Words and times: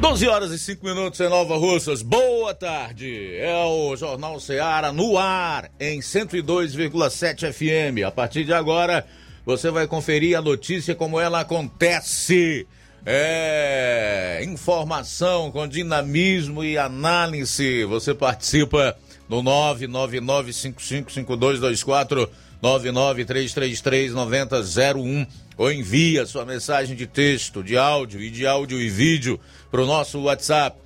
12 0.00 0.28
horas 0.28 0.52
e 0.52 0.58
5 0.58 0.84
minutos 0.84 1.18
em 1.20 1.28
Nova 1.28 1.56
Russas. 1.56 2.02
Boa 2.02 2.52
tarde. 2.54 3.34
É 3.38 3.56
o 3.64 3.96
Jornal 3.96 4.38
Ceará 4.38 4.92
no 4.92 5.16
ar 5.16 5.70
em 5.80 6.00
102,7 6.00 7.50
FM. 7.50 8.04
A 8.06 8.10
partir 8.10 8.44
de 8.44 8.52
agora, 8.52 9.06
você 9.44 9.70
vai 9.70 9.86
conferir 9.86 10.36
a 10.36 10.42
notícia 10.42 10.94
como 10.94 11.18
ela 11.18 11.40
acontece. 11.40 12.66
É 13.06 14.42
informação 14.44 15.50
com 15.50 15.66
dinamismo 15.66 16.62
e 16.62 16.76
análise. 16.76 17.84
Você 17.84 18.12
participa 18.14 18.94
no 19.28 19.42
999555224 19.42 22.28
993339001 22.62 25.26
ou 25.56 25.72
envia 25.72 26.26
sua 26.26 26.44
mensagem 26.44 26.94
de 26.96 27.06
texto, 27.06 27.62
de 27.62 27.78
áudio 27.78 28.20
e 28.20 28.28
de 28.30 28.44
áudio 28.46 28.78
e 28.80 28.90
vídeo 28.90 29.40
para 29.70 29.82
o 29.82 29.86
nosso 29.86 30.22
WhatsApp 30.22 30.76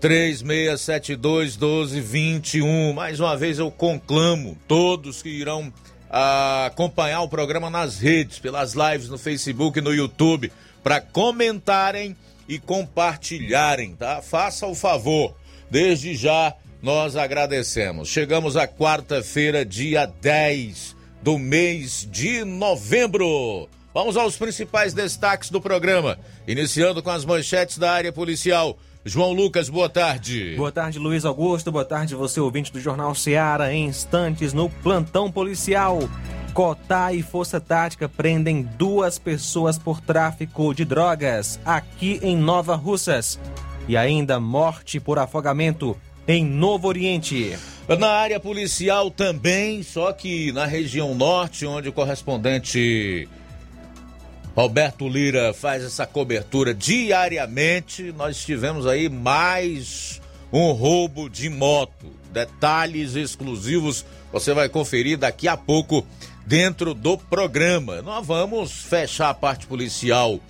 36721221. 0.00 2.94
Mais 2.94 3.20
uma 3.20 3.36
vez 3.36 3.58
eu 3.58 3.70
conclamo 3.70 4.56
todos 4.66 5.22
que 5.22 5.28
irão 5.28 5.70
ah, 6.10 6.66
acompanhar 6.66 7.22
o 7.22 7.28
programa 7.28 7.68
nas 7.68 7.98
redes, 7.98 8.38
pelas 8.38 8.74
lives 8.74 9.08
no 9.08 9.18
Facebook 9.18 9.78
e 9.78 9.82
no 9.82 9.92
YouTube, 9.92 10.52
para 10.82 11.00
comentarem 11.00 12.16
e 12.48 12.58
compartilharem, 12.58 13.94
tá? 13.94 14.22
Faça 14.22 14.66
o 14.66 14.74
favor. 14.74 15.34
Desde 15.70 16.14
já 16.14 16.54
nós 16.80 17.16
agradecemos. 17.16 18.08
Chegamos 18.08 18.56
à 18.56 18.66
quarta-feira, 18.66 19.64
dia 19.64 20.06
10 20.06 20.96
do 21.22 21.38
mês 21.38 22.08
de 22.10 22.44
novembro. 22.44 23.68
Vamos 23.94 24.16
aos 24.16 24.36
principais 24.36 24.92
destaques 24.92 25.50
do 25.50 25.60
programa, 25.60 26.18
iniciando 26.46 27.02
com 27.02 27.10
as 27.10 27.24
manchetes 27.24 27.78
da 27.78 27.90
área 27.90 28.12
policial. 28.12 28.78
João 29.04 29.32
Lucas, 29.32 29.70
boa 29.70 29.88
tarde. 29.88 30.54
Boa 30.56 30.70
tarde, 30.70 30.98
Luiz 30.98 31.24
Augusto. 31.24 31.72
Boa 31.72 31.84
tarde, 31.84 32.14
você 32.14 32.38
ouvinte 32.38 32.70
do 32.70 32.80
Jornal 32.80 33.14
Seara. 33.14 33.72
Em 33.72 33.86
instantes, 33.86 34.52
no 34.52 34.68
plantão 34.68 35.32
policial. 35.32 36.00
Cotá 36.52 37.12
e 37.12 37.22
Força 37.22 37.60
Tática 37.60 38.08
prendem 38.08 38.62
duas 38.62 39.18
pessoas 39.18 39.78
por 39.78 40.00
tráfico 40.00 40.74
de 40.74 40.84
drogas 40.84 41.58
aqui 41.64 42.20
em 42.22 42.36
Nova 42.36 42.74
Russas. 42.74 43.38
E 43.88 43.96
ainda 43.96 44.38
morte 44.38 45.00
por 45.00 45.18
afogamento 45.18 45.96
em 46.26 46.44
Novo 46.44 46.88
Oriente. 46.88 47.56
Na 47.98 48.10
área 48.10 48.38
policial 48.38 49.10
também, 49.10 49.82
só 49.82 50.12
que 50.12 50.52
na 50.52 50.66
região 50.66 51.14
norte, 51.14 51.64
onde 51.64 51.88
o 51.88 51.92
correspondente 51.92 53.26
Roberto 54.58 55.08
Lira 55.08 55.54
faz 55.54 55.84
essa 55.84 56.04
cobertura 56.04 56.74
diariamente. 56.74 58.10
Nós 58.10 58.44
tivemos 58.44 58.88
aí 58.88 59.08
mais 59.08 60.20
um 60.52 60.72
roubo 60.72 61.30
de 61.30 61.48
moto. 61.48 62.12
Detalhes 62.32 63.14
exclusivos 63.14 64.04
você 64.32 64.52
vai 64.52 64.68
conferir 64.68 65.16
daqui 65.16 65.46
a 65.46 65.56
pouco 65.56 66.04
dentro 66.44 66.92
do 66.92 67.16
programa. 67.16 68.02
Nós 68.02 68.26
vamos 68.26 68.72
fechar 68.72 69.30
a 69.30 69.34
parte 69.34 69.64
policial 69.64 70.40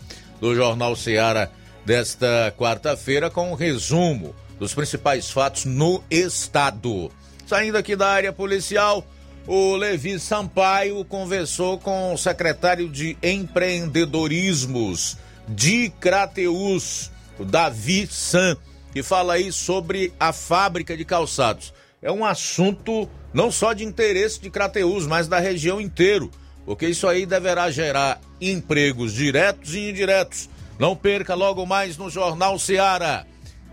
do 0.41 0.55
Jornal 0.55 0.97
Ceará 0.97 1.51
desta 1.85 2.51
quarta-feira 2.57 3.29
com 3.29 3.53
um 3.53 3.55
resumo 3.55 4.35
dos 4.59 4.73
principais 4.73 5.31
fatos 5.31 5.67
no 5.67 6.03
estado. 6.11 7.13
Saindo 7.47 7.77
aqui 7.77 7.95
da 7.95 8.09
área 8.09 8.33
policial, 8.33 9.05
o 9.49 9.75
Levi 9.77 10.21
Sampaio 10.21 11.03
conversou 11.07 11.79
com 11.79 12.13
o 12.13 12.19
secretário 12.19 12.87
de 12.87 13.17
Empreendedorismos 13.23 15.17
de 15.49 15.89
Crateus, 15.99 17.11
o 17.39 17.47
Davi 17.47 18.07
San, 18.07 18.59
que 18.93 19.03
fala 19.03 19.33
aí 19.33 19.51
sobre 19.51 20.13
a 20.21 20.35
fábrica 20.35 20.95
de 20.95 21.03
calçados. 21.03 21.73
É 22.03 22.13
um 22.13 22.27
assunto 22.27 23.09
não 23.33 23.51
só 23.51 23.73
de 23.73 23.85
interesse 23.85 24.39
de 24.39 24.51
Crateus, 24.51 25.07
mas 25.07 25.27
da 25.27 25.39
região 25.39 25.81
inteiro, 25.81 26.31
porque 26.67 26.87
isso 26.87 27.09
aí 27.09 27.25
deverá 27.25 27.71
gerar 27.71 28.21
empregos 28.39 29.15
diretos 29.15 29.75
e 29.75 29.89
indiretos. 29.89 30.51
Não 30.79 30.95
perca 30.95 31.35
logo 31.35 31.65
mais 31.65 31.97
no 31.97 32.11
Jornal 32.11 32.59
Seara. 32.59 33.27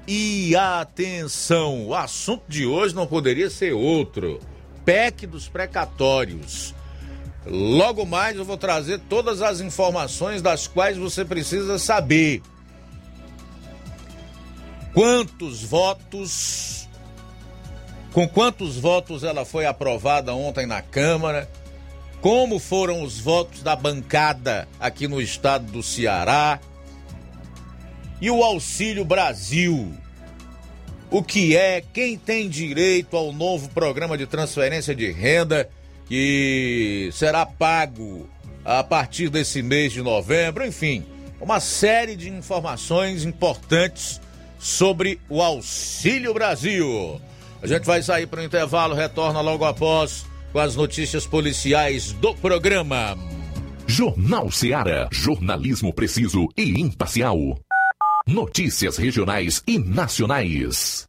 E 0.08 0.56
atenção, 0.56 1.88
o 1.88 1.94
assunto 1.94 2.44
de 2.48 2.66
hoje 2.66 2.96
não 2.96 3.06
poderia 3.06 3.50
ser 3.50 3.74
outro. 3.74 4.40
PEC 4.86 5.26
dos 5.26 5.50
precatórios. 5.50 6.74
Logo 7.46 8.06
mais 8.06 8.38
eu 8.38 8.46
vou 8.46 8.58
trazer 8.58 9.00
todas 9.10 9.42
as 9.42 9.60
informações 9.60 10.42
das 10.42 10.68
quais 10.68 10.98
você 10.98 11.26
precisa 11.26 11.78
saber. 11.78 12.42
Quantos 14.94 15.62
votos, 15.64 16.88
com 18.14 18.28
quantos 18.28 18.78
votos 18.78 19.24
ela 19.24 19.44
foi 19.44 19.66
aprovada 19.66 20.34
ontem 20.34 20.66
na 20.66 20.82
Câmara? 20.82 21.50
Como 22.22 22.58
foram 22.58 23.04
os 23.04 23.20
votos 23.20 23.62
da 23.62 23.76
bancada 23.76 24.68
aqui 24.80 25.08
no 25.08 25.22
estado 25.22 25.72
do 25.72 25.84
Ceará? 25.84 26.60
E 28.22 28.32
o 28.32 28.42
Auxílio 28.44 29.04
Brasil? 29.04 29.94
O 31.10 31.24
que 31.24 31.56
é, 31.56 31.84
quem 31.94 32.18
tem 32.18 32.50
direito 32.50 33.16
ao 33.16 33.32
novo 33.32 33.70
programa 33.70 34.18
de 34.18 34.26
transferência 34.26 34.96
de 34.96 35.12
renda 35.12 35.70
que 36.08 37.10
será 37.14 37.46
pago 37.46 38.30
a 38.64 38.84
partir 38.84 39.30
desse 39.30 39.62
mês 39.62 39.94
de 39.94 40.02
novembro, 40.02 40.66
enfim, 40.66 41.06
uma 41.40 41.60
série 41.60 42.16
de 42.16 42.30
informações 42.30 43.24
importantes 43.24 44.20
sobre 44.58 45.20
o 45.30 45.42
Auxílio 45.42 46.34
Brasil. 46.34 47.22
A 47.62 47.68
gente 47.68 47.84
vai 47.84 48.02
sair 48.02 48.28
para 48.28 48.42
o 48.42 48.44
intervalo, 48.44 48.96
retorna 48.96 49.42
logo 49.42 49.66
após 49.66 50.26
com 50.52 50.60
as 50.60 50.76
notícias 50.76 51.28
policiais 51.28 52.12
do 52.14 52.34
programa. 52.36 53.18
Jornal 53.88 54.52
Seara, 54.52 55.08
jornalismo 55.12 55.94
preciso 55.94 56.48
e 56.58 56.82
imparcial. 56.82 57.38
Notícias 58.28 58.98
regionais 58.98 59.62
e 59.68 59.78
nacionais. 59.78 61.06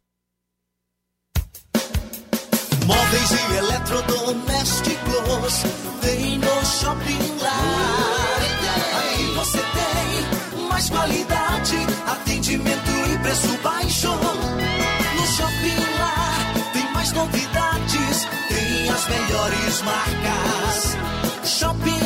Móveis 2.85 3.31
e 3.31 3.55
eletrodomésticos 3.57 5.63
tem 5.99 6.37
no 6.37 6.63
Shopping 6.63 7.39
Lar. 7.41 8.39
Aqui 8.99 9.23
você 9.33 9.57
tem 9.57 10.27
mais 10.69 10.91
qualidade, 10.91 11.77
atendimento 12.05 12.91
e 13.11 13.17
preço 13.17 13.57
baixo. 13.63 14.09
No 14.09 15.25
Shopping 15.25 15.79
Lar 15.97 16.53
tem 16.71 16.93
mais 16.93 17.11
novidades, 17.13 18.27
tem 18.47 18.89
as 18.89 19.07
melhores 19.07 19.81
marcas. 19.81 20.95
Shopping 21.43 21.96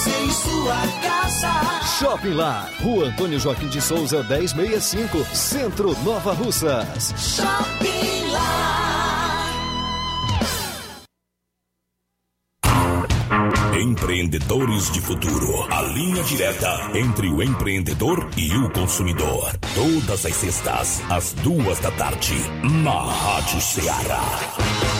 você 0.00 0.24
e 0.24 0.30
sua 0.32 0.76
casa. 1.02 1.50
Shopping 1.98 2.34
Lá, 2.34 2.68
Rua 2.80 3.08
Antônio 3.08 3.38
Joaquim 3.38 3.68
de 3.68 3.80
Souza, 3.80 4.22
1065, 4.22 5.24
Centro 5.34 5.96
Nova 6.02 6.32
Russas. 6.32 7.14
Shopping 7.16 8.30
Lá. 8.30 9.46
Empreendedores 13.78 14.90
de 14.90 15.00
Futuro. 15.00 15.66
A 15.70 15.82
linha 15.82 16.22
direta 16.22 16.90
entre 16.94 17.28
o 17.28 17.42
empreendedor 17.42 18.28
e 18.36 18.52
o 18.56 18.70
consumidor. 18.70 19.52
Todas 19.74 20.24
as 20.24 20.34
sextas, 20.34 21.02
às 21.10 21.32
duas 21.34 21.78
da 21.80 21.90
tarde, 21.92 22.34
na 22.82 23.02
Rádio 23.02 23.60
Ceará. 23.60 24.99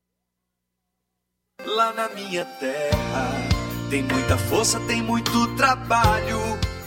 Lá 1.67 1.93
na 1.93 2.09
minha 2.09 2.45
terra 2.45 3.33
tem 3.91 4.03
muita 4.03 4.39
força, 4.39 4.81
tem 4.81 5.01
muito 5.03 5.55
trabalho. 5.57 6.59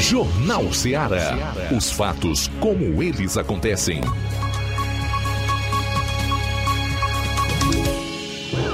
Jornal 0.00 0.72
Ceará. 0.72 1.36
Os 1.76 1.92
fatos 1.92 2.50
como 2.58 3.02
eles 3.02 3.36
acontecem. 3.36 4.00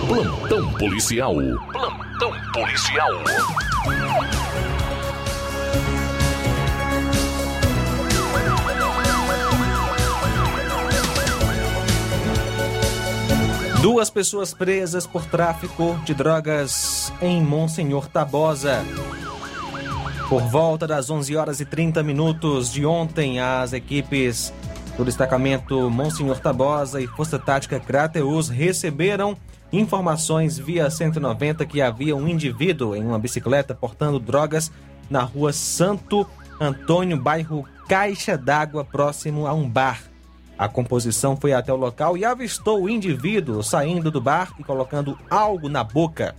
Plantão 0.06 0.72
policial. 0.74 1.34
Plantão 1.72 2.32
policial. 2.52 3.10
Duas 13.82 14.08
pessoas 14.10 14.54
presas 14.54 15.08
por 15.08 15.24
tráfico 15.26 15.98
de 16.04 16.14
drogas 16.14 17.12
em 17.20 17.42
Monsenhor 17.42 18.06
Tabosa. 18.06 18.84
Por 20.28 20.42
volta 20.42 20.88
das 20.88 21.08
11 21.08 21.36
horas 21.36 21.60
e 21.60 21.64
30 21.64 22.02
minutos 22.02 22.72
de 22.72 22.84
ontem, 22.84 23.38
as 23.38 23.72
equipes 23.72 24.52
do 24.96 25.04
destacamento 25.04 25.88
Monsenhor 25.88 26.40
Tabosa 26.40 27.00
e 27.00 27.06
Força 27.06 27.38
Tática 27.38 27.78
Crateus 27.78 28.48
receberam 28.48 29.36
informações 29.72 30.58
via 30.58 30.90
190 30.90 31.64
que 31.64 31.80
havia 31.80 32.16
um 32.16 32.26
indivíduo 32.26 32.96
em 32.96 33.06
uma 33.06 33.20
bicicleta 33.20 33.72
portando 33.72 34.18
drogas 34.18 34.72
na 35.08 35.22
rua 35.22 35.52
Santo 35.52 36.26
Antônio, 36.60 37.16
bairro 37.16 37.64
Caixa 37.88 38.36
d'Água, 38.36 38.84
próximo 38.84 39.46
a 39.46 39.54
um 39.54 39.68
bar. 39.68 40.02
A 40.58 40.68
composição 40.68 41.36
foi 41.36 41.52
até 41.52 41.72
o 41.72 41.76
local 41.76 42.16
e 42.16 42.24
avistou 42.24 42.82
o 42.82 42.88
indivíduo 42.88 43.62
saindo 43.62 44.10
do 44.10 44.20
bar 44.20 44.52
e 44.58 44.64
colocando 44.64 45.16
algo 45.30 45.68
na 45.68 45.84
boca. 45.84 46.34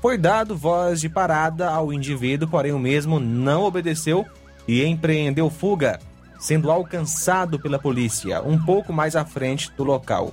Foi 0.00 0.16
dado 0.16 0.56
voz 0.56 1.00
de 1.00 1.08
parada 1.08 1.68
ao 1.68 1.92
indivíduo, 1.92 2.48
porém 2.48 2.72
o 2.72 2.78
mesmo 2.78 3.18
não 3.18 3.64
obedeceu 3.64 4.24
e 4.66 4.84
empreendeu 4.84 5.50
fuga, 5.50 5.98
sendo 6.38 6.70
alcançado 6.70 7.58
pela 7.58 7.78
polícia 7.78 8.40
um 8.42 8.62
pouco 8.62 8.92
mais 8.92 9.16
à 9.16 9.24
frente 9.24 9.72
do 9.76 9.82
local. 9.82 10.32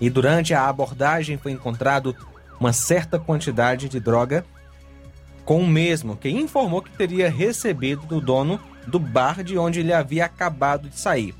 E 0.00 0.08
durante 0.08 0.54
a 0.54 0.68
abordagem 0.68 1.36
foi 1.36 1.52
encontrado 1.52 2.14
uma 2.60 2.72
certa 2.72 3.18
quantidade 3.18 3.88
de 3.88 3.98
droga 3.98 4.44
com 5.44 5.60
o 5.60 5.66
mesmo, 5.66 6.16
que 6.16 6.28
informou 6.30 6.82
que 6.82 6.90
teria 6.92 7.28
recebido 7.28 8.06
do 8.06 8.20
dono 8.20 8.60
do 8.86 8.98
bar 8.98 9.42
de 9.42 9.58
onde 9.58 9.80
ele 9.80 9.92
havia 9.92 10.24
acabado 10.24 10.88
de 10.88 10.98
sair. 10.98 11.34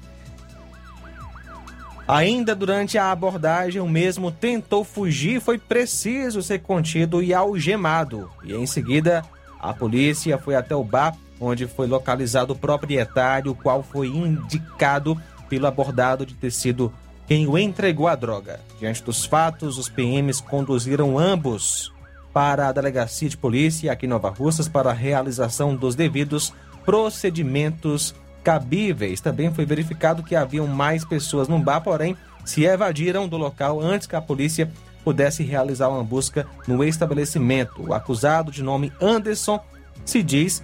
Ainda 2.06 2.54
durante 2.54 2.98
a 2.98 3.10
abordagem, 3.12 3.80
o 3.80 3.88
mesmo 3.88 4.30
tentou 4.30 4.84
fugir 4.84 5.40
foi 5.40 5.58
preciso 5.58 6.42
ser 6.42 6.60
contido 6.60 7.22
e 7.22 7.32
algemado. 7.32 8.28
E 8.44 8.52
em 8.52 8.66
seguida, 8.66 9.24
a 9.60 9.72
polícia 9.72 10.36
foi 10.38 10.56
até 10.56 10.74
o 10.74 10.82
bar 10.82 11.16
onde 11.40 11.66
foi 11.66 11.86
localizado 11.86 12.52
o 12.52 12.56
proprietário, 12.56 13.54
qual 13.54 13.82
foi 13.82 14.08
indicado 14.08 15.20
pelo 15.48 15.66
abordado 15.66 16.24
de 16.24 16.34
ter 16.34 16.52
sido 16.52 16.92
quem 17.26 17.46
o 17.46 17.58
entregou 17.58 18.08
a 18.08 18.14
droga. 18.14 18.60
Diante 18.78 19.02
dos 19.02 19.24
fatos, 19.24 19.78
os 19.78 19.88
PMs 19.88 20.40
conduziram 20.40 21.18
ambos 21.18 21.92
para 22.32 22.68
a 22.68 22.72
delegacia 22.72 23.28
de 23.28 23.36
polícia 23.36 23.92
aqui 23.92 24.06
em 24.06 24.08
Nova 24.08 24.30
Russas 24.30 24.68
para 24.68 24.90
a 24.90 24.94
realização 24.94 25.74
dos 25.74 25.94
devidos 25.94 26.52
procedimentos 26.84 28.14
cabíveis. 28.42 29.20
Também 29.20 29.52
foi 29.52 29.64
verificado 29.64 30.22
que 30.22 30.36
haviam 30.36 30.66
mais 30.66 31.04
pessoas 31.04 31.48
no 31.48 31.58
bar, 31.58 31.80
porém 31.80 32.16
se 32.44 32.64
evadiram 32.64 33.28
do 33.28 33.36
local 33.36 33.80
antes 33.80 34.06
que 34.06 34.16
a 34.16 34.22
polícia 34.22 34.70
pudesse 35.04 35.42
realizar 35.42 35.88
uma 35.88 36.04
busca 36.04 36.46
no 36.66 36.82
estabelecimento. 36.84 37.82
O 37.88 37.94
acusado, 37.94 38.50
de 38.50 38.62
nome 38.62 38.92
Anderson, 39.00 39.60
se 40.04 40.22
diz 40.22 40.62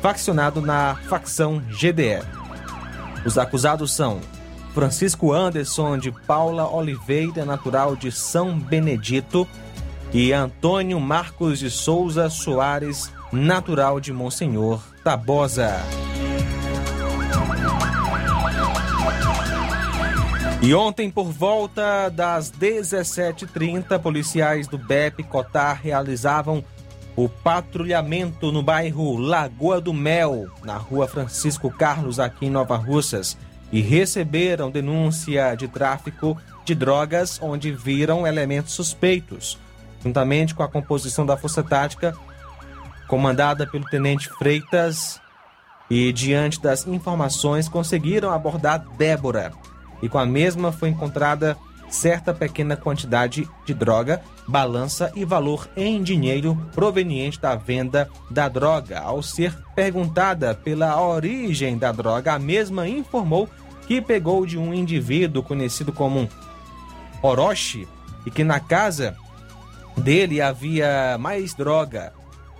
faccionado 0.00 0.60
na 0.60 0.96
facção 1.08 1.60
GDE. 1.68 2.22
Os 3.24 3.36
acusados 3.36 3.92
são 3.92 4.20
Francisco 4.72 5.32
Anderson 5.32 5.98
de 5.98 6.10
Paula 6.10 6.68
Oliveira, 6.68 7.44
natural 7.44 7.96
de 7.96 8.10
São 8.10 8.58
Benedito, 8.58 9.46
e 10.12 10.32
Antônio 10.32 10.98
Marcos 10.98 11.58
de 11.58 11.70
Souza 11.70 12.28
Soares, 12.30 13.12
natural 13.32 14.00
de 14.00 14.12
Monsenhor 14.12 14.82
Tabosa. 15.04 15.76
E 20.62 20.74
ontem, 20.74 21.10
por 21.10 21.32
volta 21.32 22.10
das 22.10 22.52
17h30, 22.52 23.98
policiais 23.98 24.68
do 24.68 24.76
BEP 24.76 25.22
Cotar 25.22 25.80
realizavam 25.82 26.62
o 27.16 27.30
patrulhamento 27.30 28.52
no 28.52 28.62
bairro 28.62 29.16
Lagoa 29.16 29.80
do 29.80 29.94
Mel, 29.94 30.48
na 30.62 30.76
rua 30.76 31.08
Francisco 31.08 31.70
Carlos, 31.70 32.20
aqui 32.20 32.46
em 32.46 32.50
Nova 32.50 32.76
Russas, 32.76 33.38
e 33.72 33.80
receberam 33.80 34.70
denúncia 34.70 35.54
de 35.54 35.66
tráfico 35.66 36.36
de 36.62 36.74
drogas, 36.74 37.40
onde 37.42 37.72
viram 37.72 38.26
elementos 38.26 38.74
suspeitos. 38.74 39.58
Juntamente 40.04 40.54
com 40.54 40.62
a 40.62 40.68
composição 40.68 41.24
da 41.24 41.38
Força 41.38 41.62
Tática, 41.62 42.14
comandada 43.08 43.66
pelo 43.66 43.86
Tenente 43.86 44.28
Freitas, 44.28 45.18
e 45.88 46.12
diante 46.12 46.60
das 46.60 46.86
informações 46.86 47.66
conseguiram 47.66 48.30
abordar 48.30 48.84
Débora. 48.98 49.52
E 50.02 50.08
com 50.08 50.18
a 50.18 50.26
mesma 50.26 50.72
foi 50.72 50.88
encontrada 50.88 51.56
certa 51.90 52.32
pequena 52.32 52.76
quantidade 52.76 53.48
de 53.66 53.74
droga, 53.74 54.22
balança 54.46 55.10
e 55.14 55.24
valor 55.24 55.68
em 55.76 56.02
dinheiro 56.02 56.56
proveniente 56.72 57.40
da 57.40 57.56
venda 57.56 58.08
da 58.30 58.48
droga. 58.48 59.00
Ao 59.00 59.22
ser 59.22 59.56
perguntada 59.74 60.54
pela 60.54 61.00
origem 61.02 61.76
da 61.76 61.90
droga, 61.90 62.34
a 62.34 62.38
mesma 62.38 62.88
informou 62.88 63.48
que 63.86 64.00
pegou 64.00 64.46
de 64.46 64.56
um 64.56 64.72
indivíduo 64.72 65.42
conhecido 65.42 65.92
como 65.92 66.28
Orochi 67.20 67.88
e 68.24 68.30
que 68.30 68.44
na 68.44 68.60
casa 68.60 69.16
dele 69.96 70.40
havia 70.40 71.18
mais 71.18 71.54
droga. 71.54 72.12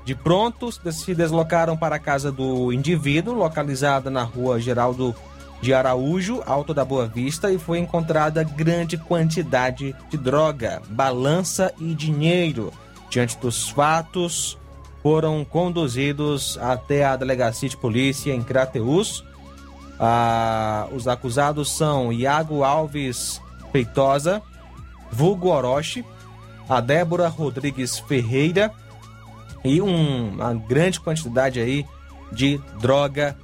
De 0.05 0.15
pronto, 0.15 0.73
se 0.91 1.15
deslocaram 1.15 1.77
para 1.77 1.97
a 1.97 2.01
casa 2.01 2.33
do 2.33 2.73
indivíduo, 2.73 3.35
localizada 3.35 4.11
na 4.11 4.23
rua 4.23 4.59
Geraldo 4.59 5.15
de 5.61 5.75
Araújo, 5.75 6.43
Alto 6.47 6.73
da 6.73 6.85
Boa 6.85 7.07
Vista, 7.07 7.53
e 7.53 7.59
foi 7.59 7.79
encontrada 7.79 8.43
grande 8.43 8.97
quantidade 8.97 9.95
de 10.09 10.17
droga, 10.17 10.81
balança 10.89 11.73
e 11.79 11.95
dinheiro. 11.95 12.73
Diante 13.11 13.37
dos 13.39 13.69
fatos, 13.69 14.59
foram 15.03 15.45
conduzidos 15.45 16.59
até 16.59 17.05
a 17.05 17.17
delegacia 17.17 17.69
de 17.69 17.77
polícia 17.77 18.35
em 18.35 18.43
Crateus. 18.43 19.25
Ah, 19.99 20.89
os 20.93 21.09
acusados 21.09 21.71
são 21.77 22.13
Iago 22.13 22.65
Alves 22.65 23.41
Feitosa, 23.73 24.43
vulgo 25.11 25.49
Orochi, 25.49 26.05
a 26.69 26.81
Débora 26.81 27.29
Rodrigues 27.29 27.99
Ferreira 27.99 28.73
e 29.65 29.81
um, 29.83 30.31
uma 30.31 30.55
grande 30.55 31.01
quantidade 31.01 31.61
aí 31.61 31.85
de 32.33 32.61
droga 32.81 33.37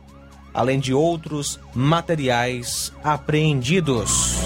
além 0.56 0.80
de 0.80 0.94
outros 0.94 1.60
materiais 1.74 2.90
apreendidos. 3.04 4.40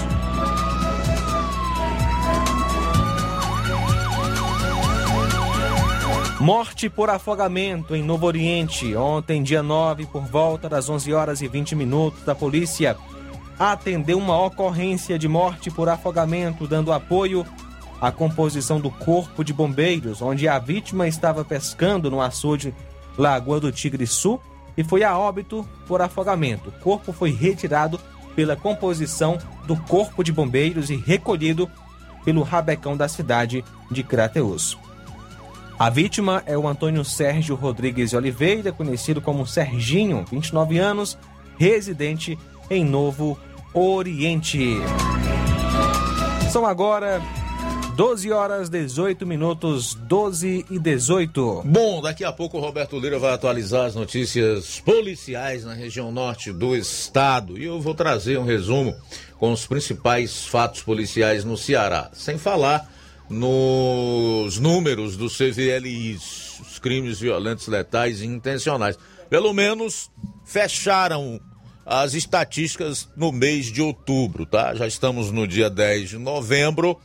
Morte 6.40 6.90
por 6.90 7.08
afogamento 7.10 7.94
em 7.94 8.02
Novo 8.02 8.26
Oriente. 8.26 8.96
Ontem, 8.96 9.40
dia 9.40 9.62
9, 9.62 10.06
por 10.06 10.22
volta 10.22 10.68
das 10.68 10.88
11 10.88 11.14
horas 11.14 11.42
e 11.42 11.46
20 11.46 11.76
minutos, 11.76 12.28
a 12.28 12.34
polícia 12.34 12.96
atendeu 13.56 14.18
uma 14.18 14.36
ocorrência 14.44 15.16
de 15.16 15.28
morte 15.28 15.70
por 15.70 15.88
afogamento, 15.88 16.66
dando 16.66 16.92
apoio 16.92 17.46
à 18.00 18.10
composição 18.10 18.80
do 18.80 18.90
Corpo 18.90 19.44
de 19.44 19.52
Bombeiros, 19.52 20.20
onde 20.20 20.48
a 20.48 20.58
vítima 20.58 21.06
estava 21.06 21.44
pescando 21.44 22.10
no 22.10 22.20
açude 22.20 22.74
Lagoa 23.16 23.60
do 23.60 23.70
Tigre 23.70 24.08
Sul 24.08 24.40
e 24.76 24.84
foi 24.84 25.02
a 25.02 25.16
óbito 25.18 25.66
por 25.86 26.00
afogamento. 26.00 26.68
O 26.70 26.72
corpo 26.72 27.12
foi 27.12 27.30
retirado 27.30 28.00
pela 28.34 28.56
composição 28.56 29.38
do 29.66 29.76
Corpo 29.76 30.22
de 30.22 30.32
Bombeiros 30.32 30.90
e 30.90 30.96
recolhido 30.96 31.70
pelo 32.24 32.42
rabecão 32.42 32.96
da 32.96 33.08
cidade 33.08 33.64
de 33.90 34.02
Crateus. 34.02 34.78
A 35.78 35.88
vítima 35.88 36.42
é 36.44 36.56
o 36.58 36.68
Antônio 36.68 37.04
Sérgio 37.04 37.54
Rodrigues 37.54 38.12
Oliveira, 38.12 38.70
conhecido 38.70 39.20
como 39.20 39.46
Serginho, 39.46 40.24
29 40.30 40.78
anos, 40.78 41.18
residente 41.58 42.38
em 42.68 42.84
Novo 42.84 43.38
Oriente. 43.72 44.76
São 46.50 46.66
agora 46.66 47.22
12 48.00 48.32
horas 48.32 48.70
18 48.70 49.26
minutos, 49.26 49.92
12 49.92 50.64
e 50.70 50.78
18. 50.78 51.64
Bom, 51.66 52.00
daqui 52.00 52.24
a 52.24 52.32
pouco 52.32 52.56
o 52.56 52.60
Roberto 52.60 52.98
Lira 52.98 53.18
vai 53.18 53.34
atualizar 53.34 53.84
as 53.84 53.94
notícias 53.94 54.80
policiais 54.80 55.66
na 55.66 55.74
região 55.74 56.10
norte 56.10 56.50
do 56.50 56.74
estado 56.74 57.58
e 57.58 57.64
eu 57.64 57.78
vou 57.78 57.94
trazer 57.94 58.38
um 58.38 58.44
resumo 58.46 58.96
com 59.38 59.52
os 59.52 59.66
principais 59.66 60.46
fatos 60.46 60.80
policiais 60.80 61.44
no 61.44 61.58
Ceará, 61.58 62.10
sem 62.14 62.38
falar 62.38 62.90
nos 63.28 64.58
números 64.58 65.14
do 65.18 65.28
CVLIs, 65.28 66.58
os 66.58 66.78
crimes 66.78 67.20
violentos, 67.20 67.66
letais 67.66 68.22
e 68.22 68.26
intencionais. 68.26 68.98
Pelo 69.28 69.52
menos 69.52 70.10
fecharam 70.42 71.38
as 71.84 72.14
estatísticas 72.14 73.10
no 73.14 73.30
mês 73.30 73.66
de 73.66 73.82
outubro, 73.82 74.46
tá? 74.46 74.74
Já 74.74 74.86
estamos 74.86 75.30
no 75.30 75.46
dia 75.46 75.68
10 75.68 76.08
de 76.08 76.18
novembro 76.18 76.98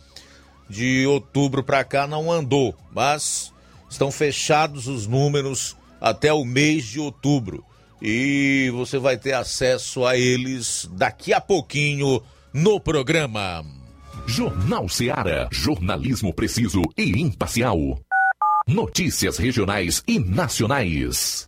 de 0.70 1.06
outubro 1.06 1.64
para 1.64 1.84
cá 1.84 2.08
não 2.08 2.32
andou, 2.32 2.76
mas 2.94 3.54
estão 3.90 4.12
fechados 4.12 4.88
os 4.88 5.08
números 5.08 5.76
até 6.00 6.34
o 6.34 6.44
mês 6.44 6.86
de 6.86 7.00
outubro. 7.00 7.64
E 8.02 8.70
você 8.74 8.98
vai 8.98 9.18
ter 9.18 9.34
acesso 9.34 10.06
a 10.06 10.18
eles 10.18 10.90
daqui 10.94 11.34
a 11.34 11.40
pouquinho 11.40 12.22
no 12.54 12.80
programa. 12.80 13.66
Jornal 14.28 14.90
Ceará, 14.90 15.48
jornalismo 15.52 16.34
preciso 16.34 16.82
e 16.98 17.22
imparcial. 17.22 18.00
Notícias 18.68 19.38
regionais 19.38 20.04
e 20.08 20.20
nacionais. 20.20 21.48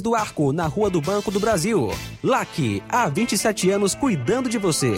do 0.00 0.14
Arco, 0.14 0.52
na 0.52 0.66
Rua 0.66 0.90
do 0.90 1.00
Banco 1.00 1.30
do 1.30 1.40
Brasil. 1.40 1.90
LAC, 2.22 2.82
há 2.88 3.08
27 3.08 3.70
anos 3.70 3.94
cuidando 3.94 4.48
de 4.48 4.58
você. 4.58 4.94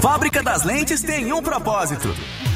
Fábrica 0.00 0.42
das 0.42 0.64
Lentes 0.64 1.02
tem 1.02 1.30
um 1.32 1.42
propósito. 1.42 2.08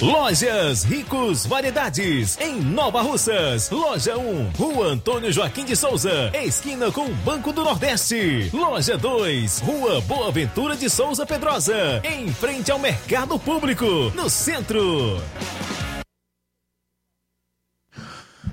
Lojas 0.00 0.84
Ricos 0.84 1.44
Variedades, 1.44 2.38
em 2.40 2.60
Nova 2.60 3.02
Russas. 3.02 3.68
Loja 3.68 4.16
1, 4.16 4.50
Rua 4.50 4.86
Antônio 4.92 5.32
Joaquim 5.32 5.64
de 5.64 5.74
Souza, 5.74 6.30
esquina 6.34 6.92
com 6.92 7.10
Banco 7.24 7.52
do 7.52 7.64
Nordeste. 7.64 8.48
Loja 8.52 8.96
2, 8.96 9.58
Rua 9.58 10.00
Boa 10.02 10.30
Ventura 10.30 10.76
de 10.76 10.88
Souza 10.88 11.26
Pedrosa, 11.26 12.00
em 12.04 12.32
frente 12.32 12.70
ao 12.70 12.78
Mercado 12.78 13.36
Público, 13.40 13.84
no 14.14 14.30
centro. 14.30 15.20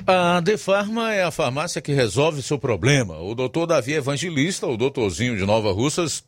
A 0.07 0.39
Defarma 0.39 1.13
é 1.13 1.23
a 1.23 1.29
farmácia 1.29 1.79
que 1.79 1.93
resolve 1.93 2.41
seu 2.41 2.57
problema. 2.57 3.19
O 3.19 3.35
doutor 3.35 3.67
Davi 3.67 3.93
Evangelista, 3.93 4.65
o 4.65 4.75
doutorzinho 4.75 5.37
de 5.37 5.45
Nova 5.45 5.71
Russas, 5.71 6.23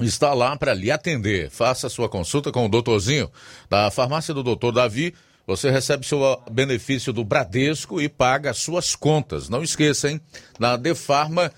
está 0.00 0.34
lá 0.34 0.56
para 0.56 0.74
lhe 0.74 0.90
atender. 0.90 1.50
Faça 1.50 1.88
sua 1.88 2.08
consulta 2.08 2.52
com 2.52 2.66
o 2.66 2.68
doutorzinho 2.68 3.30
da 3.68 3.90
farmácia 3.90 4.34
do 4.34 4.42
doutor 4.42 4.72
Davi. 4.72 5.14
Você 5.46 5.70
recebe 5.70 6.04
seu 6.04 6.42
benefício 6.50 7.12
do 7.12 7.24
Bradesco 7.24 8.00
e 8.00 8.08
paga 8.08 8.52
suas 8.52 8.96
contas. 8.96 9.48
Não 9.48 9.62
esqueça, 9.62 10.10
hein? 10.10 10.20
Na 10.58 10.76
Defarma 10.76 11.52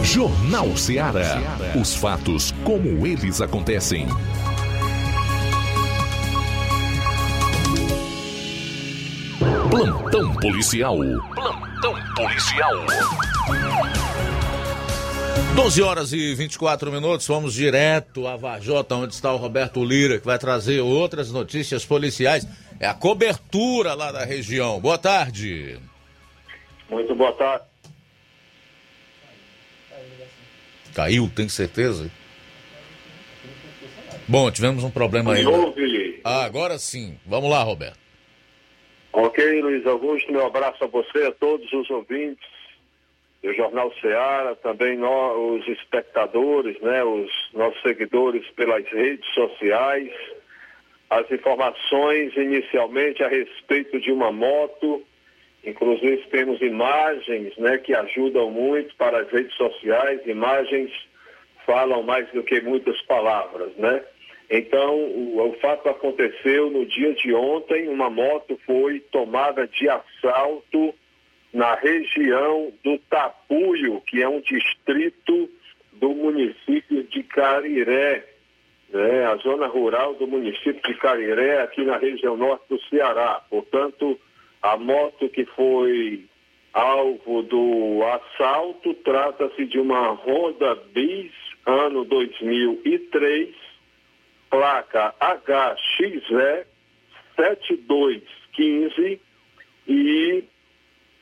Jornal 0.02 0.78
Ceará. 0.78 1.42
Os 1.80 1.94
fatos 1.96 2.52
como 2.64 3.06
eles 3.06 3.42
acontecem. 3.42 4.08
Plantão 9.70 10.34
policial. 10.36 10.98
Plantão 11.34 11.96
policial. 12.16 12.74
12 15.56 15.82
horas 15.82 16.14
e 16.14 16.34
24 16.36 16.92
minutos, 16.92 17.28
vamos 17.28 17.54
direto 17.54 18.28
a 18.28 18.36
Vajota, 18.36 18.96
onde 18.96 19.14
está 19.14 19.32
o 19.34 19.38
Roberto 19.38 19.84
Lira, 19.84 20.20
que 20.20 20.26
vai 20.26 20.38
trazer 20.38 20.82
outras 20.82 21.32
notícias 21.32 21.86
policiais. 21.86 22.46
É 22.80 22.86
a 22.86 22.94
cobertura 22.94 23.94
lá 23.94 24.12
da 24.12 24.26
região. 24.26 24.80
Boa 24.80 24.98
tarde. 24.98 25.80
Muito 26.90 27.16
boa 27.16 27.32
tarde. 27.34 27.66
Caiu, 30.94 31.32
tem 31.36 31.50
certeza? 31.50 32.12
Bom, 34.28 34.52
tivemos 34.52 34.84
um 34.84 34.92
problema 34.92 35.34
aí. 35.34 35.46
Ouve. 35.46 36.22
Ah, 36.24 36.44
agora 36.46 36.78
sim. 36.78 37.18
Vamos 37.26 37.50
lá, 37.50 37.64
Roberto. 37.64 38.00
Ok, 39.12 39.62
Luiz 39.62 39.86
Augusto, 39.86 40.32
meu 40.32 40.46
abraço 40.46 40.84
a 40.84 40.88
você, 40.88 41.26
a 41.26 41.32
todos 41.32 41.72
os 41.72 41.90
ouvintes 41.90 42.53
do 43.44 43.54
Jornal 43.54 43.94
Ceará, 44.00 44.56
também 44.64 44.98
nós, 44.98 45.38
os 45.38 45.68
espectadores, 45.68 46.80
né, 46.80 47.04
os 47.04 47.30
nossos 47.54 47.82
seguidores 47.82 48.50
pelas 48.52 48.86
redes 48.88 49.28
sociais, 49.34 50.10
as 51.10 51.30
informações 51.30 52.36
inicialmente 52.38 53.22
a 53.22 53.28
respeito 53.28 54.00
de 54.00 54.12
uma 54.14 54.32
moto, 54.32 55.04
inclusive 55.64 56.26
temos 56.32 56.62
imagens 56.62 57.56
né, 57.58 57.78
que 57.78 57.94
ajudam 57.94 58.50
muito 58.50 58.96
para 58.96 59.20
as 59.20 59.30
redes 59.30 59.54
sociais, 59.56 60.26
imagens 60.26 60.90
falam 61.66 62.02
mais 62.02 62.28
do 62.32 62.44
que 62.44 62.62
muitas 62.62 63.00
palavras, 63.04 63.76
né? 63.76 64.04
Então, 64.50 64.96
o, 64.96 65.50
o 65.50 65.54
fato 65.60 65.88
aconteceu 65.90 66.70
no 66.70 66.86
dia 66.86 67.14
de 67.14 67.34
ontem, 67.34 67.88
uma 67.88 68.10
moto 68.10 68.60
foi 68.66 69.00
tomada 69.00 69.68
de 69.68 69.90
assalto 69.90 70.94
na 71.54 71.76
região 71.76 72.74
do 72.84 72.98
Tapuio, 73.10 74.02
que 74.02 74.22
é 74.22 74.28
um 74.28 74.42
distrito 74.42 75.50
do 75.94 76.10
município 76.10 77.04
de 77.04 77.22
Cariré, 77.24 78.28
né, 78.90 79.26
a 79.26 79.36
zona 79.38 79.68
rural 79.68 80.16
do 80.16 80.28
município 80.28 80.82
de 80.82 80.96
Cariré, 80.96 81.62
aqui 81.62 81.84
na 81.84 81.98
região 81.98 82.36
norte 82.36 82.64
do 82.70 82.82
Ceará. 82.90 83.42
Portanto, 83.50 84.20
a 84.62 84.76
moto 84.78 85.30
que 85.30 85.46
foi 85.46 86.26
alvo 86.74 87.44
do 87.44 88.02
assalto 88.04 88.96
trata-se 88.96 89.66
de 89.66 89.80
uma 89.80 90.12
Honda 90.14 90.76
Bis, 90.94 91.32
ano 91.66 92.04
2003, 92.06 93.54
placa 94.50 95.14
HXE 95.20 96.66
7215 97.36 99.22
e 99.88 100.44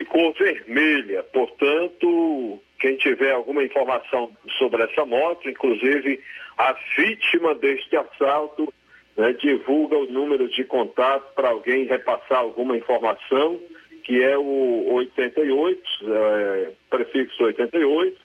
cor 0.05 0.33
vermelha. 0.33 1.23
Portanto, 1.23 2.59
quem 2.79 2.95
tiver 2.97 3.31
alguma 3.31 3.63
informação 3.63 4.31
sobre 4.57 4.83
essa 4.83 5.05
moto, 5.05 5.49
inclusive 5.49 6.19
a 6.57 6.75
vítima 6.97 7.55
deste 7.55 7.95
assalto, 7.95 8.73
né, 9.15 9.31
divulga 9.33 9.97
o 9.97 10.11
número 10.11 10.49
de 10.49 10.63
contato 10.63 11.33
para 11.35 11.49
alguém 11.49 11.85
repassar 11.85 12.39
alguma 12.39 12.75
informação, 12.77 13.59
que 14.03 14.23
é 14.23 14.35
o 14.37 14.93
88, 14.93 15.81
é, 16.07 16.71
prefixo 16.89 17.43
88, 17.43 18.17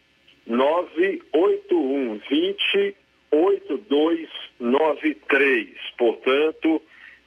981 0.46 2.20
20 2.30 2.96
8293. 3.30 5.68
Portanto, 5.98 6.80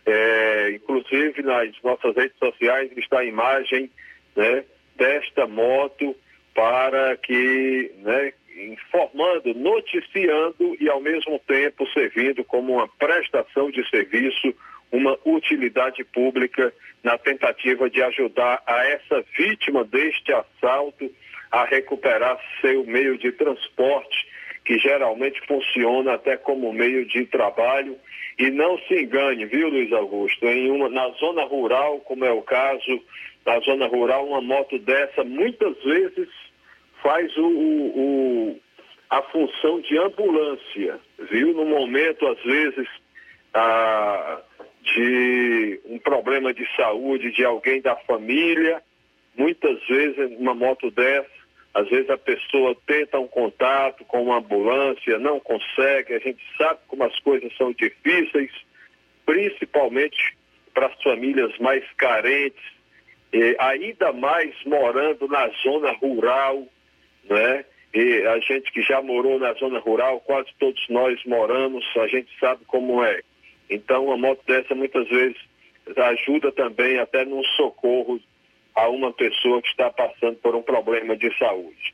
é, 0.06 0.72
inclusive 0.72 1.42
nas 1.44 1.70
nossas 1.84 2.16
redes 2.16 2.38
sociais 2.38 2.90
está 2.98 3.20
a 3.20 3.26
imagem 3.26 3.92
né, 4.36 4.64
desta 4.96 5.48
moto 5.48 6.16
para 6.54 7.16
que, 7.18 7.92
né, 8.00 8.34
informando, 8.68 9.54
noticiando 9.54 10.76
e 10.80 10.90
ao 10.90 11.00
mesmo 11.00 11.40
tempo 11.48 11.88
servindo 11.94 12.44
como 12.44 12.74
uma 12.74 12.88
prestação 12.88 13.72
de 13.72 13.88
serviço, 13.90 14.54
uma 14.92 15.18
utilidade 15.24 16.04
pública 16.04 16.74
na 17.04 17.18
tentativa 17.18 17.90
de 17.90 18.02
ajudar 18.02 18.62
a 18.66 18.86
essa 18.88 19.24
vítima 19.38 19.84
deste 19.84 20.34
assalto 20.34 21.10
a 21.52 21.64
recuperar 21.66 22.38
seu 22.62 22.84
meio 22.86 23.18
de 23.18 23.32
transporte, 23.32 24.28
que 24.66 24.78
geralmente 24.78 25.40
funciona 25.48 26.14
até 26.14 26.38
como 26.38 26.74
meio 26.74 27.06
de 27.06 27.26
trabalho. 27.26 27.98
E 28.38 28.50
não 28.52 28.78
se 28.80 29.02
engane, 29.02 29.46
viu, 29.46 29.70
Luiz 29.70 29.92
Augusto, 29.92 30.46
em 30.46 30.70
uma, 30.70 30.90
na 30.90 31.10
zona 31.12 31.44
rural, 31.44 32.00
como 32.02 32.24
é 32.24 32.32
o 32.32 32.42
caso 32.42 33.04
na 33.50 33.60
zona 33.62 33.88
rural, 33.88 34.28
uma 34.28 34.42
moto 34.42 34.78
dessa 34.78 35.24
muitas 35.24 35.76
vezes 35.84 36.30
faz 37.02 37.36
o, 37.36 37.48
o, 37.48 38.60
a 39.10 39.24
função 39.24 39.82
de 39.82 39.98
ambulância, 39.98 41.00
viu? 41.32 41.54
No 41.54 41.66
momento, 41.66 42.28
às 42.28 42.40
vezes, 42.44 42.88
ah, 43.54 44.40
de 44.84 45.82
um 45.86 45.98
problema 45.98 46.54
de 46.54 46.64
saúde 46.76 47.32
de 47.32 47.44
alguém 47.44 47.82
da 47.82 47.96
família, 47.96 48.84
muitas 49.36 49.80
vezes 49.88 50.38
uma 50.38 50.54
moto 50.54 50.92
dessa, 50.92 51.40
às 51.74 51.90
vezes 51.90 52.10
a 52.10 52.18
pessoa 52.18 52.76
tenta 52.86 53.18
um 53.20 53.28
contato 53.28 54.06
com 54.06 54.24
uma 54.24 54.38
ambulância, 54.38 55.18
não 55.18 55.40
consegue, 55.40 56.14
a 56.14 56.20
gente 56.20 56.44
sabe 56.56 56.82
como 56.88 57.04
as 57.04 57.18
coisas 57.22 57.56
são 57.58 57.72
difíceis, 57.72 58.52
principalmente 59.26 60.38
para 60.72 60.86
as 60.88 61.02
famílias 61.02 61.58
mais 61.58 61.84
carentes, 61.98 62.79
e 63.32 63.56
ainda 63.60 64.12
mais 64.12 64.54
morando 64.66 65.28
na 65.28 65.48
zona 65.64 65.92
rural, 65.94 66.68
né? 67.26 67.66
E 67.94 68.22
a 68.28 68.40
gente 68.40 68.72
que 68.72 68.82
já 68.82 69.02
morou 69.02 69.40
na 69.40 69.54
zona 69.54 69.80
rural, 69.80 70.20
quase 70.22 70.50
todos 70.60 70.84
nós 70.90 71.20
moramos, 71.26 71.84
a 71.98 72.08
gente 72.08 72.30
sabe 72.40 72.64
como 72.66 73.04
é. 73.04 73.22
Então, 73.70 74.06
uma 74.06 74.18
moto 74.18 74.42
dessa 74.46 74.76
muitas 74.76 75.08
vezes 75.08 75.38
ajuda 75.96 76.52
também 76.52 77.00
até 77.00 77.26
no 77.26 77.44
socorro 77.56 78.20
a 78.76 78.88
uma 78.90 79.12
pessoa 79.12 79.62
que 79.62 79.70
está 79.70 79.90
passando 79.90 80.38
por 80.38 80.56
um 80.56 80.62
problema 80.62 81.16
de 81.16 81.36
saúde. 81.38 81.94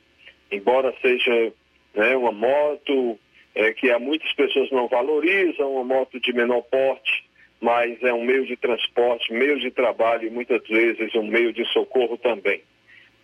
Embora 0.52 0.94
seja 1.02 1.54
né, 1.94 2.16
uma 2.16 2.32
moto 2.32 3.18
é, 3.54 3.74
que 3.74 3.90
há 3.90 3.98
muitas 3.98 4.32
pessoas 4.34 4.70
não 4.72 4.88
valorizam, 4.88 5.74
uma 5.74 5.84
moto 5.84 6.20
de 6.20 6.34
menor 6.34 6.62
porte, 6.64 7.26
mas 7.66 7.98
é 8.04 8.14
um 8.14 8.24
meio 8.24 8.46
de 8.46 8.56
transporte, 8.56 9.34
meio 9.34 9.60
de 9.60 9.72
trabalho 9.72 10.28
e 10.28 10.30
muitas 10.30 10.62
vezes 10.68 11.16
um 11.16 11.26
meio 11.26 11.52
de 11.52 11.66
socorro 11.74 12.16
também. 12.16 12.62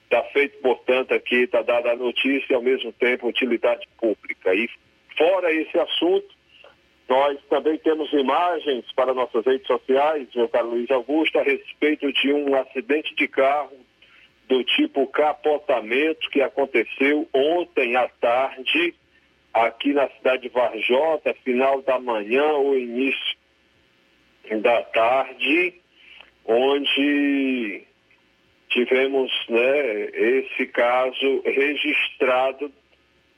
Está 0.06 0.24
feito, 0.34 0.58
portanto, 0.64 1.14
aqui, 1.14 1.44
está 1.44 1.62
dada 1.62 1.92
a 1.92 1.96
notícia 1.96 2.48
e 2.52 2.56
ao 2.56 2.62
mesmo 2.64 2.92
tempo 2.94 3.28
utilidade 3.28 3.88
pública. 4.00 4.56
E 4.56 4.68
fora 5.16 5.54
esse 5.54 5.78
assunto, 5.78 6.28
nós 7.08 7.38
também 7.52 7.78
temos 7.78 8.12
imagens 8.14 8.84
para 8.96 9.14
nossas 9.14 9.46
redes 9.46 9.68
sociais, 9.68 10.28
meu 10.34 10.50
caro 10.50 10.72
Luiz 10.72 10.90
Augusto, 10.90 11.38
a 11.38 11.44
respeito 11.44 12.12
de 12.12 12.34
um 12.34 12.56
acidente 12.56 13.14
de 13.14 13.28
carro 13.28 13.78
do 14.50 14.64
tipo 14.64 15.06
capotamento 15.06 16.28
que 16.32 16.42
aconteceu 16.42 17.30
ontem 17.32 17.96
à 17.96 18.10
tarde 18.20 18.96
aqui 19.54 19.94
na 19.94 20.10
cidade 20.10 20.42
de 20.42 20.50
Varjota, 20.50 21.32
final 21.44 21.84
da 21.84 22.00
manhã 22.00 22.54
ou 22.54 22.76
início 22.76 23.41
da 24.62 24.82
tarde, 24.84 25.74
onde 26.46 27.84
tivemos 28.70 29.32
né, 29.50 30.06
esse 30.14 30.66
caso 30.68 31.42
registrado 31.46 32.72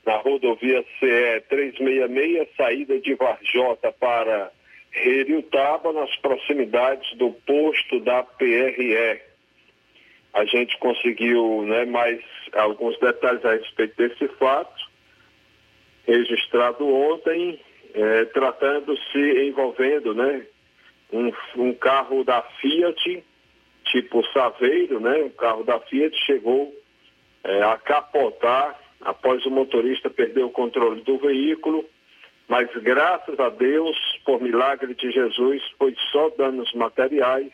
na 0.06 0.16
rodovia 0.16 0.84
CE 1.00 1.40
366, 1.48 2.48
saída 2.56 3.00
de 3.00 3.14
Varjota 3.14 3.92
para 3.92 4.50
Reriutaba, 4.90 5.92
nas 5.92 6.14
proximidades 6.16 7.16
do 7.16 7.32
posto 7.46 8.00
da 8.00 8.22
PRE. 8.22 9.20
A 10.32 10.44
gente 10.44 10.78
conseguiu 10.78 11.62
né, 11.62 11.84
mais 11.84 12.20
alguns 12.52 12.98
detalhes 13.00 13.44
a 13.44 13.54
respeito 13.54 13.96
desse 13.96 14.28
fato, 14.36 14.90
registrado 16.06 16.86
ontem, 16.86 17.58
eh, 17.94 18.24
tratando-se, 18.26 19.48
envolvendo 19.48 20.14
né, 20.14 20.46
um, 21.14 21.32
um 21.56 21.72
carro 21.74 22.24
da 22.24 22.42
Fiat, 22.42 23.24
tipo 23.84 24.24
Saveiro, 24.32 24.98
né? 24.98 25.22
Um 25.22 25.30
carro 25.30 25.62
da 25.62 25.78
Fiat 25.78 26.14
chegou 26.26 26.74
é, 27.44 27.62
a 27.62 27.76
capotar 27.78 28.78
após 29.00 29.46
o 29.46 29.50
motorista 29.50 30.10
perder 30.10 30.44
o 30.44 30.50
controle 30.50 31.02
do 31.02 31.18
veículo, 31.18 31.84
mas 32.48 32.68
graças 32.76 33.38
a 33.38 33.48
Deus, 33.48 33.96
por 34.24 34.40
milagre 34.40 34.94
de 34.94 35.10
Jesus, 35.10 35.62
foi 35.78 35.94
só 36.10 36.30
danos 36.30 36.72
materiais 36.74 37.52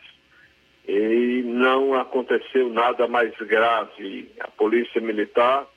e 0.87 1.43
não 1.45 1.93
aconteceu 1.93 2.69
nada 2.69 3.07
mais 3.07 3.33
grave. 3.37 4.31
A 4.39 4.47
Polícia 4.47 4.99
Militar 4.99 5.67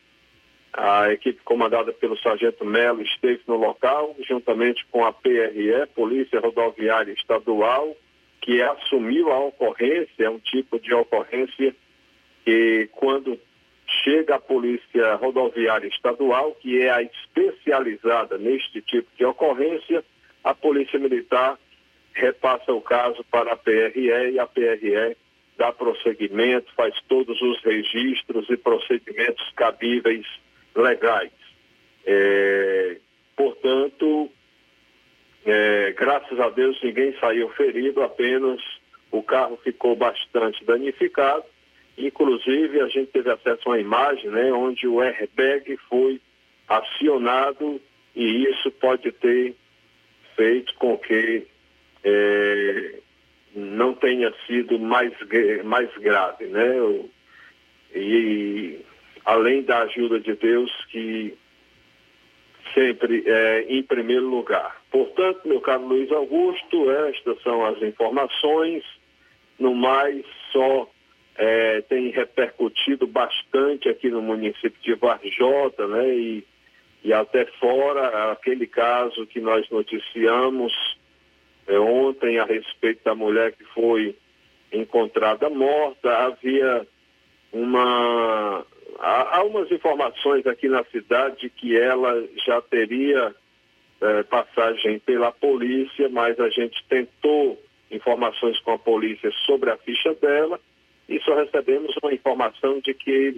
a 0.77 1.13
equipe 1.13 1.41
comandada 1.45 1.93
pelo 1.93 2.19
Sargento 2.19 2.65
Melo 2.65 3.01
esteve 3.01 3.41
no 3.47 3.57
local, 3.57 4.15
juntamente 4.27 4.85
com 4.91 5.05
a 5.05 5.13
PRE, 5.13 5.87
Polícia 5.95 6.41
Rodoviária 6.41 7.13
Estadual, 7.13 7.97
que 8.41 8.61
assumiu 8.61 9.33
a 9.33 9.39
ocorrência, 9.39 10.25
é 10.25 10.29
um 10.29 10.41
tipo 10.41 10.81
de 10.81 10.93
ocorrência 10.93 11.75
que 12.45 12.89
quando 12.93 13.39
chega 14.03 14.35
a 14.35 14.41
Polícia 14.41 15.15
Rodoviária 15.15 15.87
Estadual, 15.87 16.53
que 16.61 16.83
é 16.83 16.91
a 16.91 17.03
especializada 17.03 18.37
neste 18.37 18.83
tipo 18.83 19.09
de 19.17 19.25
ocorrência, 19.25 20.05
a 20.43 20.53
Polícia 20.55 20.99
Militar 20.99 21.57
repassa 22.13 22.73
o 22.73 22.81
caso 22.81 23.25
para 23.31 23.53
a 23.53 23.57
PRE 23.57 24.33
e 24.33 24.39
a 24.41 24.47
PRE 24.47 25.17
dá 25.57 25.73
prosseguimento, 25.73 26.73
faz 26.75 26.95
todos 27.09 27.41
os 27.41 27.63
registros 27.63 28.51
e 28.51 28.57
procedimentos 28.57 29.53
cabíveis 29.55 30.27
legais. 30.75 31.33
É, 32.07 32.99
portanto, 33.37 34.31
é, 35.47 35.95
graças 35.97 36.39
a 36.39 36.51
Deus 36.51 36.81
ninguém 36.83 37.17
saiu 37.19 37.49
ferido, 37.51 38.03
apenas 38.03 38.61
o 39.11 39.23
carro 39.23 39.59
ficou 39.63 39.95
bastante 39.97 40.65
danificado 40.65 41.45
Inclusive, 41.97 42.81
a 42.81 42.89
gente 42.89 43.13
teve 43.13 43.31
acesso 43.31 43.63
a 43.67 43.71
uma 43.71 43.81
imagem 43.81 44.29
né, 44.31 44.53
onde 44.53 44.87
o 44.87 45.01
airbag 45.01 45.77
foi 45.89 46.21
acionado 46.69 47.81
e 48.17 48.45
isso 48.45 48.71
pode 48.73 49.13
ter 49.13 49.55
feito 50.35 50.75
com 50.75 50.99
que 50.99 51.47
é, 52.03 52.99
não 53.55 53.95
tenha 53.95 54.33
sido 54.47 54.79
mais, 54.79 55.13
mais 55.65 55.89
grave. 55.99 56.47
Né? 56.47 57.05
E 57.95 58.81
além 59.25 59.63
da 59.63 59.83
ajuda 59.83 60.21
de 60.21 60.35
Deus 60.35 60.71
que 60.91 61.37
sempre 62.75 63.23
é 63.27 63.67
em 63.69 63.83
primeiro 63.83 64.29
lugar. 64.29 64.83
Portanto, 64.91 65.47
meu 65.47 65.61
caro 65.61 65.87
Luiz 65.87 66.11
Augusto, 66.11 66.91
estas 66.91 67.41
são 67.43 67.65
as 67.65 67.81
informações. 67.83 68.83
No 69.59 69.75
mais, 69.75 70.25
só 70.51 70.91
é, 71.37 71.81
tem 71.83 72.11
repercutido 72.11 73.07
bastante 73.07 73.89
aqui 73.89 74.11
no 74.11 74.21
município 74.21 74.81
de 74.83 74.95
Varjota, 74.95 75.87
né? 75.87 76.09
E, 76.15 76.45
e 77.05 77.13
até 77.13 77.45
fora, 77.61 78.33
aquele 78.33 78.67
caso 78.67 79.27
que 79.27 79.41
nós 79.41 79.69
noticiamos 79.71 80.73
é, 81.67 81.79
ontem 81.79 82.39
a 82.39 82.45
respeito 82.45 83.05
da 83.05 83.15
mulher 83.15 83.53
que 83.53 83.65
foi 83.67 84.17
encontrada 84.73 85.49
morta, 85.49 86.11
havia 86.27 86.87
uma 87.53 88.65
há, 88.99 89.39
há 89.39 89.45
umas 89.45 89.71
informações 89.71 90.47
aqui 90.47 90.69
na 90.69 90.85
cidade 90.85 91.51
que 91.51 91.77
ela 91.77 92.25
já 92.47 92.61
teria 92.63 93.35
é, 94.01 94.23
passagem 94.25 94.99
pela 94.99 95.33
polícia, 95.33 96.09
mas 96.09 96.39
a 96.39 96.49
gente 96.49 96.85
tentou 96.89 97.63
informações 97.91 98.59
com 98.61 98.73
a 98.73 98.79
polícia 98.79 99.31
sobre 99.47 99.71
a 99.71 99.77
ficha 99.79 100.15
dela 100.15 100.61
e 101.09 101.21
só 101.21 101.35
recebemos 101.35 101.95
uma 102.03 102.13
informação 102.13 102.81
de 102.81 102.95
que 102.95 103.35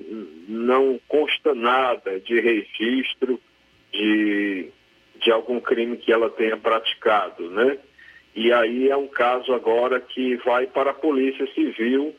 não 0.49 1.01
consta 1.09 1.55
nada 1.55 2.21
de 2.21 2.41
registro 2.41 3.41
de, 3.93 4.71
de 5.21 5.31
algum 5.31 5.61
crime 5.61 5.97
que 5.97 6.13
ela 6.13 6.31
tenha 6.31 6.57
praticado, 6.57 7.51
né? 7.51 7.79
E 8.35 8.53
aí 8.53 8.89
é 8.89 8.97
um 8.97 9.09
caso 9.09 9.53
agora 9.53 9.99
que 9.99 10.37
vai 10.37 10.67
para 10.67 10.91
a 10.91 10.95
Polícia 10.95 11.47
Civil, 11.55 12.15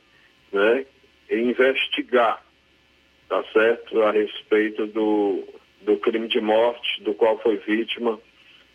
né? 0.51 0.85
Investigar 1.29 2.43
tá 3.29 3.43
certo? 3.53 4.01
A 4.01 4.11
respeito 4.11 4.87
do, 4.87 5.43
do 5.81 5.97
crime 5.97 6.27
de 6.27 6.41
morte 6.41 7.03
do 7.03 7.13
qual 7.13 7.37
foi 7.39 7.57
vítima 7.57 8.19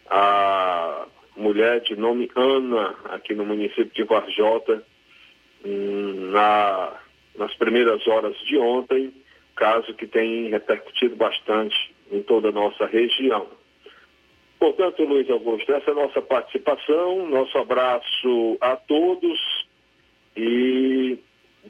a 0.09 1.07
mulher 1.37 1.81
de 1.81 1.97
nome 1.97 2.31
Ana, 2.37 2.95
aqui 3.05 3.35
no 3.35 3.45
município 3.45 3.91
de 3.95 4.05
Varjota, 4.05 4.85
hum, 5.65 6.31
na, 6.31 7.01
nas 7.37 7.55
primeiras 7.55 8.07
horas 8.07 8.37
de 8.41 8.59
ontem, 8.59 9.13
caso 9.57 9.95
que 9.95 10.07
tem 10.07 10.49
repercutido 10.51 11.17
bastante 11.17 11.95
em 12.11 12.23
toda 12.23 12.49
a 12.49 12.53
nossa 12.53 12.87
região. 12.87 13.47
Portanto, 14.59 15.03
Luiz 15.03 15.29
Augusto, 15.31 15.73
essa 15.73 15.91
é 15.91 15.93
a 15.93 15.97
nossa 15.97 16.23
participação, 16.23 17.27
nosso 17.27 17.57
abraço 17.59 18.59
a 18.61 18.77
todos 18.77 19.67
e 20.37 21.19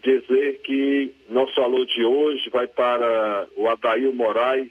dizer 0.00 0.60
que 0.64 1.12
nosso 1.28 1.60
alô 1.60 1.84
de 1.84 2.04
hoje 2.04 2.48
vai 2.50 2.66
para 2.66 3.46
o 3.56 3.68
Adail 3.68 4.12
Moraes 4.14 4.70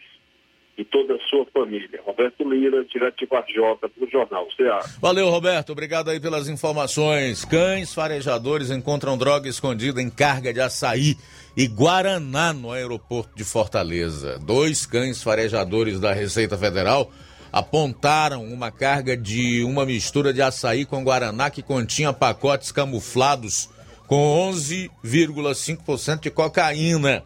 e 0.77 0.85
toda 0.85 1.13
a 1.15 1.19
sua 1.29 1.45
família. 1.53 2.01
Roberto 2.03 2.43
Lira, 2.43 2.83
direto 2.85 3.19
de 3.19 3.25
Varjota, 3.27 3.87
para 3.87 4.03
o 4.03 4.09
Jornal 4.09 4.47
Ceará. 4.55 4.83
Valeu, 4.99 5.29
Roberto. 5.29 5.71
Obrigado 5.71 6.09
aí 6.09 6.19
pelas 6.19 6.49
informações. 6.49 7.45
Cães 7.45 7.93
farejadores 7.93 8.71
encontram 8.71 9.17
droga 9.17 9.47
escondida 9.47 10.01
em 10.01 10.09
carga 10.09 10.51
de 10.53 10.59
açaí 10.59 11.15
e 11.55 11.67
Guaraná 11.67 12.51
no 12.51 12.71
aeroporto 12.71 13.35
de 13.35 13.43
Fortaleza. 13.43 14.39
Dois 14.39 14.85
cães 14.85 15.21
farejadores 15.21 15.99
da 15.99 16.13
Receita 16.13 16.57
Federal 16.57 17.11
apontaram 17.51 18.45
uma 18.45 18.71
carga 18.71 19.15
de 19.15 19.63
uma 19.63 19.85
mistura 19.85 20.33
de 20.33 20.41
açaí 20.41 20.85
com 20.85 21.03
Guaraná 21.03 21.49
que 21.49 21.61
continha 21.61 22.13
pacotes 22.13 22.71
camuflados 22.71 23.69
com 24.11 24.51
11,5% 24.51 26.19
de 26.19 26.29
cocaína 26.29 27.23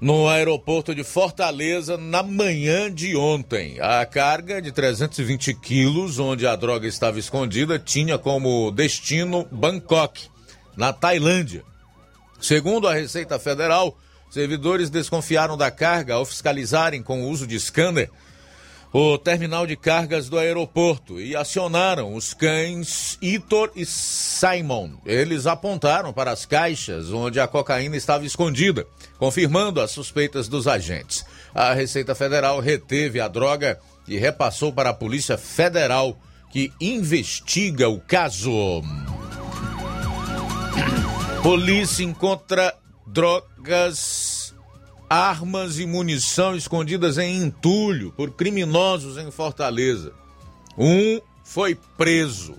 no 0.00 0.28
aeroporto 0.28 0.94
de 0.94 1.02
Fortaleza 1.02 1.96
na 1.96 2.22
manhã 2.22 2.88
de 2.88 3.16
ontem. 3.16 3.76
A 3.80 4.06
carga 4.06 4.62
de 4.62 4.70
320 4.70 5.52
quilos, 5.54 6.20
onde 6.20 6.46
a 6.46 6.54
droga 6.54 6.86
estava 6.86 7.18
escondida, 7.18 7.76
tinha 7.76 8.16
como 8.16 8.70
destino 8.70 9.44
Bangkok, 9.50 10.28
na 10.76 10.92
Tailândia. 10.92 11.64
Segundo 12.40 12.86
a 12.86 12.94
Receita 12.94 13.36
Federal, 13.40 13.98
servidores 14.30 14.90
desconfiaram 14.90 15.56
da 15.56 15.72
carga 15.72 16.14
ao 16.14 16.24
fiscalizarem 16.24 17.02
com 17.02 17.24
o 17.24 17.28
uso 17.28 17.48
de 17.48 17.58
scanner 17.58 18.08
o 18.92 19.16
terminal 19.16 19.66
de 19.66 19.76
cargas 19.76 20.28
do 20.28 20.38
aeroporto 20.38 21.20
e 21.20 21.36
acionaram 21.36 22.14
os 22.14 22.34
cães 22.34 23.16
Itor 23.22 23.70
e 23.76 23.86
Simon. 23.86 24.92
Eles 25.06 25.46
apontaram 25.46 26.12
para 26.12 26.32
as 26.32 26.44
caixas 26.44 27.12
onde 27.12 27.38
a 27.38 27.46
cocaína 27.46 27.96
estava 27.96 28.26
escondida, 28.26 28.86
confirmando 29.18 29.80
as 29.80 29.92
suspeitas 29.92 30.48
dos 30.48 30.66
agentes. 30.66 31.24
A 31.54 31.72
Receita 31.72 32.14
Federal 32.14 32.58
reteve 32.58 33.20
a 33.20 33.28
droga 33.28 33.78
e 34.08 34.18
repassou 34.18 34.72
para 34.72 34.90
a 34.90 34.94
Polícia 34.94 35.38
Federal, 35.38 36.18
que 36.50 36.72
investiga 36.80 37.88
o 37.88 38.00
caso. 38.00 38.82
Polícia 41.42 42.02
encontra 42.02 42.74
drogas 43.06 44.29
armas 45.10 45.80
e 45.80 45.86
munição 45.86 46.54
escondidas 46.54 47.18
em 47.18 47.42
entulho 47.42 48.12
por 48.12 48.30
criminosos 48.30 49.18
em 49.18 49.28
Fortaleza. 49.32 50.12
Um 50.78 51.20
foi 51.42 51.76
preso. 51.98 52.54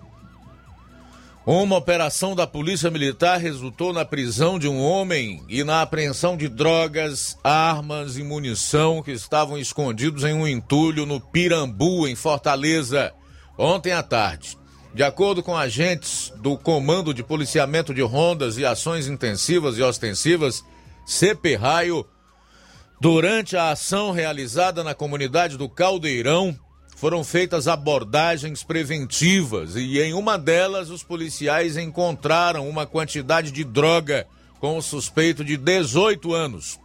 Uma 1.45 1.77
operação 1.77 2.35
da 2.35 2.45
Polícia 2.45 2.91
Militar 2.91 3.39
resultou 3.39 3.93
na 3.93 4.03
prisão 4.03 4.59
de 4.59 4.67
um 4.67 4.81
homem 4.81 5.41
e 5.47 5.63
na 5.63 5.81
apreensão 5.81 6.35
de 6.35 6.49
drogas, 6.49 7.37
armas 7.41 8.17
e 8.17 8.23
munição 8.23 9.01
que 9.01 9.11
estavam 9.11 9.57
escondidos 9.57 10.25
em 10.25 10.33
um 10.33 10.45
entulho 10.45 11.05
no 11.05 11.21
Pirambu, 11.21 12.05
em 12.05 12.15
Fortaleza, 12.15 13.13
ontem 13.57 13.93
à 13.93 14.03
tarde. 14.03 14.57
De 14.93 15.03
acordo 15.03 15.41
com 15.41 15.55
agentes 15.55 16.33
do 16.35 16.57
Comando 16.57 17.13
de 17.13 17.23
Policiamento 17.23 17.93
de 17.93 18.01
Rondas 18.01 18.57
e 18.57 18.65
Ações 18.65 19.07
Intensivas 19.07 19.77
e 19.77 19.81
Ostensivas, 19.81 20.65
CP 21.05 21.55
Raio, 21.55 22.05
Durante 23.01 23.57
a 23.57 23.71
ação 23.71 24.11
realizada 24.11 24.83
na 24.83 24.93
comunidade 24.93 25.57
do 25.57 25.67
Caldeirão, 25.67 26.55
foram 26.95 27.23
feitas 27.23 27.67
abordagens 27.67 28.61
preventivas 28.61 29.75
e 29.75 29.99
em 29.99 30.13
uma 30.13 30.37
delas 30.37 30.91
os 30.91 31.01
policiais 31.01 31.77
encontraram 31.77 32.69
uma 32.69 32.85
quantidade 32.85 33.51
de 33.51 33.63
droga 33.63 34.27
com 34.59 34.77
o 34.77 34.83
suspeito 34.83 35.43
de 35.43 35.57
18 35.57 36.31
anos. 36.31 36.79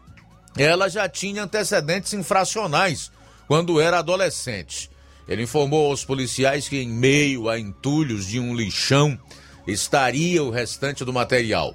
Ela 0.56 0.88
já 0.88 1.06
tinha 1.06 1.42
antecedentes 1.42 2.14
infracionais 2.14 3.12
quando 3.46 3.78
era 3.78 3.98
adolescente. 3.98 4.90
Ele 5.28 5.42
informou 5.42 5.90
aos 5.90 6.02
policiais 6.02 6.66
que 6.66 6.80
em 6.80 6.88
meio 6.88 7.46
a 7.46 7.58
entulhos 7.58 8.24
de 8.24 8.40
um 8.40 8.56
lixão 8.56 9.20
estaria 9.66 10.42
o 10.42 10.48
restante 10.48 11.04
do 11.04 11.12
material. 11.12 11.74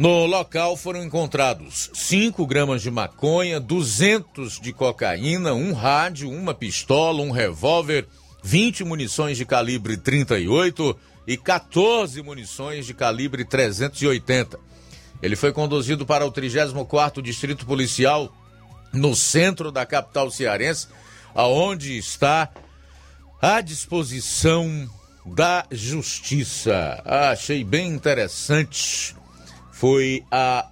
No 0.00 0.24
local 0.24 0.78
foram 0.78 1.04
encontrados 1.04 1.90
5 1.92 2.46
gramas 2.46 2.80
de 2.80 2.90
maconha, 2.90 3.60
200 3.60 4.58
de 4.58 4.72
cocaína, 4.72 5.52
um 5.52 5.74
rádio, 5.74 6.30
uma 6.30 6.54
pistola, 6.54 7.20
um 7.20 7.30
revólver, 7.30 8.08
20 8.42 8.82
munições 8.82 9.36
de 9.36 9.44
calibre 9.44 9.98
38 9.98 10.96
e 11.26 11.36
14 11.36 12.22
munições 12.22 12.86
de 12.86 12.94
calibre 12.94 13.44
380. 13.44 14.58
Ele 15.20 15.36
foi 15.36 15.52
conduzido 15.52 16.06
para 16.06 16.24
o 16.24 16.32
34º 16.32 17.20
Distrito 17.20 17.66
Policial 17.66 18.34
no 18.94 19.14
centro 19.14 19.70
da 19.70 19.84
capital 19.84 20.30
cearense, 20.30 20.88
aonde 21.34 21.98
está 21.98 22.48
à 23.38 23.60
disposição 23.60 24.88
da 25.26 25.66
justiça. 25.70 27.02
Achei 27.04 27.62
bem 27.62 27.88
interessante 27.90 29.19
foi 29.80 30.22
a 30.30 30.68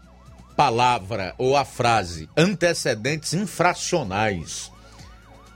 palavra 0.55 1.35
ou 1.38 1.57
a 1.57 1.64
frase 1.64 2.29
antecedentes 2.37 3.33
infracionais. 3.33 4.71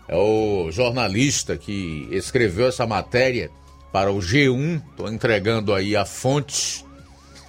É 0.09 0.17
o 0.17 0.71
jornalista 0.73 1.59
que 1.59 2.09
escreveu 2.11 2.69
essa 2.69 2.87
matéria 2.87 3.51
para 3.93 4.11
o 4.11 4.21
G1, 4.21 4.83
estou 4.91 5.07
entregando 5.07 5.75
aí 5.75 5.95
a 5.95 6.07
fonte, 6.07 6.83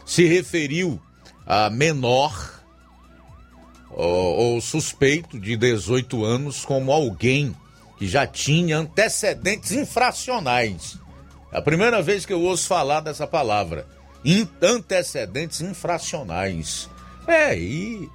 se 0.05 0.25
referiu 0.25 1.01
a 1.47 1.69
menor 1.69 2.61
ou, 3.91 4.55
ou 4.55 4.61
suspeito 4.61 5.39
de 5.39 5.55
18 5.55 6.25
anos 6.25 6.65
como 6.65 6.91
alguém 6.91 7.55
que 7.97 8.09
já 8.09 8.27
tinha 8.27 8.77
antecedentes 8.77 9.71
infracionais. 9.71 10.97
É 11.49 11.59
a 11.59 11.61
primeira 11.61 12.01
vez 12.01 12.25
que 12.25 12.33
eu 12.33 12.41
ouço 12.41 12.67
falar 12.67 12.99
dessa 12.99 13.25
palavra 13.25 13.87
antecedentes 14.61 15.61
infracionais. 15.61 16.89
É, 17.27 17.57
e 17.57 18.09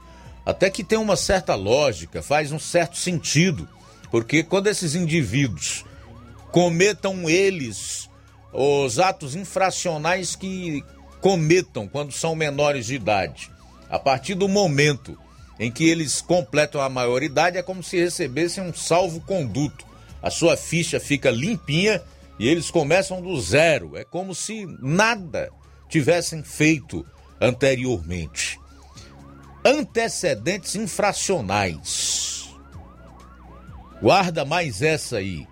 até 0.45 0.71
que 0.71 0.83
tem 0.83 0.99
uma 0.99 1.17
certa 1.17 1.55
lógica, 1.55 2.23
faz 2.23 2.53
um 2.53 2.59
certo 2.59 2.97
sentido, 2.97 3.69
porque 4.11 4.43
quando 4.43 4.69
esses 4.69 4.95
indivíduos 4.95 5.85
cometam 6.51 7.29
eles 7.29 8.09
os 8.53 8.99
atos 8.99 9.35
infracionais 9.35 10.35
que 10.35 10.83
cometam 11.21 11.87
quando 11.87 12.13
são 12.13 12.35
menores 12.35 12.87
de 12.87 12.95
idade, 12.95 13.51
a 13.91 13.99
partir 13.99 14.35
do 14.35 14.49
momento 14.49 15.19
em 15.59 15.71
que 15.71 15.89
eles 15.89 16.21
completam 16.21 16.81
a 16.81 16.89
maioridade, 16.89 17.59
é 17.59 17.63
como 17.63 17.83
se 17.83 17.99
recebessem 17.99 18.63
um 18.63 18.73
salvo-conduto. 18.73 19.85
A 20.23 20.31
sua 20.31 20.57
ficha 20.57 21.01
fica 21.01 21.31
limpinha 21.31 22.03
e 22.39 22.49
eles 22.49 22.71
começam 22.71 23.21
do 23.21 23.39
zero. 23.41 23.97
É 23.97 24.05
como 24.05 24.35
se 24.35 24.67
nada 24.81 25.51
tivessem 25.89 26.43
feito 26.43 27.05
anteriormente. 27.41 28.61
Antecedentes 29.65 30.77
infracionais. 30.77 32.49
Guarda 34.01 34.45
mais 34.45 34.83
essa 34.83 35.17
aí 35.17 35.47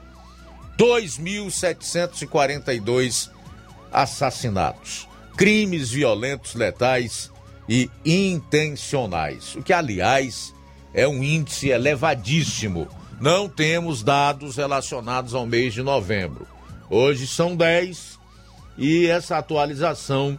2.742 0.78 3.30
assassinatos 3.93 5.08
crimes 5.38 5.89
violentos 5.89 6.54
letais 6.54 7.32
e 7.69 7.89
intencionais, 8.06 9.56
o 9.56 9.63
que, 9.63 9.71
aliás, 9.71 10.54
é 10.93 11.08
um 11.08 11.24
índice 11.24 11.69
elevadíssimo. 11.69 12.89
Não 13.21 13.47
temos 13.47 14.04
dados 14.04 14.58
relacionados 14.58 15.34
ao 15.34 15.45
mês 15.45 15.74
de 15.74 15.82
novembro. 15.82 16.51
Hoje 16.94 17.26
são 17.26 17.56
10 17.56 18.20
e 18.78 19.08
essa 19.08 19.38
atualização 19.38 20.38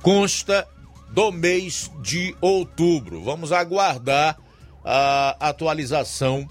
consta 0.00 0.64
do 1.10 1.32
mês 1.32 1.90
de 2.00 2.36
outubro. 2.40 3.20
Vamos 3.24 3.50
aguardar 3.50 4.38
a 4.84 5.36
atualização 5.40 6.48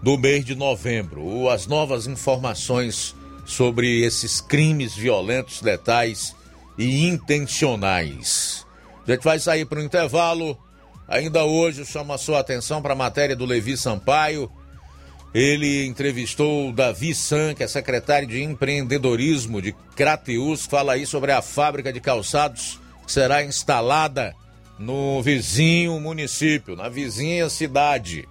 do 0.00 0.16
mês 0.16 0.44
de 0.44 0.54
novembro, 0.54 1.50
as 1.50 1.66
novas 1.66 2.06
informações 2.06 3.16
sobre 3.44 4.04
esses 4.04 4.40
crimes 4.40 4.94
violentos, 4.94 5.60
letais 5.60 6.36
e 6.78 7.08
intencionais. 7.08 8.64
A 9.04 9.10
gente 9.10 9.24
vai 9.24 9.40
sair 9.40 9.64
para 9.64 9.80
o 9.80 9.82
intervalo. 9.82 10.56
Ainda 11.08 11.44
hoje 11.44 11.84
chama 11.84 12.14
a 12.14 12.18
sua 12.18 12.38
atenção 12.38 12.80
para 12.80 12.92
a 12.92 12.96
matéria 12.96 13.34
do 13.34 13.44
Levi 13.44 13.76
Sampaio. 13.76 14.48
Ele 15.34 15.84
entrevistou 15.84 16.70
Davi 16.72 17.12
San, 17.12 17.54
que 17.54 17.64
é 17.64 17.66
secretário 17.66 18.28
de 18.28 18.40
empreendedorismo 18.40 19.60
de 19.60 19.74
Crateus, 19.96 20.64
fala 20.64 20.92
aí 20.92 21.04
sobre 21.04 21.32
a 21.32 21.42
fábrica 21.42 21.92
de 21.92 22.00
calçados 22.00 22.78
que 23.04 23.10
será 23.10 23.44
instalada 23.44 24.32
no 24.78 25.20
vizinho 25.22 25.98
município, 25.98 26.76
na 26.76 26.88
vizinha 26.88 27.48
cidade. 27.48 28.28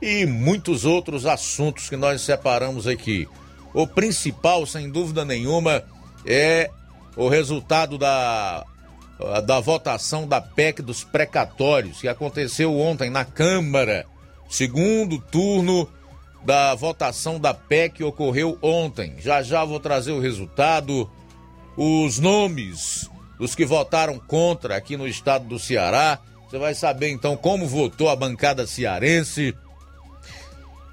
E 0.00 0.24
muitos 0.24 0.86
outros 0.86 1.26
assuntos 1.26 1.90
que 1.90 1.96
nós 1.96 2.22
separamos 2.22 2.86
aqui. 2.86 3.28
O 3.74 3.86
principal, 3.86 4.64
sem 4.64 4.90
dúvida 4.90 5.26
nenhuma, 5.26 5.84
é 6.24 6.70
o 7.14 7.28
resultado 7.28 7.98
da, 7.98 8.64
da 9.44 9.60
votação 9.60 10.26
da 10.26 10.40
PEC 10.40 10.80
dos 10.80 11.04
precatórios, 11.04 12.00
que 12.00 12.08
aconteceu 12.08 12.74
ontem 12.78 13.10
na 13.10 13.24
Câmara. 13.24 14.06
Segundo 14.48 15.18
turno 15.18 15.86
da 16.48 16.74
votação 16.74 17.38
da 17.38 17.52
PEC 17.52 18.02
ocorreu 18.02 18.56
ontem. 18.62 19.16
Já 19.18 19.42
já 19.42 19.66
vou 19.66 19.78
trazer 19.78 20.12
o 20.12 20.18
resultado, 20.18 21.06
os 21.76 22.18
nomes 22.18 23.10
dos 23.38 23.54
que 23.54 23.66
votaram 23.66 24.18
contra 24.18 24.74
aqui 24.74 24.96
no 24.96 25.06
estado 25.06 25.44
do 25.44 25.58
Ceará. 25.58 26.18
Você 26.48 26.56
vai 26.56 26.74
saber 26.74 27.10
então 27.10 27.36
como 27.36 27.66
votou 27.66 28.08
a 28.08 28.16
bancada 28.16 28.66
cearense. 28.66 29.54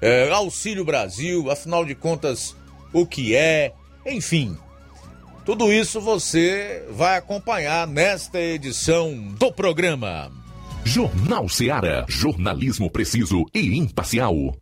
É, 0.02 0.30
Auxílio 0.30 0.84
Brasil, 0.84 1.50
afinal 1.50 1.86
de 1.86 1.94
contas, 1.94 2.54
o 2.92 3.06
que 3.06 3.34
é, 3.34 3.72
enfim, 4.04 4.58
tudo 5.46 5.72
isso 5.72 6.02
você 6.02 6.84
vai 6.90 7.16
acompanhar 7.16 7.86
nesta 7.86 8.38
edição 8.38 9.16
do 9.38 9.50
programa. 9.50 10.30
Jornal 10.84 11.48
Seara. 11.48 12.04
Jornalismo 12.10 12.90
preciso 12.90 13.46
e 13.54 13.78
imparcial. 13.78 14.54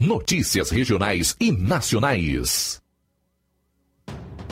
Notícias 0.00 0.70
regionais 0.70 1.36
e 1.38 1.52
nacionais. 1.52 2.80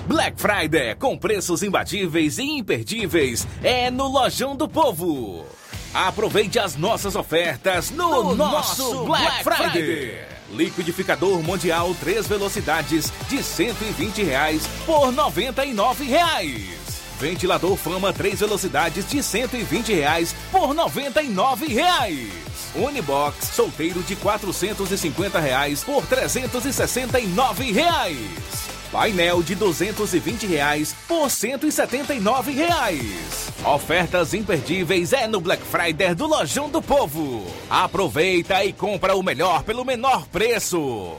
Black 0.06 0.40
Friday 0.40 0.94
com 0.96 1.16
preços 1.16 1.62
imbatíveis 1.62 2.38
e 2.38 2.42
imperdíveis 2.42 3.46
é 3.62 3.90
no 3.90 4.08
Lojão 4.08 4.56
do 4.56 4.68
Povo. 4.68 5.44
Aproveite 5.92 6.58
as 6.58 6.76
nossas 6.76 7.16
ofertas 7.16 7.90
no, 7.90 8.22
no 8.22 8.36
nosso, 8.36 9.04
Black, 9.04 9.24
Black 9.24 9.44
Friday. 9.44 9.82
Friday. 9.82 10.24
Liquidificador 10.52 11.42
Mundial 11.42 11.94
3 12.00 12.26
velocidades 12.26 13.12
de 13.28 13.42
120 13.42 14.22
reais 14.22 14.66
por 14.84 15.12
99 15.12 16.04
reais. 16.04 16.79
Ventilador 17.20 17.76
Fama 17.76 18.14
3 18.14 18.40
velocidades 18.40 19.06
de 19.06 19.22
120 19.22 19.92
reais 19.92 20.34
por 20.50 20.72
99 20.72 21.66
reais. 21.66 22.30
Unibox 22.74 23.48
solteiro 23.48 24.02
de 24.02 24.16
450 24.16 25.38
reais 25.38 25.84
por 25.84 26.06
369 26.06 27.72
reais. 27.72 28.16
Painel 28.90 29.42
de 29.42 29.54
220 29.54 30.46
reais 30.46 30.96
por 31.06 31.30
179 31.30 32.52
reais. 32.52 33.52
Ofertas 33.64 34.32
imperdíveis 34.32 35.12
é 35.12 35.28
no 35.28 35.42
Black 35.42 35.62
Friday 35.62 36.14
do 36.14 36.26
Lojão 36.26 36.70
do 36.70 36.80
Povo. 36.80 37.46
Aproveita 37.68 38.64
e 38.64 38.72
compra 38.72 39.14
o 39.14 39.22
melhor 39.22 39.62
pelo 39.62 39.84
menor 39.84 40.26
preço. 40.26 41.18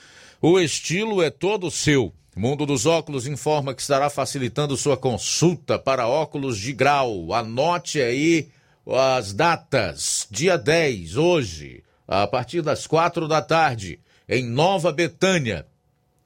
O 0.43 0.59
estilo 0.59 1.21
é 1.21 1.29
todo 1.29 1.69
seu. 1.69 2.11
Mundo 2.35 2.65
dos 2.65 2.87
Óculos 2.87 3.27
informa 3.27 3.75
que 3.75 3.81
estará 3.83 4.09
facilitando 4.09 4.75
sua 4.75 4.97
consulta 4.97 5.77
para 5.77 6.07
óculos 6.07 6.57
de 6.57 6.73
grau. 6.73 7.31
Anote 7.31 8.01
aí 8.01 8.49
as 8.87 9.33
datas. 9.33 10.27
Dia 10.31 10.57
10, 10.57 11.15
hoje, 11.15 11.83
a 12.07 12.25
partir 12.25 12.63
das 12.63 12.87
quatro 12.87 13.27
da 13.27 13.39
tarde, 13.39 13.99
em 14.27 14.43
Nova 14.43 14.91
Betânia. 14.91 15.67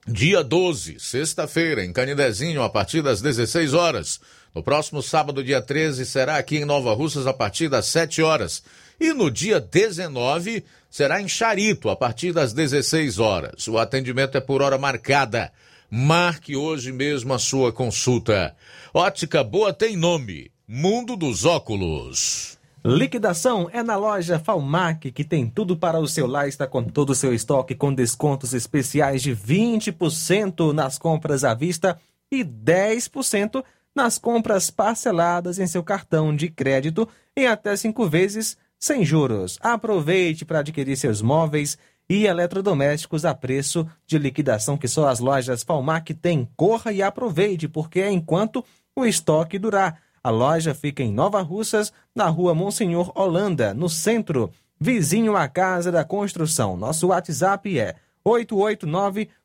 Dia 0.08 0.42
12, 0.42 0.98
sexta-feira, 0.98 1.84
em 1.84 1.92
Canidezinho, 1.92 2.62
a 2.62 2.70
partir 2.70 3.02
das 3.02 3.20
16 3.20 3.74
horas. 3.74 4.18
No 4.54 4.62
próximo 4.62 5.02
sábado, 5.02 5.44
dia 5.44 5.60
13, 5.60 6.06
será 6.06 6.38
aqui 6.38 6.56
em 6.56 6.64
Nova 6.64 6.94
Russas, 6.94 7.26
a 7.26 7.34
partir 7.34 7.68
das 7.68 7.84
7 7.84 8.22
horas. 8.22 8.62
E 8.98 9.12
no 9.12 9.30
dia 9.30 9.60
19, 9.60 10.64
será 10.90 11.20
em 11.20 11.28
Charito, 11.28 11.90
a 11.90 11.96
partir 11.96 12.32
das 12.32 12.52
16 12.52 13.18
horas. 13.18 13.68
O 13.68 13.78
atendimento 13.78 14.36
é 14.36 14.40
por 14.40 14.62
hora 14.62 14.78
marcada. 14.78 15.52
Marque 15.90 16.56
hoje 16.56 16.92
mesmo 16.92 17.32
a 17.32 17.38
sua 17.38 17.72
consulta. 17.72 18.56
Ótica 18.92 19.44
Boa 19.44 19.72
tem 19.72 19.96
nome: 19.96 20.50
Mundo 20.66 21.16
dos 21.16 21.44
Óculos. 21.44 22.56
Liquidação 22.84 23.68
é 23.72 23.82
na 23.82 23.96
loja 23.96 24.38
Falmac, 24.38 25.10
que 25.10 25.24
tem 25.24 25.48
tudo 25.50 25.76
para 25.76 25.98
o 25.98 26.06
seu 26.06 26.26
lar, 26.26 26.46
está 26.46 26.68
com 26.68 26.84
todo 26.84 27.10
o 27.10 27.14
seu 27.16 27.34
estoque 27.34 27.74
com 27.74 27.92
descontos 27.92 28.54
especiais 28.54 29.22
de 29.22 29.34
20% 29.34 30.72
nas 30.72 30.96
compras 30.96 31.42
à 31.42 31.52
vista 31.52 31.98
e 32.30 32.44
10% 32.44 33.64
nas 33.94 34.18
compras 34.18 34.70
parceladas 34.70 35.58
em 35.58 35.66
seu 35.66 35.82
cartão 35.82 36.34
de 36.34 36.48
crédito 36.48 37.08
em 37.36 37.46
até 37.46 37.74
cinco 37.76 38.08
vezes 38.08 38.56
sem 38.78 39.04
juros. 39.04 39.58
Aproveite 39.60 40.44
para 40.44 40.60
adquirir 40.60 40.96
seus 40.96 41.22
móveis 41.22 41.78
e 42.08 42.26
eletrodomésticos 42.26 43.24
a 43.24 43.34
preço 43.34 43.86
de 44.06 44.18
liquidação 44.18 44.76
que 44.76 44.86
só 44.86 45.08
as 45.08 45.18
lojas 45.18 45.62
Falmac 45.62 46.12
têm. 46.14 46.48
Corra 46.56 46.92
e 46.92 47.02
aproveite, 47.02 47.68
porque 47.68 48.00
é 48.00 48.10
enquanto 48.10 48.64
o 48.94 49.04
estoque 49.04 49.58
durar. 49.58 50.00
A 50.22 50.30
loja 50.30 50.74
fica 50.74 51.02
em 51.02 51.12
Nova 51.12 51.42
Russas, 51.42 51.92
na 52.14 52.28
rua 52.28 52.54
Monsenhor 52.54 53.12
Holanda, 53.14 53.74
no 53.74 53.88
centro, 53.88 54.50
vizinho 54.80 55.36
à 55.36 55.48
Casa 55.48 55.92
da 55.92 56.04
Construção. 56.04 56.76
Nosso 56.76 57.08
WhatsApp 57.08 57.78
é 57.78 57.96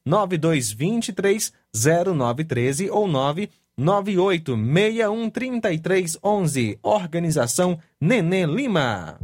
889-9223-0913 0.08 2.90
ou 2.92 3.08
998-613311. 3.82 6.78
Organização 6.84 7.80
Nenê 8.00 8.46
Lima. 8.46 9.18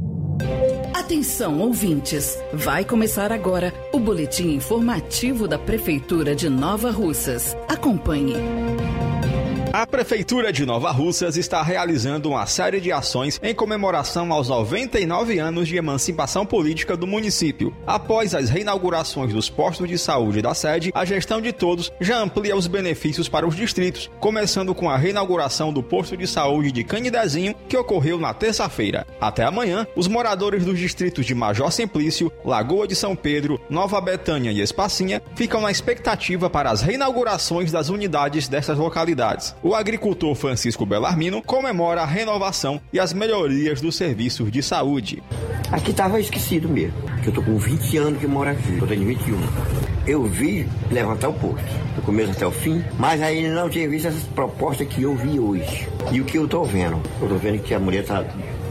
Atenção, 0.94 1.62
ouvintes! 1.62 2.38
Vai 2.52 2.84
começar 2.84 3.32
agora 3.32 3.74
o 3.94 4.00
boletim 4.00 4.56
informativo 4.56 5.48
da 5.48 5.58
Prefeitura 5.58 6.36
de 6.36 6.50
Nova 6.50 6.92
Russas. 6.92 7.56
Acompanhe. 7.70 8.36
A 9.78 9.86
Prefeitura 9.86 10.52
de 10.52 10.66
Nova 10.66 10.90
Russas 10.90 11.38
está 11.38 11.62
realizando 11.62 12.30
uma 12.30 12.48
série 12.48 12.82
de 12.82 12.92
ações 12.92 13.40
em 13.44 13.54
comemoração 13.54 14.34
aos 14.34 14.50
99 14.50 15.38
anos 15.38 15.68
de 15.68 15.78
emancipação 15.78 16.48
política 16.48 16.98
do 16.98 17.06
município. 17.06 17.72
Após 17.86 18.34
as 18.34 18.50
reinaugurações 18.50 19.32
dos 19.32 19.52
postos 19.52 19.88
de 19.88 19.96
saúde 19.96 20.42
da 20.42 20.56
sede, 20.56 20.92
a 20.96 21.06
gestão 21.06 21.40
de 21.40 21.54
todos 21.54 21.92
já 22.02 22.18
amplia 22.18 22.58
os 22.58 22.66
benefícios 22.66 23.30
para 23.30 23.48
os 23.48 23.56
distritos, 23.56 24.10
começando 24.20 24.74
com 24.74 24.90
a 24.90 24.98
reinauguração 24.98 25.72
do 25.72 25.84
posto 25.84 26.18
de 26.18 26.26
saúde 26.26 26.72
de 26.72 26.84
Canidezinho, 26.84 27.54
que 27.70 27.78
ocorreu 27.78 28.18
na 28.18 28.34
terça-feira. 28.34 29.06
Até 29.22 29.44
amanhã, 29.44 29.86
os 29.96 30.08
moradores 30.08 30.66
dos 30.66 30.80
distritos 30.80 31.24
de 31.24 31.36
Major 31.36 31.72
Simplício, 31.72 32.32
Lagoa 32.44 32.88
de 32.88 32.96
São 32.96 33.16
Pedro, 33.16 33.62
Nova 33.70 34.02
Betânia 34.02 34.52
e 34.52 34.60
Espacinha 34.60 35.22
ficam 35.36 35.62
na 35.62 35.70
expectativa 35.70 36.50
para 36.50 36.72
as 36.72 36.82
reinaugurações 36.82 37.72
das 37.72 37.90
unidades 37.90 38.48
dessas 38.48 38.80
localidades 38.80 39.56
o 39.68 39.76
agricultor 39.76 40.34
Francisco 40.34 40.86
Belarmino 40.86 41.42
comemora 41.42 42.02
a 42.02 42.06
renovação 42.06 42.80
e 42.94 43.02
as 43.02 43.12
melhorias 43.12 43.82
dos 43.82 43.98
serviços 43.98 44.50
de 44.50 44.64
saúde. 44.64 45.22
Aqui 45.70 45.92
estava 45.92 46.22
esquecido 46.22 46.70
mesmo, 46.70 46.96
que 47.22 47.28
eu 47.28 47.34
tô 47.34 47.44
com 47.44 47.58
20 47.58 47.98
anos 47.98 48.20
que 48.22 48.28
moro 48.28 48.50
aqui, 48.50 48.78
eu 48.80 48.88
tenho 48.88 49.06
21. 49.06 49.38
Eu 50.08 50.24
vi 50.24 50.66
levantar 50.90 51.28
o 51.28 51.34
posto, 51.34 51.68
do 51.98 52.02
começo 52.02 52.32
até 52.32 52.48
o 52.48 52.52
fim, 52.52 52.82
mas 52.98 53.22
aí 53.22 53.46
não 53.50 53.70
tinha 53.70 53.90
visto 53.90 54.08
essas 54.08 54.24
propostas 54.24 54.88
que 54.88 55.04
eu 55.04 55.14
vi 55.18 55.38
hoje. 55.38 55.90
E 56.14 56.22
o 56.22 56.24
que 56.24 56.38
eu 56.38 56.48
tô 56.48 56.64
vendo? 56.64 57.02
Eu 57.22 57.28
tô 57.28 57.36
vendo 57.36 57.62
que 57.62 57.74
a 57.74 57.80
mulher 57.80 58.06
tá 58.06 58.24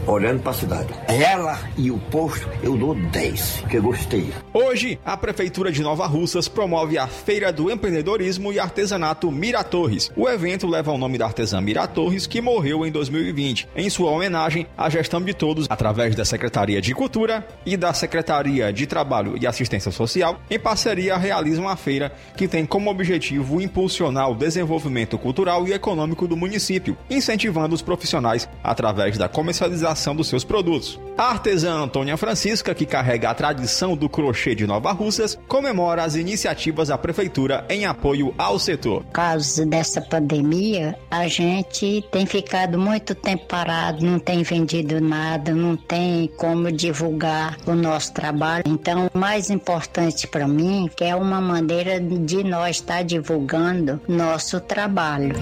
olhando 0.07 0.41
para 0.41 0.51
a 0.51 0.55
cidade. 0.55 0.93
Ela 1.07 1.59
e 1.77 1.91
o 1.91 1.97
posto, 1.97 2.47
eu 2.63 2.77
dou 2.77 2.95
10, 2.95 3.65
que 3.69 3.77
eu 3.77 3.83
gostei. 3.83 4.33
Hoje, 4.53 4.97
a 5.05 5.17
Prefeitura 5.17 5.71
de 5.71 5.81
Nova 5.81 6.07
Russas 6.07 6.47
promove 6.47 6.97
a 6.97 7.07
Feira 7.07 7.51
do 7.51 7.69
Empreendedorismo 7.69 8.53
e 8.53 8.59
Artesanato 8.59 9.29
Mira 9.29 9.63
Torres. 9.63 10.09
O 10.15 10.27
evento 10.29 10.65
leva 10.65 10.91
o 10.91 10.97
nome 10.97 11.17
da 11.17 11.25
artesã 11.25 11.59
Mira 11.59 11.85
Torres, 11.87 12.25
que 12.25 12.41
morreu 12.41 12.85
em 12.85 12.91
2020. 12.91 13.67
Em 13.75 13.89
sua 13.89 14.09
homenagem, 14.11 14.65
a 14.77 14.89
gestão 14.89 15.21
de 15.21 15.33
todos, 15.33 15.67
através 15.69 16.15
da 16.15 16.23
Secretaria 16.23 16.81
de 16.81 16.93
Cultura 16.93 17.45
e 17.65 17.75
da 17.75 17.93
Secretaria 17.93 18.71
de 18.71 18.87
Trabalho 18.87 19.37
e 19.39 19.45
Assistência 19.45 19.91
Social, 19.91 20.39
em 20.49 20.59
parceria 20.59 21.17
realizam 21.17 21.67
a 21.67 21.75
feira, 21.75 22.13
que 22.35 22.47
tem 22.47 22.65
como 22.65 22.89
objetivo 22.89 23.61
impulsionar 23.61 24.31
o 24.31 24.35
desenvolvimento 24.35 25.17
cultural 25.17 25.67
e 25.67 25.73
econômico 25.73 26.27
do 26.27 26.37
município, 26.37 26.97
incentivando 27.09 27.75
os 27.75 27.81
profissionais 27.81 28.47
através 28.63 29.17
da 29.17 29.27
comercialização 29.27 29.96
dos 30.15 30.27
seus 30.27 30.43
produtos. 30.43 30.99
A 31.17 31.31
artesã 31.31 31.73
Antônia 31.73 32.15
Francisca, 32.15 32.75
que 32.75 32.85
carrega 32.85 33.31
a 33.31 33.33
tradição 33.33 33.97
do 33.97 34.07
crochê 34.07 34.53
de 34.53 34.67
Nova 34.67 34.91
Russas, 34.91 35.37
comemora 35.47 36.03
as 36.03 36.15
iniciativas 36.15 36.89
da 36.89 36.97
prefeitura 36.97 37.65
em 37.69 37.85
apoio 37.85 38.35
ao 38.37 38.59
setor. 38.59 39.03
Por 39.03 39.11
causa 39.13 39.65
dessa 39.65 39.99
pandemia, 39.99 40.95
a 41.09 41.27
gente 41.27 42.05
tem 42.11 42.25
ficado 42.27 42.77
muito 42.77 43.15
tempo 43.15 43.47
parado, 43.47 44.05
não 44.05 44.19
tem 44.19 44.43
vendido 44.43 45.01
nada, 45.01 45.53
não 45.53 45.75
tem 45.75 46.29
como 46.37 46.71
divulgar 46.71 47.57
o 47.65 47.73
nosso 47.73 48.13
trabalho. 48.13 48.63
Então, 48.67 49.09
o 49.11 49.17
mais 49.17 49.49
importante 49.49 50.27
para 50.27 50.47
mim 50.47 50.89
é 51.01 51.15
uma 51.15 51.41
maneira 51.41 51.99
de 51.99 52.43
nós 52.43 52.75
estar 52.75 53.03
divulgando 53.03 53.99
nosso 54.07 54.59
trabalho. 54.59 55.35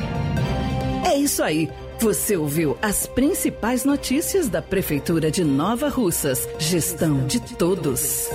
É 1.05 1.17
isso 1.17 1.43
aí. 1.43 1.69
Você 1.99 2.35
ouviu 2.35 2.77
as 2.81 3.07
principais 3.07 3.85
notícias 3.85 4.49
da 4.49 4.61
Prefeitura 4.61 5.31
de 5.31 5.43
Nova 5.43 5.87
Russas. 5.87 6.47
Gestão 6.59 7.25
de 7.25 7.39
todos. 7.39 8.29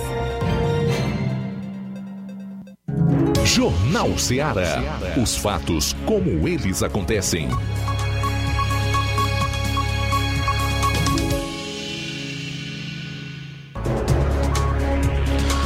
Jornal 3.45 4.17
Ceará. 4.17 4.81
Os 5.21 5.35
fatos 5.35 5.93
como 6.05 6.47
eles 6.47 6.81
acontecem. 6.81 7.49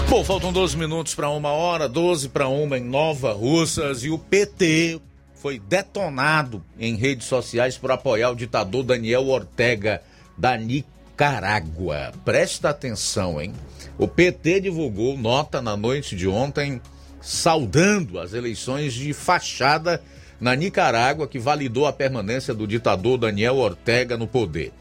Bom, 0.10 0.24
faltam 0.24 0.52
12 0.52 0.78
minutos 0.78 1.16
para 1.16 1.30
uma 1.30 1.50
hora, 1.50 1.88
12 1.88 2.30
para 2.30 2.48
uma 2.48 2.78
em 2.78 2.84
Nova 2.84 3.34
Russas 3.34 4.04
e 4.04 4.10
o 4.10 4.18
PT 4.18 5.02
foi 5.36 5.60
detonado 5.60 6.64
em 6.80 6.96
redes 6.96 7.28
sociais 7.28 7.78
por 7.78 7.92
apoiar 7.92 8.32
o 8.32 8.36
ditador 8.36 8.84
Daniel 8.84 9.28
Ortega 9.28 10.02
da 10.38 10.58
Nicarágua. 10.58 12.12
Presta 12.24 12.70
atenção, 12.70 13.42
hein? 13.42 13.54
O 13.98 14.08
PT 14.08 14.62
divulgou 14.62 15.18
nota 15.18 15.62
na 15.62 15.78
noite 15.78 16.16
de 16.16 16.28
ontem 16.28 16.82
saudando 17.22 18.20
as 18.20 18.34
eleições 18.34 18.94
de 18.94 19.14
fachada 19.14 20.02
na 20.40 20.56
Nicarágua 20.56 21.28
que 21.28 21.40
validou 21.40 21.86
a 21.86 21.94
permanência 21.94 22.54
do 22.54 22.68
ditador 22.68 23.18
Daniel 23.18 23.56
Ortega 23.58 24.18
no 24.18 24.28
poder. 24.28 24.72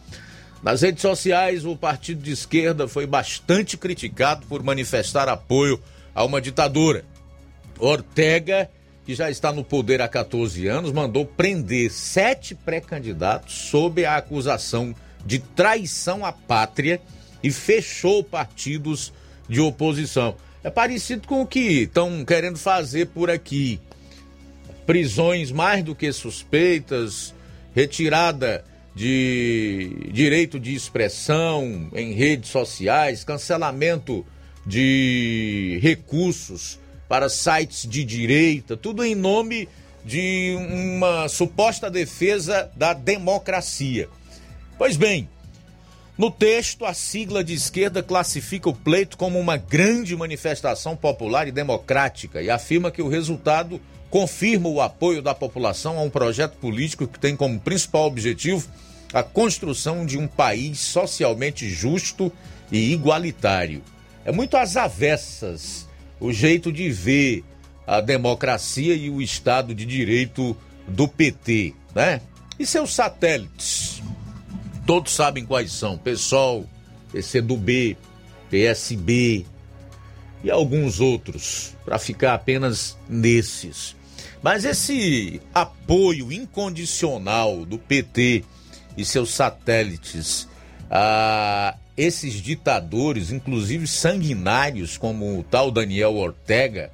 Nas 0.62 0.82
redes 0.82 1.02
sociais, 1.02 1.64
o 1.64 1.76
partido 1.76 2.22
de 2.22 2.32
esquerda 2.32 2.88
foi 2.88 3.06
bastante 3.06 3.76
criticado 3.76 4.46
por 4.46 4.62
manifestar 4.62 5.28
apoio 5.28 5.80
a 6.14 6.24
uma 6.24 6.40
ditadura. 6.40 7.04
Ortega 7.78 8.70
que 9.04 9.14
já 9.14 9.30
está 9.30 9.52
no 9.52 9.62
poder 9.62 10.00
há 10.00 10.08
14 10.08 10.66
anos, 10.66 10.92
mandou 10.92 11.26
prender 11.26 11.90
sete 11.90 12.54
pré-candidatos 12.54 13.54
sob 13.54 14.04
a 14.04 14.16
acusação 14.16 14.94
de 15.24 15.38
traição 15.38 16.24
à 16.24 16.32
pátria 16.32 17.00
e 17.42 17.50
fechou 17.50 18.24
partidos 18.24 19.12
de 19.48 19.60
oposição. 19.60 20.36
É 20.62 20.70
parecido 20.70 21.28
com 21.28 21.42
o 21.42 21.46
que 21.46 21.82
estão 21.82 22.24
querendo 22.24 22.58
fazer 22.58 23.08
por 23.08 23.30
aqui. 23.30 23.78
Prisões 24.86 25.52
mais 25.52 25.84
do 25.84 25.94
que 25.94 26.10
suspeitas, 26.10 27.34
retirada 27.74 28.64
de 28.94 30.08
direito 30.12 30.58
de 30.58 30.74
expressão 30.74 31.90
em 31.94 32.12
redes 32.12 32.48
sociais, 32.50 33.24
cancelamento 33.24 34.24
de 34.66 35.78
recursos 35.82 36.78
para 37.14 37.28
sites 37.28 37.88
de 37.88 38.04
direita, 38.04 38.76
tudo 38.76 39.04
em 39.04 39.14
nome 39.14 39.68
de 40.04 40.56
uma 40.98 41.28
suposta 41.28 41.88
defesa 41.88 42.68
da 42.74 42.92
democracia. 42.92 44.08
Pois 44.76 44.96
bem, 44.96 45.28
no 46.18 46.28
texto, 46.28 46.84
a 46.84 46.92
sigla 46.92 47.44
de 47.44 47.54
esquerda 47.54 48.02
classifica 48.02 48.68
o 48.68 48.74
pleito 48.74 49.16
como 49.16 49.38
uma 49.38 49.56
grande 49.56 50.16
manifestação 50.16 50.96
popular 50.96 51.46
e 51.46 51.52
democrática 51.52 52.42
e 52.42 52.50
afirma 52.50 52.90
que 52.90 53.00
o 53.00 53.06
resultado 53.06 53.80
confirma 54.10 54.68
o 54.68 54.80
apoio 54.80 55.22
da 55.22 55.36
população 55.36 55.96
a 55.96 56.02
um 56.02 56.10
projeto 56.10 56.56
político 56.56 57.06
que 57.06 57.20
tem 57.20 57.36
como 57.36 57.60
principal 57.60 58.06
objetivo 58.06 58.68
a 59.12 59.22
construção 59.22 60.04
de 60.04 60.18
um 60.18 60.26
país 60.26 60.80
socialmente 60.80 61.70
justo 61.70 62.32
e 62.72 62.92
igualitário. 62.92 63.84
É 64.24 64.32
muito 64.32 64.56
às 64.56 64.76
avessas 64.76 65.86
o 66.20 66.32
jeito 66.32 66.72
de 66.72 66.90
ver 66.90 67.44
a 67.86 68.00
democracia 68.00 68.94
e 68.94 69.10
o 69.10 69.20
Estado 69.20 69.74
de 69.74 69.84
Direito 69.84 70.56
do 70.86 71.06
PT, 71.06 71.74
né? 71.94 72.20
E 72.58 72.66
seus 72.66 72.94
satélites? 72.94 74.02
Todos 74.86 75.12
sabem 75.12 75.44
quais 75.44 75.72
são: 75.72 75.98
PSOL, 75.98 76.68
PCdoB, 77.12 77.96
PSB 78.50 79.44
e 80.42 80.50
alguns 80.50 81.00
outros, 81.00 81.74
para 81.84 81.98
ficar 81.98 82.34
apenas 82.34 82.96
nesses. 83.08 83.96
Mas 84.42 84.64
esse 84.64 85.40
apoio 85.54 86.30
incondicional 86.30 87.64
do 87.64 87.78
PT 87.78 88.44
e 88.96 89.04
seus 89.04 89.30
satélites 89.30 90.46
a 90.90 91.76
esses 91.96 92.34
ditadores, 92.34 93.30
inclusive 93.30 93.86
sanguinários, 93.86 94.98
como 94.98 95.38
o 95.38 95.42
tal 95.42 95.70
Daniel 95.70 96.14
Ortega, 96.16 96.90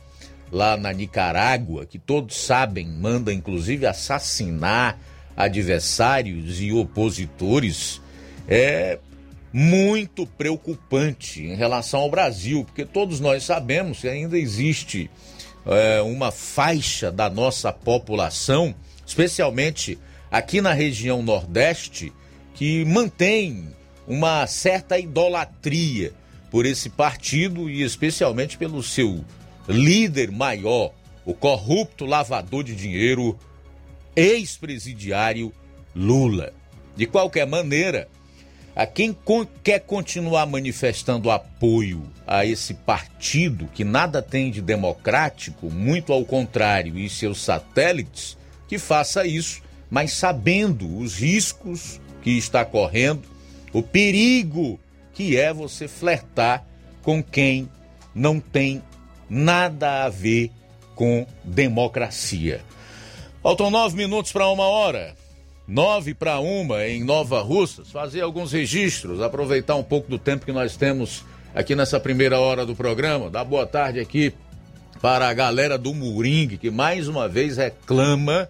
lá 0.53 0.76
na 0.76 0.93
Nicarágua, 0.93 1.86
que 1.86 1.99
todos 1.99 2.36
sabem, 2.36 2.86
manda 2.86 3.32
inclusive 3.32 3.86
assassinar 3.86 4.99
adversários 5.36 6.61
e 6.61 6.72
opositores, 6.72 8.01
é 8.49 8.99
muito 9.53 10.26
preocupante 10.26 11.43
em 11.43 11.55
relação 11.55 12.01
ao 12.01 12.11
Brasil, 12.11 12.64
porque 12.64 12.84
todos 12.84 13.20
nós 13.20 13.45
sabemos 13.45 14.01
que 14.01 14.09
ainda 14.09 14.38
existe 14.38 15.11
é, 15.66 16.01
uma 16.03 16.30
faixa 16.30 17.11
da 17.11 17.28
nossa 17.28 17.72
população, 17.72 18.74
especialmente 19.07 19.99
aqui 20.30 20.61
na 20.61 20.72
região 20.72 21.22
Nordeste, 21.22 22.12
que 22.55 22.84
mantém 22.84 23.74
uma 24.11 24.44
certa 24.48 24.98
idolatria 24.98 26.12
por 26.50 26.66
esse 26.66 26.90
partido 26.90 27.70
e 27.70 27.82
especialmente 27.82 28.58
pelo 28.58 28.82
seu 28.82 29.24
líder 29.68 30.32
maior, 30.32 30.92
o 31.24 31.32
corrupto 31.32 32.04
lavador 32.04 32.64
de 32.64 32.74
dinheiro, 32.74 33.38
ex-presidiário 34.16 35.52
Lula. 35.94 36.52
De 36.96 37.06
qualquer 37.06 37.46
maneira, 37.46 38.08
a 38.74 38.84
quem 38.84 39.16
quer 39.62 39.78
continuar 39.78 40.44
manifestando 40.44 41.30
apoio 41.30 42.02
a 42.26 42.44
esse 42.44 42.74
partido 42.74 43.68
que 43.72 43.84
nada 43.84 44.20
tem 44.20 44.50
de 44.50 44.61
democrático, 44.61 45.70
muito 45.70 46.12
ao 46.12 46.24
contrário, 46.24 46.98
e 46.98 47.08
seus 47.08 47.40
satélites, 47.40 48.36
que 48.66 48.76
faça 48.76 49.24
isso, 49.24 49.62
mas 49.88 50.14
sabendo 50.14 50.98
os 50.98 51.14
riscos 51.14 52.00
que 52.22 52.36
está 52.36 52.64
correndo, 52.64 53.29
o 53.72 53.82
perigo 53.82 54.78
que 55.12 55.36
é 55.36 55.52
você 55.52 55.86
flertar 55.86 56.64
com 57.02 57.22
quem 57.22 57.68
não 58.14 58.40
tem 58.40 58.82
nada 59.28 60.04
a 60.04 60.08
ver 60.08 60.50
com 60.94 61.26
democracia. 61.44 62.60
Faltam 63.42 63.70
nove 63.70 63.96
minutos 63.96 64.32
para 64.32 64.48
uma 64.48 64.64
hora. 64.64 65.14
Nove 65.66 66.14
para 66.14 66.40
uma 66.40 66.86
em 66.86 67.04
Nova 67.04 67.40
Russas. 67.40 67.90
Fazer 67.90 68.20
alguns 68.20 68.52
registros, 68.52 69.22
aproveitar 69.22 69.76
um 69.76 69.84
pouco 69.84 70.10
do 70.10 70.18
tempo 70.18 70.44
que 70.44 70.52
nós 70.52 70.76
temos 70.76 71.24
aqui 71.54 71.74
nessa 71.74 71.98
primeira 72.00 72.38
hora 72.38 72.66
do 72.66 72.74
programa. 72.74 73.30
Dar 73.30 73.44
boa 73.44 73.66
tarde 73.66 74.00
aqui 74.00 74.34
para 75.00 75.28
a 75.28 75.32
galera 75.32 75.78
do 75.78 75.94
Muringue, 75.94 76.58
que 76.58 76.70
mais 76.70 77.08
uma 77.08 77.28
vez 77.28 77.56
reclama, 77.56 78.48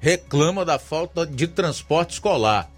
reclama 0.00 0.64
da 0.64 0.78
falta 0.78 1.24
de 1.26 1.46
transporte 1.46 2.14
escolar. 2.14 2.68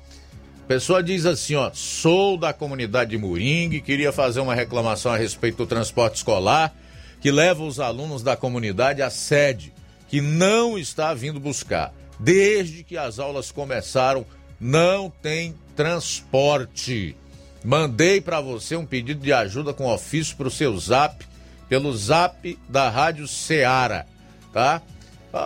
Pessoa 0.66 1.02
diz 1.02 1.26
assim, 1.26 1.54
ó, 1.56 1.70
sou 1.74 2.38
da 2.38 2.52
comunidade 2.52 3.10
de 3.10 3.18
Moringue, 3.18 3.82
queria 3.82 4.12
fazer 4.12 4.40
uma 4.40 4.54
reclamação 4.54 5.12
a 5.12 5.16
respeito 5.16 5.58
do 5.58 5.66
transporte 5.66 6.16
escolar 6.16 6.74
que 7.20 7.30
leva 7.30 7.62
os 7.62 7.80
alunos 7.80 8.22
da 8.22 8.36
comunidade 8.36 9.00
à 9.00 9.08
sede, 9.08 9.72
que 10.08 10.20
não 10.20 10.78
está 10.78 11.14
vindo 11.14 11.40
buscar. 11.40 11.90
Desde 12.20 12.84
que 12.84 12.98
as 12.98 13.18
aulas 13.18 13.50
começaram, 13.50 14.26
não 14.60 15.10
tem 15.22 15.54
transporte. 15.74 17.16
Mandei 17.64 18.20
para 18.20 18.42
você 18.42 18.76
um 18.76 18.84
pedido 18.84 19.22
de 19.22 19.32
ajuda 19.32 19.72
com 19.72 19.90
ofício 19.90 20.36
para 20.36 20.48
o 20.48 20.50
seu 20.50 20.78
zap, 20.78 21.24
pelo 21.66 21.96
zap 21.96 22.58
da 22.68 22.90
Rádio 22.90 23.26
Ceará, 23.26 24.04
tá? 24.52 24.82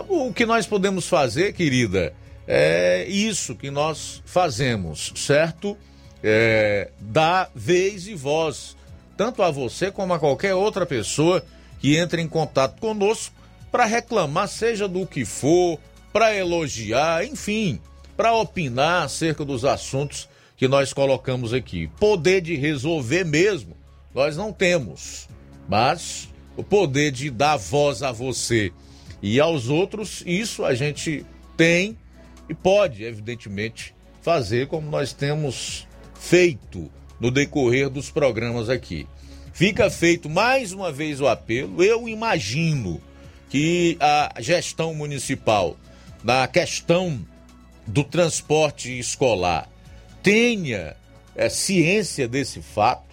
O 0.09 0.33
que 0.33 0.45
nós 0.45 0.67
podemos 0.67 1.09
fazer, 1.09 1.53
querida, 1.53 2.13
é 2.51 3.05
isso 3.07 3.55
que 3.55 3.71
nós 3.71 4.23
fazemos, 4.25 5.13
certo? 5.15 5.77
É, 6.23 6.91
dar 6.99 7.51
vez 7.55 8.09
e 8.09 8.15
voz, 8.15 8.75
tanto 9.19 9.43
a 9.43 9.51
você 9.51 9.91
como 9.91 10.15
a 10.15 10.19
qualquer 10.19 10.55
outra 10.55 10.87
pessoa 10.87 11.45
que 11.79 11.99
entre 11.99 12.23
em 12.23 12.27
contato 12.27 12.81
conosco 12.81 13.35
para 13.71 13.85
reclamar, 13.85 14.49
seja 14.49 14.89
do 14.89 15.07
que 15.07 15.27
for, 15.27 15.79
para 16.11 16.35
elogiar, 16.35 17.23
enfim, 17.23 17.79
para 18.17 18.33
opinar 18.33 19.05
acerca 19.05 19.45
dos 19.45 19.67
assuntos 19.67 20.27
que 20.57 20.67
nós 20.67 20.95
colocamos 20.95 21.53
aqui. 21.53 21.89
Poder 22.01 22.41
de 22.41 22.57
resolver 22.57 23.25
mesmo, 23.25 23.77
nós 24.15 24.39
não 24.39 24.55
temos, 24.55 25.29
mas 25.69 26.31
o 26.57 26.65
poder 26.65 27.13
de 27.13 27.31
dar 27.31 27.59
voz 27.59 28.03
a 28.03 28.11
você 28.11 28.73
e 29.21 29.39
aos 29.39 29.69
outros, 29.69 30.23
isso 30.25 30.65
a 30.65 30.75
gente 30.75 31.27
tem 31.55 31.97
e 32.49 32.55
pode, 32.55 33.05
evidentemente, 33.05 33.95
fazer 34.23 34.67
como 34.67 34.91
nós 34.91 35.13
temos 35.13 35.87
feito 36.19 36.91
no 37.21 37.31
decorrer 37.31 37.89
dos 37.89 38.11
programas 38.11 38.69
aqui. 38.69 39.07
Fica 39.53 39.91
feito 39.91 40.29
mais 40.29 40.73
uma 40.73 40.93
vez 40.93 41.21
o 41.21 41.27
apelo. 41.27 41.83
Eu 41.83 42.09
imagino 42.09 43.01
que 43.51 43.97
a 44.01 44.35
gestão 44.41 44.95
municipal, 44.95 45.77
na 46.23 46.47
questão 46.47 47.19
do 47.87 48.05
transporte 48.05 48.99
escolar, 48.99 49.69
tenha 50.23 50.95
é, 51.35 51.49
ciência 51.49 52.29
desse 52.29 52.61
fato, 52.61 53.09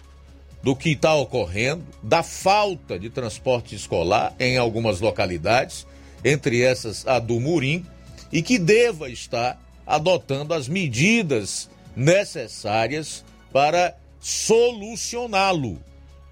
do 0.62 0.74
que 0.74 0.90
está 0.90 1.14
ocorrendo, 1.14 1.84
da 2.02 2.22
falta 2.22 2.98
de 2.98 3.08
transporte 3.08 3.74
escolar 3.74 4.34
em 4.38 4.56
algumas 4.56 5.00
localidades, 5.00 5.86
entre 6.24 6.62
essas 6.62 7.06
a 7.06 7.18
do 7.18 7.38
Murim, 7.38 7.86
e 8.32 8.42
que 8.42 8.58
deva 8.58 9.08
estar 9.08 9.60
adotando 9.86 10.52
as 10.52 10.68
medidas 10.68 11.70
necessárias 11.94 13.24
para 13.52 13.96
solucioná-lo. 14.20 15.78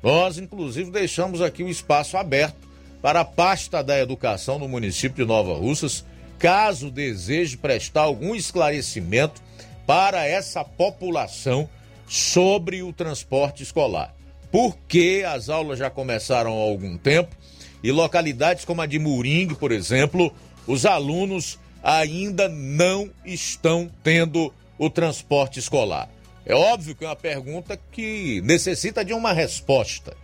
Nós, 0.03 0.36
inclusive, 0.36 0.90
deixamos 0.90 1.40
aqui 1.40 1.62
o 1.62 1.68
espaço 1.68 2.16
aberto 2.16 2.57
para 3.01 3.20
a 3.20 3.24
pasta 3.24 3.82
da 3.82 3.99
educação 3.99 4.59
no 4.59 4.68
município 4.68 5.24
de 5.24 5.28
Nova 5.28 5.55
Russas, 5.55 6.05
caso 6.38 6.90
deseje 6.90 7.57
prestar 7.57 8.03
algum 8.03 8.34
esclarecimento 8.34 9.40
para 9.86 10.26
essa 10.26 10.64
população 10.64 11.68
sobre 12.09 12.82
o 12.82 12.92
transporte 12.92 13.62
escolar. 13.62 14.14
Porque 14.51 15.24
as 15.26 15.49
aulas 15.49 15.78
já 15.78 15.90
começaram 15.90 16.53
há 16.53 16.62
algum 16.62 16.97
tempo 16.97 17.34
e 17.82 17.90
localidades 17.92 18.64
como 18.64 18.82
a 18.82 18.86
de 18.86 18.99
Muringue, 18.99 19.55
por 19.55 19.72
exemplo, 19.72 20.32
os 20.66 20.86
alunos 20.86 21.59
ainda 21.85 22.49
não 22.49 23.11
estão 23.26 23.91
tendo 24.03 24.53
o 24.78 24.89
transporte 24.89 25.59
escolar. 25.59 26.09
É 26.47 26.55
óbvio 26.55 26.95
que 26.95 27.05
é 27.05 27.09
uma 27.09 27.14
pergunta 27.14 27.78
que 27.93 28.41
necessita 28.43 29.05
de 29.05 29.12
uma 29.12 29.32
resposta. 29.32 30.16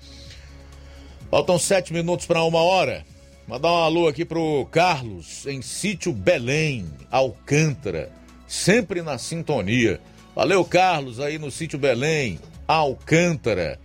Faltam 1.30 1.58
sete 1.58 1.92
minutos 1.92 2.26
para 2.26 2.42
uma 2.42 2.62
hora. 2.62 3.04
Mandar 3.46 3.72
um 3.72 3.82
alô 3.82 4.08
aqui 4.08 4.24
pro 4.24 4.66
Carlos, 4.70 5.46
em 5.46 5.60
sítio 5.60 6.12
Belém, 6.12 6.86
Alcântara, 7.10 8.10
sempre 8.46 9.02
na 9.02 9.18
sintonia. 9.18 10.00
Valeu, 10.34 10.64
Carlos, 10.64 11.20
aí 11.20 11.38
no 11.38 11.50
sítio 11.50 11.78
Belém, 11.78 12.38
Alcântara, 12.66 13.78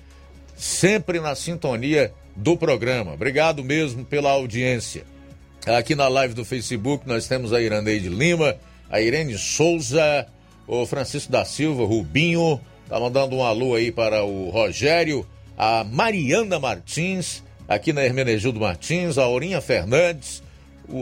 sempre 0.55 1.19
na 1.19 1.36
sintonia 1.36 2.13
do 2.36 2.55
programa. 2.55 3.13
Obrigado 3.13 3.63
mesmo 3.63 4.05
pela 4.05 4.32
audiência. 4.32 5.05
Aqui 5.66 5.95
na 5.95 6.07
live 6.07 6.36
do 6.36 6.45
Facebook 6.45 7.07
nós 7.07 7.28
temos 7.28 7.51
a 7.51 7.59
Iraneide 7.59 8.07
Lima, 8.07 8.55
a 8.88 9.01
Irene 9.01 9.36
Souza, 9.36 10.28
o 10.68 10.86
Francisco 10.86 11.32
da 11.32 11.43
Silva, 11.43 11.84
Rubinho, 11.84 12.61
tá 12.88 12.99
mandando 12.99 13.36
um 13.36 13.43
alô 13.43 13.74
aí 13.74 13.91
para 13.91 14.24
o 14.24 14.51
Rogério, 14.51 15.26
a 15.57 15.84
Mariana 15.84 16.59
Martins, 16.59 17.43
aqui 17.68 17.91
na 17.91 18.05
Hermenegildo 18.05 18.59
Martins, 18.59 19.18
a 19.18 19.24
Aurinha 19.24 19.59
Fernandes, 19.59 20.43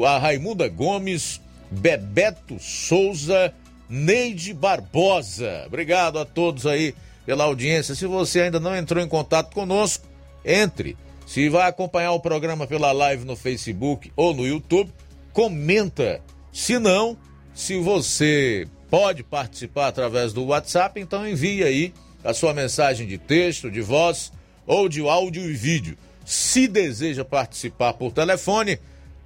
a 0.07 0.18
Raimunda 0.18 0.70
Gomes, 0.70 1.41
Bebeto 1.70 2.57
Souza, 2.57 3.53
Neide 3.89 4.53
Barbosa. 4.53 5.64
Obrigado 5.68 6.20
a 6.20 6.24
todos 6.26 6.66
aí 6.66 6.95
pela 7.26 7.43
audiência. 7.43 7.95
Se 7.95 8.05
você 8.05 8.43
ainda 8.43 8.61
não 8.61 8.74
entrou 8.74 9.03
em 9.03 9.09
contato 9.09 9.53
conosco, 9.53 10.07
entre. 10.45 10.95
Se 11.34 11.49
vai 11.49 11.67
acompanhar 11.67 12.11
o 12.11 12.19
programa 12.19 12.67
pela 12.67 12.91
live 12.91 13.25
no 13.25 13.36
Facebook 13.36 14.11
ou 14.15 14.36
no 14.36 14.45
YouTube, 14.45 14.93
comenta. 15.31 16.21
Se 16.51 16.77
não, 16.77 17.17
se 17.55 17.75
você 17.79 18.67
pode 18.88 19.23
participar 19.23 19.88
através 19.88 20.31
do 20.31 20.45
WhatsApp, 20.45 21.01
então 21.01 21.27
envie 21.27 21.63
aí 21.63 21.91
a 22.23 22.36
sua 22.36 22.53
mensagem 22.53 23.07
de 23.07 23.17
texto, 23.17 23.71
de 23.71 23.81
voz 23.81 24.31
ou 24.67 24.88
de 24.88 25.01
áudio 25.01 25.49
e 25.49 25.53
vídeo. 25.53 25.97
Se 26.23 26.67
deseja 26.67 27.25
participar 27.25 27.93
por 27.93 28.11
telefone, 28.11 28.77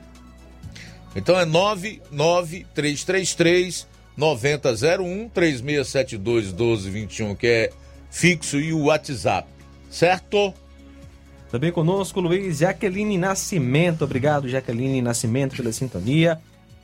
Então 1.15 1.39
é 1.39 1.45
99333 1.45 3.87
9001 4.15 5.29
3672 5.29 6.47
1221, 6.47 7.35
que 7.35 7.47
é 7.47 7.69
fixo 8.09 8.59
e 8.59 8.73
o 8.73 8.85
WhatsApp. 8.85 9.47
Certo? 9.89 10.53
Também 11.49 11.71
conosco, 11.71 12.21
Luiz 12.21 12.59
Jaqueline 12.59 13.17
Nascimento. 13.17 14.03
Obrigado, 14.03 14.47
Jaqueline 14.47 15.01
Nascimento, 15.01 15.57
pela 15.57 15.71
sintonia. 15.73 16.39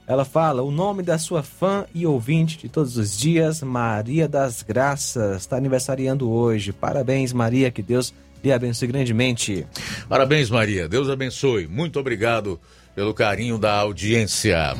Ela 0.06 0.26
fala: 0.26 0.62
o 0.62 0.72
nome 0.72 1.04
da 1.04 1.18
sua 1.18 1.42
fã 1.42 1.86
e 1.94 2.06
ouvinte 2.06 2.58
de 2.58 2.68
todos 2.68 2.98
os 2.98 3.18
dias, 3.18 3.62
Maria 3.62 4.28
das 4.28 4.64
Graças, 4.64 5.42
está 5.42 5.56
aniversariando 5.58 6.30
hoje. 6.30 6.74
Parabéns, 6.74 7.32
Maria, 7.32 7.72
que 7.72 7.82
Deus 7.82 8.14
lhe 8.44 8.52
abençoe 8.52 8.88
grandemente. 8.88 9.66
Parabéns, 10.08 10.50
Maria. 10.50 10.88
Deus 10.88 11.10
abençoe. 11.10 11.68
Muito 11.68 12.00
obrigado 12.00 12.60
pelo 12.98 13.14
carinho 13.14 13.60
da 13.60 13.76
audiência. 13.76 14.74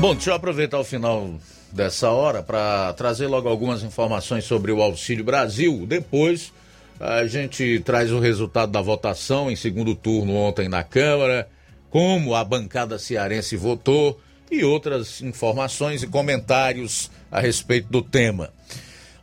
Bom, 0.00 0.14
deixa 0.16 0.30
eu 0.30 0.34
aproveitar 0.34 0.80
o 0.80 0.84
final 0.84 1.38
dessa 1.72 2.10
hora 2.10 2.42
para 2.42 2.92
trazer 2.92 3.26
logo 3.26 3.48
algumas 3.48 3.82
informações 3.82 4.44
sobre 4.44 4.70
o 4.70 4.82
Auxílio 4.82 5.24
Brasil. 5.24 5.84
Depois 5.86 6.52
a 7.00 7.26
gente 7.26 7.80
traz 7.80 8.12
o 8.12 8.20
resultado 8.20 8.70
da 8.70 8.80
votação 8.80 9.50
em 9.50 9.56
segundo 9.56 9.94
turno 9.94 10.34
ontem 10.34 10.68
na 10.68 10.84
Câmara, 10.84 11.48
como 11.90 12.34
a 12.34 12.44
bancada 12.44 12.98
cearense 12.98 13.56
votou 13.56 14.20
e 14.50 14.62
outras 14.62 15.22
informações 15.22 16.02
e 16.02 16.06
comentários 16.06 17.10
a 17.30 17.40
respeito 17.40 17.90
do 17.90 18.02
tema. 18.02 18.50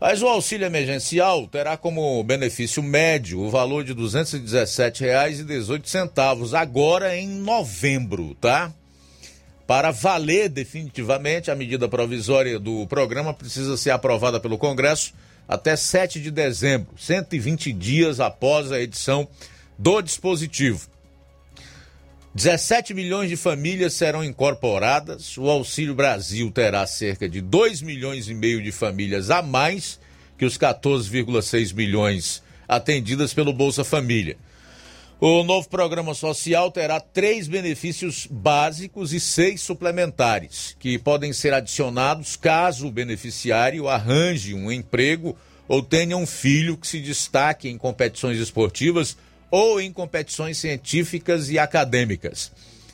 Mas 0.01 0.21
o 0.21 0.27
auxílio 0.27 0.65
emergencial 0.65 1.45
terá 1.47 1.75
como 1.75 2.23
benefício 2.23 2.81
médio 2.81 3.41
o 3.41 3.49
valor 3.49 3.83
de 3.83 3.91
R$ 3.91 3.99
217,18 3.99 6.57
agora 6.57 7.17
em 7.17 7.27
novembro, 7.27 8.33
tá? 8.39 8.71
Para 9.69 9.91
valer 9.91 10.49
definitivamente, 10.49 11.51
a 11.51 11.55
medida 11.55 11.87
provisória 11.87 12.57
do 12.57 12.87
programa 12.87 13.35
precisa 13.35 13.77
ser 13.77 13.91
aprovada 13.91 14.39
pelo 14.39 14.57
Congresso 14.57 15.13
até 15.47 15.75
7 15.75 16.19
de 16.19 16.31
dezembro, 16.31 16.87
120 16.97 17.71
dias 17.73 18.19
após 18.19 18.71
a 18.71 18.81
edição 18.81 19.27
do 19.77 20.01
dispositivo. 20.01 20.87
17 22.33 22.95
milhões 22.95 23.29
de 23.29 23.35
famílias 23.35 23.93
serão 23.93 24.23
incorporadas. 24.23 25.37
O 25.37 25.47
Auxílio 25.47 25.93
Brasil 25.93 26.49
terá 26.49 26.87
cerca 26.87 27.29
de 27.29 27.39
2 27.39 27.83
milhões 27.83 28.27
e 28.27 28.33
meio 28.33 28.63
de 28.63 28.71
famílias 28.71 29.29
a 29.29 29.43
mais 29.43 29.99
que 30.35 30.45
os 30.45 30.57
14,6 30.57 31.75
milhões 31.75 32.41
atendidas 32.67 33.35
pelo 33.35 33.53
Bolsa 33.53 33.83
Família. 33.83 34.35
O 35.21 35.43
novo 35.43 35.67
programa 35.67 36.13
social 36.13 36.71
terá 36.71 36.97
três 36.97 37.45
benefícios 37.45 38.25
básicos 38.31 39.11
e 39.11 39.19
seis 39.19 39.59
suplementares, 39.59 40.77
que 40.79 40.97
podem 40.97 41.33
ser 41.33 41.53
adicionados 41.53 42.37
caso 42.37 42.87
o 42.87 42.91
beneficiário 42.91 43.89
arranje 43.89 44.53
um 44.53 44.71
emprego 44.71 45.37
ou 45.67 45.83
tenha 45.83 46.15
um 46.15 46.25
filho 46.25 46.77
que 46.77 46.87
se 46.87 47.01
destaque 47.01 47.67
em 47.67 47.77
competições 47.77 48.37
esportivas 48.37 49.17
ou 49.51 49.81
em 49.81 49.91
competições 49.91 50.57
científicas 50.57 51.49
e 51.49 51.59
acadêmicas. 51.59 52.49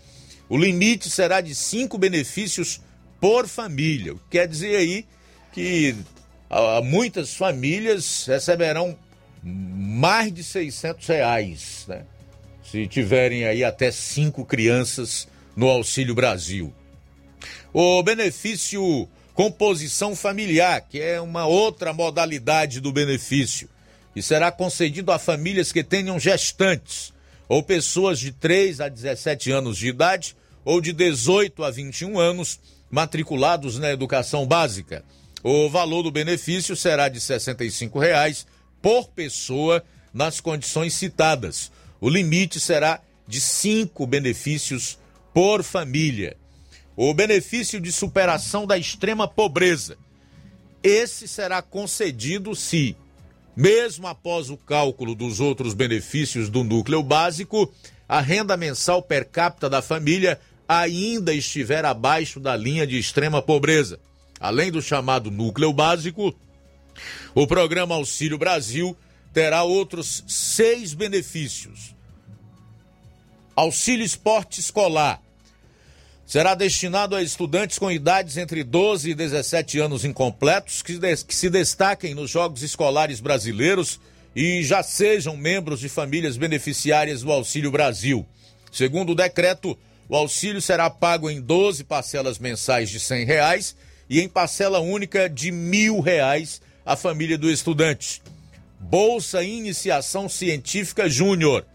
O 0.50 0.58
limite 0.58 1.12
será 1.12 1.42
de 1.42 1.54
cinco 1.54 1.96
benefícios 2.00 2.82
por 3.20 3.48
família. 3.48 4.16
Quer 4.30 4.48
dizer 4.48 4.76
aí 4.76 5.06
que 5.54 5.96
ah, 6.50 6.82
muitas 6.84 7.36
famílias 7.36 8.26
receberão 8.28 8.98
mais 9.44 10.34
de 10.34 10.44
600 10.44 11.08
reais, 11.08 11.86
né? 11.88 12.04
Se 12.64 12.86
tiverem 12.88 13.46
aí 13.46 13.64
até 13.64 13.92
cinco 13.92 14.44
crianças 14.44 15.28
no 15.56 15.68
Auxílio 15.70 16.14
Brasil. 16.14 16.74
O 17.74 18.04
benefício 18.04 19.08
composição 19.38 20.16
familiar, 20.16 20.82
que 20.82 21.00
é 21.00 21.22
uma 21.22 21.46
outra 21.46 21.94
modalidade 21.94 22.82
do 22.82 22.92
benefício, 22.92 23.70
e 24.16 24.22
será 24.24 24.52
concedido 24.52 25.12
a 25.12 25.20
famílias 25.20 25.72
que 25.72 25.84
tenham 25.84 26.20
gestantes 26.20 27.14
ou 27.48 27.62
pessoas 27.62 28.18
de 28.18 28.32
3 28.32 28.82
a 28.82 28.90
17 28.90 29.52
anos 29.52 29.78
de 29.78 29.90
idade 29.90 30.36
ou 30.66 30.82
de 30.82 30.92
18 30.92 31.64
a 31.64 31.70
21 31.70 32.20
anos 32.20 32.60
matriculados 32.90 33.78
na 33.78 33.92
educação 33.92 34.46
básica. 34.46 35.04
O 35.44 35.70
valor 35.70 36.04
do 36.04 36.12
benefício 36.12 36.76
será 36.76 37.10
de 37.10 37.20
R$ 37.20 37.26
65,00 37.26 38.46
por 38.82 39.10
pessoa 39.10 39.84
nas 40.14 40.40
condições 40.40 40.94
citadas. 40.94 41.72
O 42.00 42.10
limite 42.10 42.60
será 42.60 43.02
de 43.28 43.42
cinco 43.42 44.08
benefícios 44.08 44.98
por 45.34 45.64
família. 45.64 46.38
O 46.96 47.14
benefício 47.14 47.80
de 47.80 47.92
superação 47.92 48.66
da 48.66 48.78
extrema 48.78 49.28
pobreza. 49.28 49.98
Esse 50.82 51.28
será 51.28 51.62
concedido 51.62 52.56
se, 52.56 52.96
mesmo 53.56 54.08
após 54.08 54.50
o 54.50 54.58
cálculo 54.58 55.14
dos 55.14 55.40
outros 55.40 55.74
benefícios 55.74 56.50
do 56.50 56.64
núcleo 56.64 57.04
básico, 57.04 57.72
a 58.08 58.22
renda 58.22 58.56
mensal 58.56 59.02
per 59.02 59.26
capita 59.26 59.70
da 59.70 59.82
família 59.82 60.40
ainda 60.68 61.34
estiver 61.34 61.86
abaixo 61.86 62.40
da 62.40 62.56
linha 62.56 62.86
de 62.86 62.98
extrema 62.98 63.42
pobreza. 63.42 64.00
Além 64.40 64.72
do 64.72 64.82
chamado 64.82 65.32
núcleo 65.32 65.72
básico, 65.74 66.36
o 67.34 67.48
programa 67.48 67.96
Auxílio 67.96 68.38
Brasil 68.38 68.96
terá 69.34 69.64
outros 69.64 70.24
seis 70.28 70.94
benefícios. 70.94 71.96
Auxílio 73.56 74.06
Esporte 74.06 74.60
Escolar 74.60 75.22
será 76.26 76.54
destinado 76.54 77.16
a 77.16 77.24
estudantes 77.24 77.80
com 77.80 77.90
idades 77.90 78.36
entre 78.38 78.64
12 78.64 79.12
e 79.12 79.16
17 79.16 79.80
anos 79.80 80.04
incompletos 80.04 80.82
que, 80.82 81.00
que 81.00 81.36
se 81.36 81.50
destaquem 81.50 82.14
nos 82.14 82.30
Jogos 82.30 82.62
Escolares 82.62 83.20
Brasileiros 83.20 84.00
e 84.36 84.62
já 84.62 84.84
sejam 84.84 85.38
membros 85.38 85.80
de 85.80 85.90
famílias 85.90 86.38
beneficiárias 86.38 87.22
do 87.22 87.32
Auxílio 87.32 87.72
Brasil. 87.72 88.26
Segundo 88.72 89.14
o 89.14 89.16
decreto, 89.16 89.78
o 90.10 90.16
auxílio 90.16 90.62
será 90.62 90.90
pago 90.90 91.30
em 91.30 91.42
12 91.42 91.84
parcelas 91.84 92.40
mensais 92.40 92.90
de 92.90 92.98
R$ 92.98 93.26
reais 93.26 93.76
e 94.10 94.22
em 94.22 94.30
parcela 94.30 94.80
única 94.80 95.30
de 95.30 95.52
mil 95.52 96.00
reais 96.00 96.62
a 96.86 96.96
família 96.96 97.38
do 97.38 97.50
estudante. 97.52 98.22
Bolsa 98.80 99.44
Iniciação 99.44 100.30
Científica 100.30 101.10
Júnior 101.10 101.66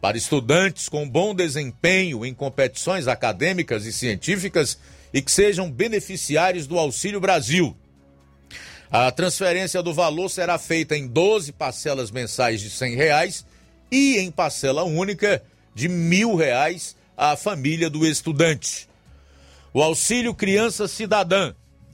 para 0.00 0.16
estudantes 0.16 0.88
com 0.88 1.08
bom 1.08 1.34
desempenho 1.34 2.24
em 2.24 2.32
competições 2.32 3.08
acadêmicas 3.08 3.84
e 3.84 3.92
científicas 3.92 4.78
e 5.12 5.20
que 5.20 5.30
sejam 5.30 5.70
beneficiários 5.70 6.66
do 6.66 6.78
Auxílio 6.78 7.20
Brasil. 7.20 7.76
A 8.90 9.10
transferência 9.10 9.82
do 9.82 9.92
valor 9.92 10.28
será 10.28 10.58
feita 10.58 10.96
em 10.96 11.06
12 11.06 11.52
parcelas 11.52 12.10
mensais 12.10 12.60
de 12.60 12.70
100 12.70 12.96
reais 12.96 13.46
e 13.90 14.18
em 14.18 14.30
parcela 14.30 14.84
única 14.84 15.42
de 15.74 15.88
1.000 15.88 16.36
reais 16.36 16.96
à 17.20 17.36
família 17.36 17.90
do 17.90 18.06
estudante. 18.06 18.88
O 19.74 19.82
auxílio 19.82 20.34
criança 20.34 20.88
cidadã 20.88 21.52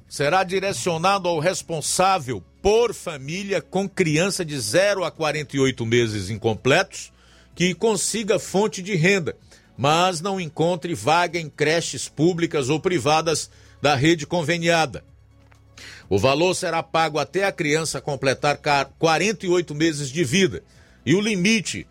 será 0.08 0.44
direcionado 0.44 1.28
ao 1.28 1.40
responsável 1.40 2.40
por 2.62 2.94
família 2.94 3.60
com 3.60 3.88
criança 3.88 4.44
de 4.44 4.56
0 4.56 5.02
a 5.02 5.10
48 5.10 5.84
meses 5.84 6.30
incompletos 6.30 7.12
que 7.56 7.74
consiga 7.74 8.38
fonte 8.38 8.80
de 8.80 8.94
renda, 8.94 9.36
mas 9.76 10.20
não 10.20 10.40
encontre 10.40 10.94
vaga 10.94 11.40
em 11.40 11.50
creches 11.50 12.08
públicas 12.08 12.68
ou 12.68 12.78
privadas 12.78 13.50
da 13.82 13.96
rede 13.96 14.28
conveniada. 14.28 15.02
O 16.08 16.20
valor 16.20 16.54
será 16.54 16.84
pago 16.84 17.18
até 17.18 17.46
a 17.46 17.52
criança 17.52 18.00
completar 18.00 18.60
48 18.96 19.74
meses 19.74 20.08
de 20.08 20.22
vida 20.22 20.62
e 21.04 21.16
o 21.16 21.20
limite 21.20 21.84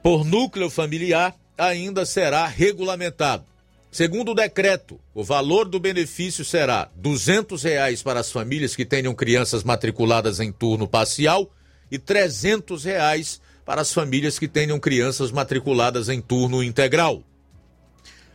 por 0.00 0.24
núcleo 0.24 0.70
familiar 0.70 1.34
ainda 1.58 2.06
será 2.06 2.46
regulamentado. 2.46 3.44
Segundo 3.90 4.32
o 4.32 4.34
decreto, 4.34 5.00
o 5.14 5.24
valor 5.24 5.66
do 5.66 5.80
benefício 5.80 6.44
será 6.44 6.90
200 6.94 7.62
reais 7.62 8.02
para 8.02 8.20
as 8.20 8.30
famílias 8.30 8.76
que 8.76 8.84
tenham 8.84 9.14
crianças 9.14 9.64
matriculadas 9.64 10.40
em 10.40 10.52
turno 10.52 10.86
parcial 10.86 11.50
e 11.90 11.98
300 11.98 12.84
reais 12.84 13.40
para 13.64 13.80
as 13.80 13.92
famílias 13.92 14.38
que 14.38 14.46
tenham 14.46 14.78
crianças 14.78 15.32
matriculadas 15.32 16.08
em 16.08 16.20
turno 16.20 16.62
integral. 16.62 17.22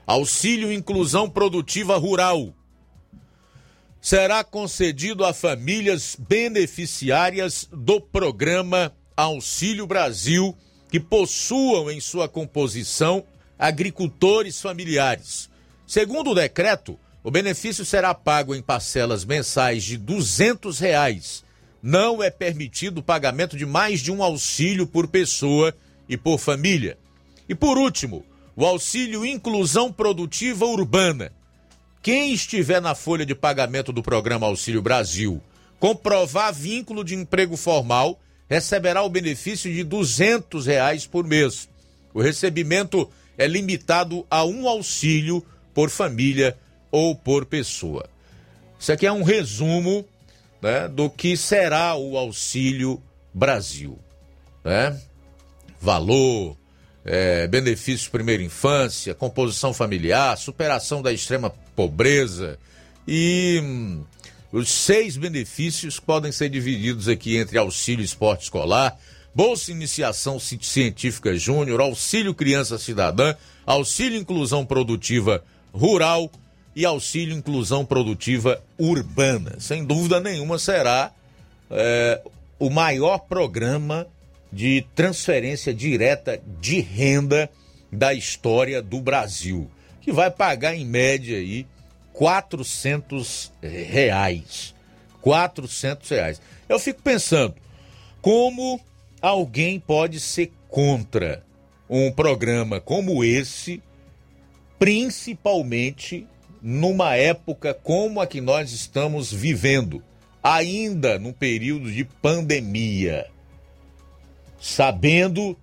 Auxílio 0.05 0.71
Inclusão 0.71 1.29
Produtiva 1.29 1.97
Rural. 1.97 2.53
Será 4.01 4.43
concedido 4.43 5.23
a 5.23 5.33
famílias 5.33 6.17
beneficiárias 6.19 7.69
do 7.71 8.01
programa 8.01 8.91
Auxílio 9.15 9.87
Brasil 9.87 10.57
que 10.93 10.99
possuam 10.99 11.89
em 11.89 11.99
sua 11.99 12.29
composição 12.29 13.23
agricultores 13.57 14.61
familiares. 14.61 15.49
Segundo 15.87 16.29
o 16.29 16.35
decreto, 16.35 16.99
o 17.23 17.31
benefício 17.31 17.83
será 17.83 18.13
pago 18.13 18.53
em 18.53 18.61
parcelas 18.61 19.25
mensais 19.25 19.83
de 19.83 19.97
200 19.97 20.77
reais 20.77 21.43
não 21.81 22.21
é 22.21 22.29
permitido 22.29 22.99
o 22.99 23.03
pagamento 23.03 23.57
de 23.57 23.65
mais 23.65 24.01
de 24.01 24.11
um 24.11 24.21
auxílio 24.21 24.85
por 24.85 25.07
pessoa 25.07 25.75
e 26.07 26.15
por 26.15 26.37
família. 26.37 26.95
E 27.49 27.55
por 27.55 27.75
último, 27.75 28.23
o 28.55 28.63
auxílio 28.63 29.25
Inclusão 29.25 29.91
Produtiva 29.91 30.63
Urbana. 30.67 31.31
Quem 32.03 32.31
estiver 32.33 32.79
na 32.79 32.93
folha 32.93 33.25
de 33.25 33.33
pagamento 33.33 33.91
do 33.91 34.03
programa 34.03 34.45
Auxílio 34.45 34.83
Brasil 34.83 35.41
comprovar 35.79 36.53
vínculo 36.53 37.03
de 37.03 37.15
emprego 37.15 37.57
formal 37.57 38.19
receberá 38.49 39.03
o 39.03 39.09
benefício 39.09 39.71
de 39.71 39.83
200 39.83 40.65
reais 40.65 41.05
por 41.05 41.25
mês. 41.25 41.67
O 42.13 42.21
recebimento 42.21 43.09
é 43.37 43.47
limitado 43.47 44.25
a 44.29 44.45
um 44.45 44.67
auxílio 44.67 45.43
por 45.73 45.89
família 45.89 46.57
ou 46.91 47.15
por 47.15 47.45
pessoa. 47.45 48.05
Isso 48.79 48.91
aqui 48.91 49.05
é 49.05 49.11
um 49.11 49.23
resumo 49.23 50.05
né, 50.61 50.87
do 50.87 51.09
que 51.09 51.35
será 51.35 51.95
o 51.95 52.17
Auxílio 52.17 53.01
Brasil. 53.33 53.97
Né? 54.63 54.99
Valor, 55.79 56.55
é, 57.05 57.47
benefício 57.47 58.11
primeira 58.11 58.43
infância, 58.43 59.13
composição 59.13 59.73
familiar, 59.73 60.37
superação 60.37 61.01
da 61.01 61.11
extrema 61.11 61.49
pobreza 61.75 62.57
e 63.07 63.59
hum, 63.63 64.03
os 64.53 64.69
seis 64.69 65.17
benefícios 65.17 65.99
podem 65.99 66.31
ser 66.31 66.47
divididos 66.47 67.07
aqui 67.07 67.37
entre 67.37 67.57
auxílio 67.57 68.05
esporte 68.05 68.43
escolar, 68.43 68.95
bolsa 69.33 69.71
iniciação 69.71 70.39
científica 70.39 71.35
júnior, 71.35 71.81
auxílio 71.81 72.35
criança 72.35 72.77
cidadã, 72.77 73.33
auxílio 73.65 74.19
inclusão 74.19 74.63
produtiva 74.63 75.43
rural 75.73 76.29
e 76.75 76.85
auxílio 76.85 77.35
inclusão 77.35 77.83
produtiva 77.83 78.61
urbana. 78.77 79.55
Sem 79.59 79.83
dúvida 79.83 80.19
nenhuma 80.19 80.59
será 80.59 81.11
é, 81.71 82.21
o 82.59 82.69
maior 82.69 83.17
programa 83.17 84.05
de 84.51 84.85
transferência 84.93 85.73
direta 85.73 86.39
de 86.61 86.79
renda 86.79 87.49
da 87.91 88.13
história 88.13 88.83
do 88.83 89.01
Brasil, 89.01 89.67
que 89.99 90.11
vai 90.11 90.29
pagar 90.29 90.75
em 90.75 90.85
média 90.85 91.37
aí 91.37 91.65
400 92.13 93.51
reais. 93.61 94.73
400 95.21 96.09
reais. 96.09 96.41
Eu 96.69 96.79
fico 96.79 97.01
pensando, 97.01 97.55
como 98.21 98.79
alguém 99.21 99.79
pode 99.79 100.19
ser 100.19 100.51
contra 100.69 101.43
um 101.89 102.11
programa 102.11 102.79
como 102.79 103.23
esse, 103.23 103.81
principalmente 104.79 106.27
numa 106.61 107.15
época 107.15 107.73
como 107.73 108.21
a 108.21 108.27
que 108.27 108.41
nós 108.41 108.71
estamos 108.71 109.31
vivendo, 109.31 110.01
ainda 110.41 111.19
num 111.19 111.33
período 111.33 111.91
de 111.91 112.05
pandemia, 112.05 113.27
sabendo 114.59 115.57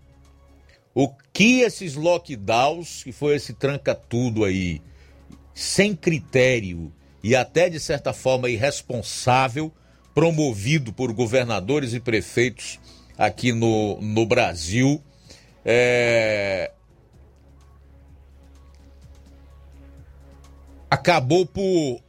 o 0.95 1.09
que 1.33 1.61
esses 1.61 1.95
lockdowns, 1.95 3.03
que 3.03 3.13
foi 3.13 3.37
esse 3.37 3.55
tranca-tudo 3.55 4.45
aí, 4.45 4.83
sem 5.61 5.95
critério 5.95 6.91
e 7.23 7.37
até 7.37 7.69
de 7.69 7.79
certa 7.79 8.15
forma 8.15 8.49
irresponsável, 8.49 9.71
promovido 10.15 10.91
por 10.91 11.13
governadores 11.13 11.93
e 11.93 12.01
prefeitos 12.01 12.81
aqui 13.19 13.53
no, 13.53 14.01
no 14.01 14.25
Brasil, 14.25 15.03
é, 15.63 16.73
acabou 20.91 21.45
por, 21.45 22.01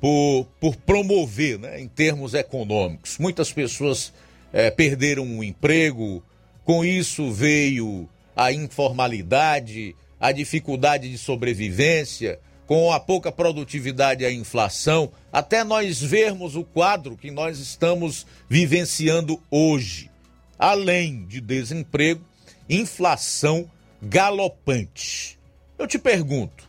por, 0.00 0.46
por 0.58 0.76
promover, 0.76 1.58
né, 1.58 1.78
em 1.78 1.86
termos 1.86 2.32
econômicos. 2.32 3.18
Muitas 3.18 3.52
pessoas 3.52 4.14
é, 4.50 4.70
perderam 4.70 5.38
o 5.38 5.44
emprego, 5.44 6.24
com 6.64 6.82
isso 6.82 7.30
veio 7.30 8.08
a 8.34 8.50
informalidade, 8.50 9.94
a 10.18 10.32
dificuldade 10.32 11.10
de 11.10 11.18
sobrevivência, 11.18 12.40
com 12.66 12.92
a 12.92 13.00
pouca 13.00 13.30
produtividade 13.30 14.22
e 14.22 14.26
a 14.26 14.32
inflação, 14.32 15.10
até 15.32 15.64
nós 15.64 16.00
vermos 16.00 16.56
o 16.56 16.64
quadro 16.64 17.16
que 17.16 17.30
nós 17.30 17.58
estamos 17.58 18.26
vivenciando 18.48 19.40
hoje. 19.50 20.10
Além 20.58 21.26
de 21.26 21.40
desemprego, 21.40 22.24
inflação 22.68 23.70
galopante. 24.00 25.38
Eu 25.78 25.86
te 25.86 25.98
pergunto, 25.98 26.68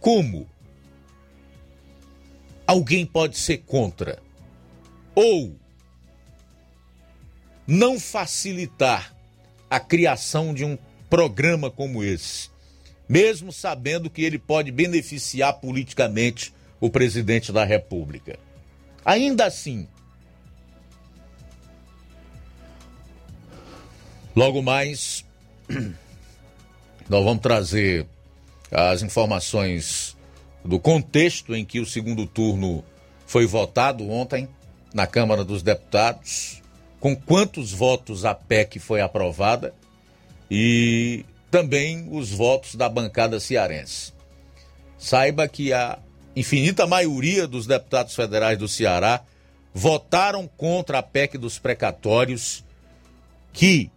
como 0.00 0.48
alguém 2.66 3.04
pode 3.04 3.36
ser 3.36 3.58
contra 3.58 4.22
ou 5.14 5.54
não 7.66 7.98
facilitar 7.98 9.14
a 9.68 9.80
criação 9.80 10.54
de 10.54 10.64
um 10.64 10.78
programa 11.08 11.70
como 11.70 12.02
esse, 12.02 12.50
mesmo 13.08 13.52
sabendo 13.52 14.10
que 14.10 14.22
ele 14.22 14.38
pode 14.38 14.70
beneficiar 14.70 15.54
politicamente 15.54 16.52
o 16.80 16.90
presidente 16.90 17.52
da 17.52 17.64
República. 17.64 18.38
Ainda 19.04 19.44
assim, 19.46 19.86
logo 24.34 24.62
mais, 24.62 25.24
nós 27.08 27.24
vamos 27.24 27.42
trazer 27.42 28.06
as 28.70 29.02
informações 29.02 30.16
do 30.64 30.80
contexto 30.80 31.54
em 31.54 31.64
que 31.64 31.78
o 31.80 31.86
segundo 31.86 32.26
turno 32.26 32.84
foi 33.26 33.46
votado 33.46 34.08
ontem 34.10 34.48
na 34.92 35.06
Câmara 35.06 35.44
dos 35.44 35.62
Deputados, 35.62 36.62
com 36.98 37.14
quantos 37.14 37.72
votos 37.72 38.24
a 38.24 38.34
PEC 38.34 38.78
foi 38.78 39.00
aprovada 39.00 39.74
e 40.50 41.24
também 41.54 42.08
os 42.10 42.30
votos 42.30 42.74
da 42.74 42.88
bancada 42.88 43.38
cearense. 43.38 44.12
Saiba 44.98 45.46
que 45.46 45.72
a 45.72 46.00
infinita 46.34 46.84
maioria 46.84 47.46
dos 47.46 47.64
deputados 47.64 48.12
federais 48.16 48.58
do 48.58 48.66
Ceará 48.66 49.22
votaram 49.72 50.48
contra 50.48 50.98
a 50.98 51.02
PEC 51.02 51.38
dos 51.38 51.56
precatórios, 51.56 52.64
que 53.52 53.88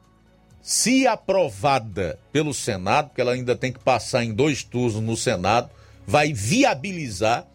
se 0.61 1.07
aprovada 1.07 2.19
pelo 2.31 2.53
Senado, 2.53 3.07
porque 3.07 3.21
ela 3.21 3.31
ainda 3.31 3.55
tem 3.55 3.73
que 3.73 3.79
passar 3.79 4.23
em 4.23 4.35
dois 4.35 4.63
turnos 4.63 5.01
no 5.01 5.17
Senado, 5.17 5.67
vai 6.05 6.33
viabilizar 6.33 7.47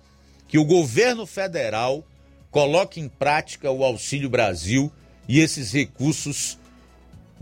que 0.48 0.58
o 0.58 0.64
governo 0.64 1.26
federal 1.26 2.02
coloque 2.50 2.98
em 2.98 3.08
prática 3.08 3.70
o 3.70 3.84
Auxílio 3.84 4.28
Brasil 4.28 4.90
e 5.28 5.38
esses 5.38 5.70
recursos 5.70 6.58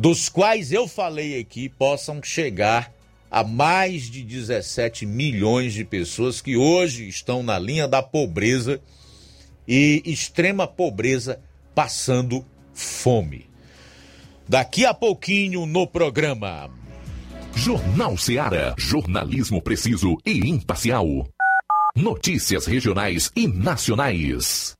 dos 0.01 0.31
quais 0.31 0.73
eu 0.73 0.89
falei 0.89 1.39
aqui 1.39 1.69
possam 1.69 2.23
chegar 2.23 2.91
a 3.31 3.45
mais 3.45 4.05
de 4.05 4.25
17 4.25 5.05
milhões 5.05 5.75
de 5.75 5.85
pessoas 5.85 6.41
que 6.41 6.57
hoje 6.57 7.07
estão 7.07 7.43
na 7.43 7.59
linha 7.59 7.87
da 7.87 8.03
pobreza 8.03 8.81
e 9.69 10.03
extrema 10.07 10.67
pobreza 10.67 11.39
passando 11.75 12.43
fome. 12.73 13.47
Daqui 14.49 14.87
a 14.87 14.95
pouquinho 14.95 15.67
no 15.67 15.87
programa. 15.87 16.71
Jornal 17.55 18.17
Seara. 18.17 18.75
Jornalismo 18.79 19.61
preciso 19.61 20.17
e 20.25 20.49
imparcial. 20.49 21.29
Notícias 21.95 22.65
regionais 22.65 23.31
e 23.37 23.47
nacionais. 23.47 24.80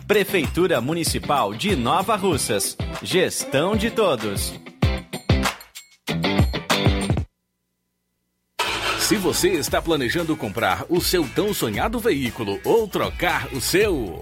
Prefeitura 0.11 0.81
Municipal 0.81 1.53
de 1.53 1.73
Nova 1.73 2.17
Russas. 2.17 2.75
Gestão 3.01 3.77
de 3.77 3.89
todos. 3.89 4.53
Se 8.99 9.15
você 9.15 9.51
está 9.51 9.81
planejando 9.81 10.35
comprar 10.35 10.85
o 10.89 10.99
seu 10.99 11.25
tão 11.29 11.53
sonhado 11.53 11.97
veículo 11.97 12.59
ou 12.65 12.89
trocar 12.89 13.47
o 13.53 13.61
seu. 13.61 14.21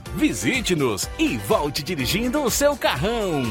Visite-nos 0.15 1.09
e 1.17 1.37
volte 1.37 1.81
dirigindo 1.81 2.43
o 2.43 2.51
seu 2.51 2.75
carrão. 2.75 3.43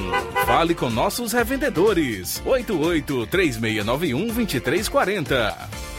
Fale 0.46 0.74
com 0.74 0.90
nossos 0.90 1.32
revendedores. 1.32 2.42
88 2.44 3.26
3691 3.26 4.26
2340. 4.26 5.90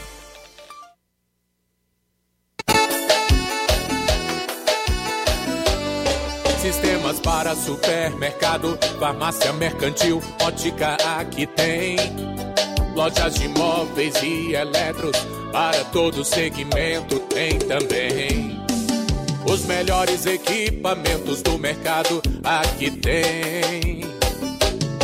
Sistemas 6.62 7.20
para 7.20 7.56
supermercado, 7.56 8.78
farmácia 9.00 9.52
mercantil, 9.54 10.22
ótica 10.44 10.96
aqui 11.18 11.48
tem. 11.48 11.98
Lojas 12.94 13.34
de 13.34 13.48
móveis 13.48 14.22
e 14.22 14.54
eletros, 14.54 15.18
para 15.52 15.84
todo 15.86 16.24
segmento 16.24 17.20
tem 17.22 17.58
também. 17.58 18.61
Os 19.46 19.66
melhores 19.66 20.26
equipamentos 20.26 21.42
do 21.42 21.58
mercado 21.58 22.22
aqui 22.44 22.92
tem. 22.92 24.02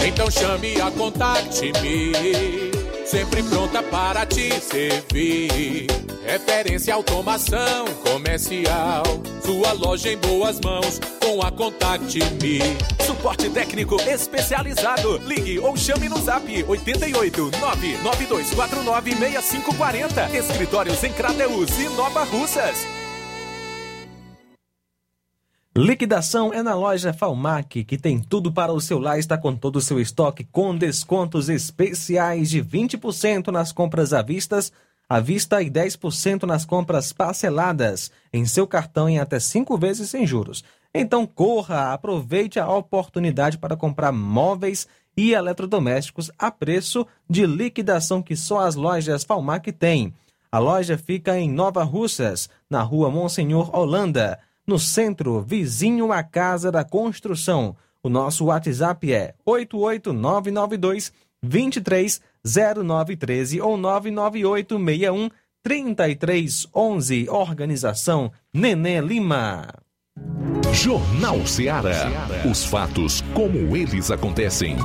Então 0.06 0.30
chame 0.30 0.80
a 0.80 0.92
Contact-me. 0.92 2.72
Sempre 3.06 3.42
pronta 3.44 3.82
para 3.84 4.26
te 4.26 4.52
servir. 4.60 5.88
Referência 6.26 6.94
automação 6.94 7.86
comercial. 8.04 9.04
Sua 9.44 9.72
loja 9.74 10.12
em 10.12 10.18
boas 10.18 10.60
mãos 10.60 11.00
com 11.22 11.42
a 11.42 11.52
Contact-me. 11.52 12.60
Suporte 13.06 13.50
técnico 13.50 13.96
especializado. 14.02 15.18
Ligue 15.26 15.60
ou 15.60 15.76
chame 15.76 16.08
no 16.10 16.20
zap 16.22 16.64
88 16.64 17.52
99249 17.60 19.12
6540. 19.12 20.38
Escritórios 20.38 21.04
em 21.04 21.12
Crateus 21.14 21.70
e 21.80 21.90
Nova 21.96 22.24
Russas. 22.24 22.86
Liquidação 25.78 26.51
é 26.51 26.63
na 26.63 26.73
loja 26.73 27.13
Falmac, 27.13 27.84
que 27.84 27.99
tem 27.99 28.19
tudo 28.19 28.51
para 28.51 28.73
o 28.73 28.82
seu 28.82 28.97
lar, 28.97 29.19
está 29.19 29.38
com 29.38 29.55
todo 29.55 29.75
o 29.75 29.82
seu 29.82 29.99
estoque 29.99 30.43
com 30.43 30.75
descontos 30.75 31.49
especiais 31.49 32.49
de 32.49 32.63
20% 32.63 33.49
nas 33.49 33.71
compras 33.71 34.11
à 34.11 34.23
vista, 34.23 34.57
à 35.07 35.19
vista 35.19 35.61
e 35.61 35.69
10% 35.69 36.47
nas 36.47 36.65
compras 36.65 37.13
parceladas 37.13 38.11
em 38.34 38.43
seu 38.43 38.65
cartão 38.65 39.07
em 39.07 39.19
até 39.19 39.39
5 39.39 39.78
vezes 39.78 40.09
sem 40.09 40.25
juros. 40.25 40.63
Então 40.91 41.28
corra, 41.28 41.93
aproveite 41.93 42.59
a 42.59 42.67
oportunidade 42.67 43.59
para 43.59 43.78
comprar 43.78 44.11
móveis 44.11 44.88
e 45.15 45.34
eletrodomésticos 45.34 46.32
a 46.39 46.49
preço 46.49 47.05
de 47.30 47.45
liquidação 47.45 48.23
que 48.23 48.36
só 48.36 48.61
as 48.61 48.73
lojas 48.73 49.23
Falmac 49.23 49.71
têm. 49.73 50.11
A 50.51 50.57
loja 50.57 50.97
fica 50.97 51.38
em 51.38 51.51
Nova 51.51 51.84
Russas, 51.84 52.49
na 52.67 52.82
rua 52.82 53.11
Monsenhor 53.11 53.69
Holanda 53.78 54.39
no 54.68 54.78
centro, 54.78 55.41
vizinho 55.41 56.11
à 56.11 56.22
Casa 56.22 56.72
da 56.72 56.84
Construção. 56.84 57.76
O 58.03 58.09
nosso 58.09 58.45
WhatsApp 58.45 59.11
é 59.13 59.34
88992 59.45 61.11
230913 61.41 63.61
ou 63.61 63.78
99861 63.78 65.30
3311. 65.63 67.30
Organização 67.30 68.32
Nenê 68.53 68.99
Lima. 69.01 69.68
Jornal 70.74 71.47
Ceará. 71.47 72.28
Os 72.49 72.65
fatos 72.65 73.22
como 73.34 73.76
eles 73.76 74.09
acontecem. 74.11 74.78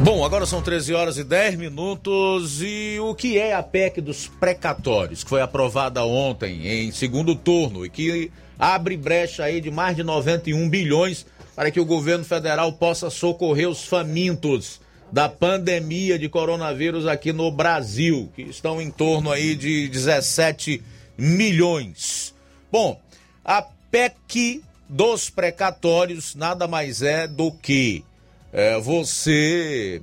Bom, 0.00 0.24
agora 0.24 0.46
são 0.46 0.62
13 0.62 0.94
horas 0.94 1.18
e 1.18 1.24
10 1.24 1.56
minutos. 1.56 2.62
E 2.62 2.98
o 3.00 3.14
que 3.16 3.36
é 3.36 3.52
a 3.52 3.62
PEC 3.62 4.00
dos 4.00 4.28
precatórios, 4.28 5.24
que 5.24 5.30
foi 5.30 5.42
aprovada 5.42 6.04
ontem 6.04 6.66
em 6.66 6.92
segundo 6.92 7.34
turno 7.34 7.84
e 7.84 7.90
que 7.90 8.30
abre 8.56 8.96
brecha 8.96 9.42
aí 9.42 9.60
de 9.60 9.72
mais 9.72 9.96
de 9.96 10.04
91 10.04 10.68
bilhões 10.68 11.26
para 11.56 11.72
que 11.72 11.80
o 11.80 11.84
governo 11.84 12.24
federal 12.24 12.72
possa 12.72 13.10
socorrer 13.10 13.68
os 13.68 13.84
famintos 13.84 14.80
da 15.10 15.28
pandemia 15.28 16.16
de 16.16 16.28
coronavírus 16.28 17.04
aqui 17.04 17.32
no 17.32 17.50
Brasil, 17.50 18.30
que 18.36 18.42
estão 18.42 18.80
em 18.80 18.92
torno 18.92 19.32
aí 19.32 19.56
de 19.56 19.88
17 19.88 20.80
milhões. 21.16 22.32
Bom, 22.70 23.00
a 23.44 23.66
PEC 23.90 24.62
dos 24.88 25.28
precatórios 25.28 26.36
nada 26.36 26.68
mais 26.68 27.02
é 27.02 27.26
do 27.26 27.50
que 27.50 28.04
é, 28.52 28.78
você 28.78 30.00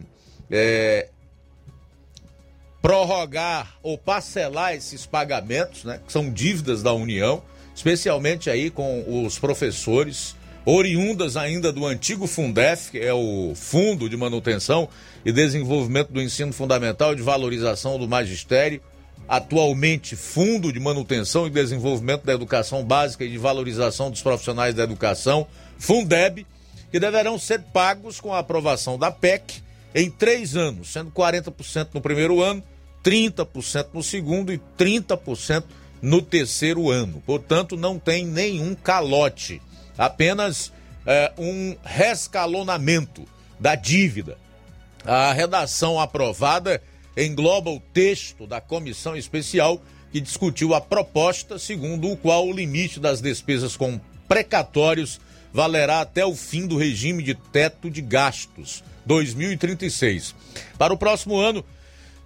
é, 0.51 1.09
prorrogar 2.81 3.75
ou 3.81 3.97
parcelar 3.97 4.73
esses 4.75 5.05
pagamentos, 5.05 5.83
né, 5.83 5.99
que 6.05 6.11
são 6.11 6.31
dívidas 6.31 6.83
da 6.83 6.93
União, 6.93 7.41
especialmente 7.75 8.49
aí 8.49 8.69
com 8.69 9.25
os 9.25 9.39
professores 9.39 10.35
oriundas 10.65 11.37
ainda 11.37 11.71
do 11.71 11.85
antigo 11.85 12.25
Fundef, 12.25 12.91
que 12.91 12.99
é 12.99 13.13
o 13.13 13.53
Fundo 13.55 14.09
de 14.09 14.17
Manutenção 14.17 14.89
e 15.23 15.31
Desenvolvimento 15.31 16.11
do 16.11 16.21
Ensino 16.21 16.51
Fundamental 16.51 17.13
e 17.13 17.15
de 17.15 17.21
Valorização 17.21 17.99
do 17.99 18.07
Magistério, 18.07 18.81
atualmente 19.27 20.15
Fundo 20.15 20.71
de 20.71 20.79
Manutenção 20.79 21.45
e 21.45 21.49
Desenvolvimento 21.49 22.23
da 22.23 22.33
Educação 22.33 22.83
Básica 22.83 23.23
e 23.23 23.29
de 23.29 23.37
Valorização 23.37 24.09
dos 24.09 24.21
Profissionais 24.21 24.73
da 24.73 24.83
Educação, 24.83 25.47
Fundeb, 25.77 26.45
que 26.95 26.99
deverão 27.01 27.37
ser 27.37 27.61
pagos 27.73 28.21
com 28.21 28.33
a 28.33 28.39
aprovação 28.39 28.97
da 28.97 29.11
PEC 29.11 29.61
em 29.93 30.09
três 30.09 30.55
anos, 30.55 30.93
sendo 30.93 31.11
40% 31.11 31.89
no 31.93 31.99
primeiro 31.99 32.41
ano, 32.41 32.63
30% 33.03 33.87
no 33.93 34.01
segundo 34.01 34.53
e 34.53 34.61
30% 34.79 35.65
no 36.01 36.21
terceiro 36.21 36.89
ano. 36.89 37.21
Portanto, 37.25 37.75
não 37.75 37.99
tem 37.99 38.25
nenhum 38.25 38.73
calote, 38.73 39.61
apenas 39.97 40.71
é, 41.05 41.33
um 41.37 41.75
rescalonamento 41.83 43.25
da 43.59 43.75
dívida. 43.75 44.37
A 45.03 45.33
redação 45.33 45.99
aprovada 45.99 46.81
engloba 47.17 47.71
o 47.71 47.81
texto 47.91 48.47
da 48.47 48.61
comissão 48.61 49.17
especial 49.17 49.81
que 50.13 50.21
discutiu 50.21 50.73
a 50.73 50.79
proposta, 50.79 51.59
segundo 51.59 52.09
o 52.09 52.15
qual 52.15 52.47
o 52.47 52.53
limite 52.53 53.01
das 53.01 53.19
despesas 53.19 53.75
com 53.75 53.99
precatórios 54.29 55.19
valerá 55.56 56.01
até 56.01 56.26
o 56.26 56.36
fim 56.36 56.68
do 56.68 56.76
regime 56.76 57.24
de 57.24 57.34
teto 57.34 57.89
de 57.89 58.01
gastos, 58.01 58.84
2036. 59.06 60.36
Para 60.78 60.93
o 60.93 60.97
próximo 60.97 61.38
ano, 61.38 61.64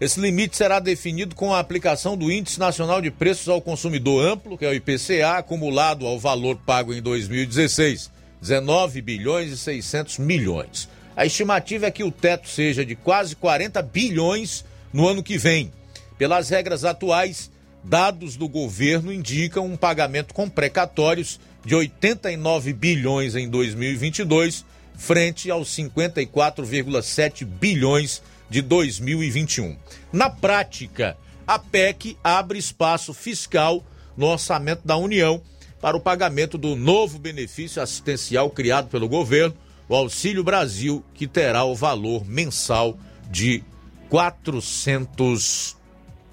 esse 0.02 0.20
limite 0.20 0.58
será 0.58 0.80
definido 0.80 1.36
com 1.36 1.54
a 1.54 1.60
aplicação 1.60 2.18
do 2.18 2.32
Índice 2.32 2.60
Nacional 2.60 3.00
de 3.00 3.12
Preços 3.12 3.48
ao 3.48 3.62
Consumidor 3.62 4.26
Amplo, 4.26 4.58
que 4.58 4.66
é 4.66 4.70
o 4.70 4.74
IPCA, 4.74 5.38
acumulado 5.38 6.08
ao 6.08 6.20
valor 6.20 6.58
pago 6.66 6.92
em 6.92 7.04
2016, 7.04 8.10
19 8.42 9.00
bilhões 9.00 9.52
e 9.52 9.58
600 9.58 10.18
milhões. 10.18 10.90
A 11.16 11.24
estimativa 11.24 11.86
é 11.86 11.92
que 11.92 12.04
o 12.04 12.12
teto 12.12 12.50
seja 12.50 12.84
de 12.84 12.96
quase 12.96 13.36
40 13.36 13.80
bilhões 13.84 14.66
no 14.92 15.08
ano 15.08 15.22
que 15.22 15.38
vem. 15.38 15.72
Pelas 16.18 16.50
regras 16.50 16.84
atuais, 16.84 17.52
dados 17.84 18.36
do 18.36 18.50
governo 18.50 19.14
indicam 19.14 19.68
um 19.68 19.78
pagamento 19.78 20.34
com 20.34 20.50
precatórios 20.50 21.40
de 21.70 21.76
89 21.76 22.74
bilhões 22.74 23.36
em 23.36 23.48
2022, 23.48 24.66
frente 24.96 25.52
aos 25.52 25.70
54,7 25.70 27.46
bilhões 27.46 28.24
de 28.50 28.60
2021. 28.60 29.78
Na 30.12 30.32
prática, 30.32 31.16
a 31.46 31.60
PEC 31.60 32.18
abre 32.24 32.58
espaço 32.58 33.14
fiscal 33.14 33.86
no 34.18 34.26
orçamento 34.26 34.82
da 34.84 34.98
União 34.98 35.44
para 35.80 35.96
o 35.96 36.00
pagamento 36.00 36.58
do 36.58 36.76
novo 36.76 37.20
benefício 37.20 37.80
assistencial 37.80 38.50
criado 38.50 38.88
pelo 38.90 39.08
governo, 39.08 39.56
o 39.88 39.94
Auxílio 39.94 40.44
Brasil, 40.44 41.06
que 41.14 41.28
terá 41.28 41.66
o 41.66 41.76
valor 41.76 42.28
mensal 42.28 42.98
de 43.30 43.64
400 44.10 45.78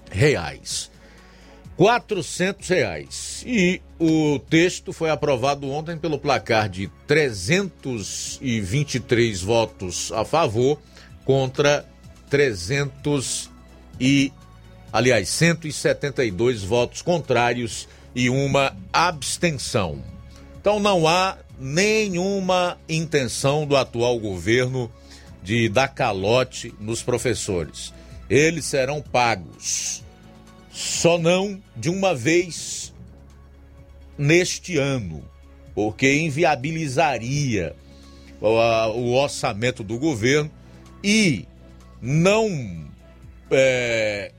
reais. 0.09 0.89
400 1.75 2.67
reais. 2.69 3.43
E 3.45 3.83
o 3.99 4.39
texto 4.39 4.93
foi 4.93 5.09
aprovado 5.09 5.67
ontem 5.69 5.97
pelo 5.97 6.17
placar 6.19 6.69
de 6.69 6.87
323 7.07 9.41
votos 9.41 10.11
a 10.11 10.23
favor 10.23 10.79
contra 11.25 11.83
300 12.29 13.49
e 13.99 14.31
aliás 14.93 15.29
172 15.29 16.61
votos 16.63 17.01
contrários 17.01 17.89
e 18.13 18.29
uma 18.29 18.77
abstenção. 18.93 19.99
Então 20.59 20.79
não 20.79 21.07
há 21.07 21.39
nenhuma 21.59 22.77
intenção 22.87 23.65
do 23.65 23.75
atual 23.75 24.19
governo 24.19 24.91
de 25.41 25.67
dar 25.69 25.87
calote 25.87 26.71
nos 26.79 27.01
professores. 27.01 27.91
Eles 28.29 28.65
serão 28.65 29.01
pagos 29.01 30.05
só 30.77 31.17
não 31.17 31.59
de 31.75 31.89
uma 31.89 32.13
vez 32.13 32.86
neste 34.17 34.77
ano, 34.77 35.23
porque 35.75 36.13
inviabilizaria 36.15 37.75
o, 38.41 39.13
orçamento 39.13 39.83
do 39.83 39.97
governo 39.97 40.51
e 41.03 41.45
não 42.01 42.87
é, 43.51 44.31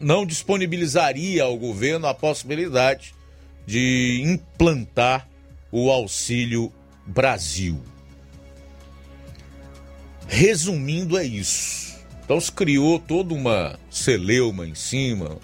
não 0.00 0.24
disponibilizaria 0.24 1.42
ao 1.42 1.56
governo 1.56 2.06
a 2.06 2.14
possibilidade 2.14 3.14
de 3.66 4.22
implantar 4.24 5.28
o 5.70 5.90
Auxílio 5.90 6.72
Brasil. 7.06 7.82
Resumindo, 10.26 11.18
é 11.18 11.24
isso. 11.24 11.96
Então 12.24 12.38
se 12.40 12.52
criou 12.52 12.98
toda 12.98 13.34
uma 13.34 13.78
celeuma 13.90 14.66
em 14.66 14.74
cima. 14.74 15.38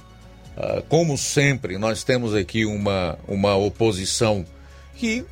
Uh, 0.57 0.83
como 0.89 1.19
sempre, 1.19 1.79
nós 1.79 2.05
temos 2.05 2.35
aqui 2.35 2.65
uma, 2.65 3.19
uma 3.27 3.57
oposição 3.57 4.45
que, 4.95 5.25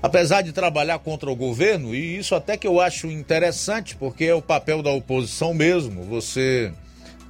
apesar 0.00 0.42
de 0.42 0.52
trabalhar 0.52 1.00
contra 1.00 1.30
o 1.30 1.34
governo, 1.34 1.94
e 1.94 2.18
isso 2.18 2.34
até 2.34 2.56
que 2.56 2.66
eu 2.66 2.80
acho 2.80 3.08
interessante, 3.08 3.96
porque 3.96 4.24
é 4.24 4.34
o 4.34 4.42
papel 4.42 4.80
da 4.80 4.90
oposição 4.90 5.52
mesmo, 5.52 6.04
você 6.04 6.72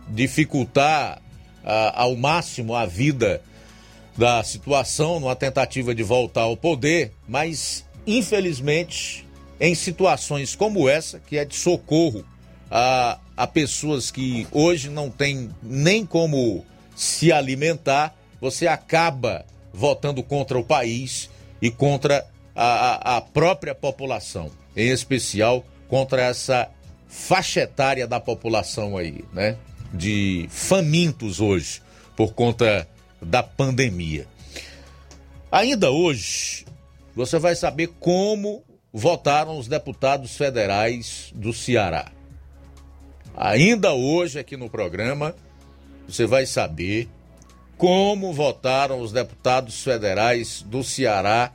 dificultar 0.09 1.19
uh, 1.65 1.93
ao 1.95 2.15
máximo 2.15 2.75
a 2.75 2.85
vida 2.85 3.41
da 4.17 4.45
situação, 4.45 5.19
numa 5.19 5.35
tentativa 5.35 5.95
de 5.95 6.03
voltar 6.03 6.43
ao 6.43 6.57
poder, 6.57 7.13
mas 7.27 7.85
infelizmente 8.07 9.27
em 9.59 9.75
situações 9.75 10.55
como 10.55 10.89
essa, 10.89 11.19
que 11.21 11.39
é 11.39 11.45
de 11.45 11.57
socorro 11.57 12.25
a, 12.71 13.19
a 13.37 13.47
pessoas 13.47 14.11
que 14.11 14.47
hoje 14.53 14.91
não 14.91 15.11
têm 15.11 15.51
nem 15.63 16.05
como 16.05 16.65
se 16.95 17.33
alimentar, 17.33 18.17
você 18.41 18.67
acaba 18.67 19.45
votando 19.73 20.23
contra 20.23 20.59
o 20.59 20.65
país 20.65 21.31
e 21.61 21.71
contra 21.71 22.27
a, 22.55 22.65
a, 22.65 23.17
a 23.17 23.21
própria 23.21 23.75
população, 23.75 24.51
em 24.77 24.89
especial 24.91 25.65
contra 25.89 26.23
essa 26.23 26.71
faixa 27.09 27.61
etária 27.61 28.07
da 28.07 28.21
população 28.21 28.97
aí, 28.97 29.25
né? 29.33 29.57
De 29.93 30.47
famintos 30.51 31.41
hoje 31.41 31.81
por 32.17 32.33
conta 32.35 32.89
da 33.21 33.43
pandemia. 33.43 34.27
Ainda 35.51 35.91
hoje, 35.91 36.65
você 37.15 37.39
vai 37.39 37.55
saber 37.55 37.89
como 38.01 38.65
votaram 38.93 39.59
os 39.59 39.69
deputados 39.69 40.37
federais 40.37 41.33
do 41.35 41.53
Ceará. 41.53 42.11
Ainda 43.37 43.93
hoje, 43.93 44.39
aqui 44.39 44.57
no 44.57 44.71
programa, 44.71 45.35
você 46.07 46.27
vai 46.27 46.47
saber 46.47 47.09
como 47.77 48.33
votaram 48.33 49.01
os 49.01 49.13
deputados 49.13 49.83
federais 49.83 50.63
do 50.63 50.83
Ceará 50.85 51.53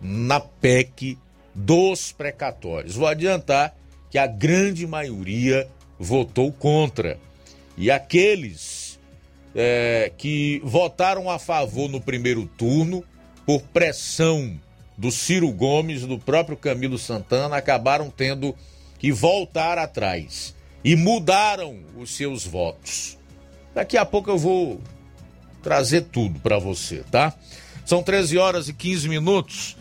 na 0.00 0.38
PEC 0.40 1.18
dos 1.54 2.12
precatórios. 2.12 2.94
Vou 2.94 3.06
adiantar 3.08 3.74
que 4.10 4.18
a 4.18 4.26
grande 4.26 4.86
maioria 4.86 5.68
votou 5.98 6.52
contra. 6.52 7.18
E 7.76 7.90
aqueles 7.90 8.98
é, 9.54 10.12
que 10.16 10.60
votaram 10.62 11.30
a 11.30 11.38
favor 11.38 11.88
no 11.88 12.00
primeiro 12.00 12.46
turno, 12.46 13.02
por 13.44 13.62
pressão 13.62 14.58
do 14.96 15.10
Ciro 15.10 15.50
Gomes 15.52 16.02
do 16.02 16.18
próprio 16.18 16.56
Camilo 16.56 16.98
Santana, 16.98 17.56
acabaram 17.56 18.10
tendo 18.10 18.54
que 18.98 19.12
voltar 19.12 19.78
atrás 19.78 20.54
e 20.84 20.96
mudaram 20.96 21.78
os 21.96 22.14
seus 22.14 22.44
votos. 22.44 23.18
Daqui 23.76 23.98
a 23.98 24.06
pouco 24.06 24.30
eu 24.30 24.38
vou 24.38 24.80
trazer 25.62 26.04
tudo 26.04 26.40
para 26.40 26.58
você, 26.58 27.04
tá? 27.10 27.34
São 27.84 28.02
13 28.02 28.38
horas 28.38 28.68
e 28.70 28.72
15 28.72 29.06
minutos. 29.06 29.76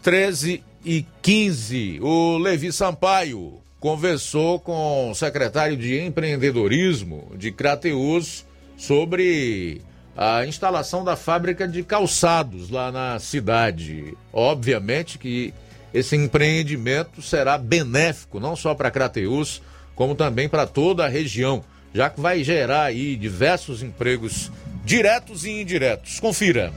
13 0.00 0.62
e 0.84 1.04
15. 1.22 1.98
O 2.02 2.38
Levi 2.38 2.72
Sampaio 2.72 3.54
conversou 3.80 4.60
com 4.60 5.10
o 5.10 5.14
secretário 5.16 5.76
de 5.76 6.00
empreendedorismo 6.00 7.32
de 7.36 7.50
Crateus 7.50 8.46
sobre 8.76 9.82
a 10.16 10.46
instalação 10.46 11.02
da 11.02 11.16
fábrica 11.16 11.66
de 11.66 11.82
calçados 11.82 12.70
lá 12.70 12.92
na 12.92 13.18
cidade. 13.18 14.16
Obviamente 14.32 15.18
que 15.18 15.52
esse 15.92 16.14
empreendimento 16.14 17.20
será 17.20 17.58
benéfico 17.58 18.38
não 18.38 18.54
só 18.54 18.72
para 18.72 18.88
Crateus, 18.88 19.60
como 19.96 20.14
também 20.14 20.48
para 20.48 20.64
toda 20.64 21.04
a 21.04 21.08
região, 21.08 21.64
já 21.96 22.10
que 22.10 22.20
vai 22.20 22.44
gerar 22.44 22.82
aí 22.82 23.16
diversos 23.16 23.82
empregos 23.82 24.52
diretos 24.84 25.46
e 25.46 25.62
indiretos. 25.62 26.20
Confira. 26.20 26.70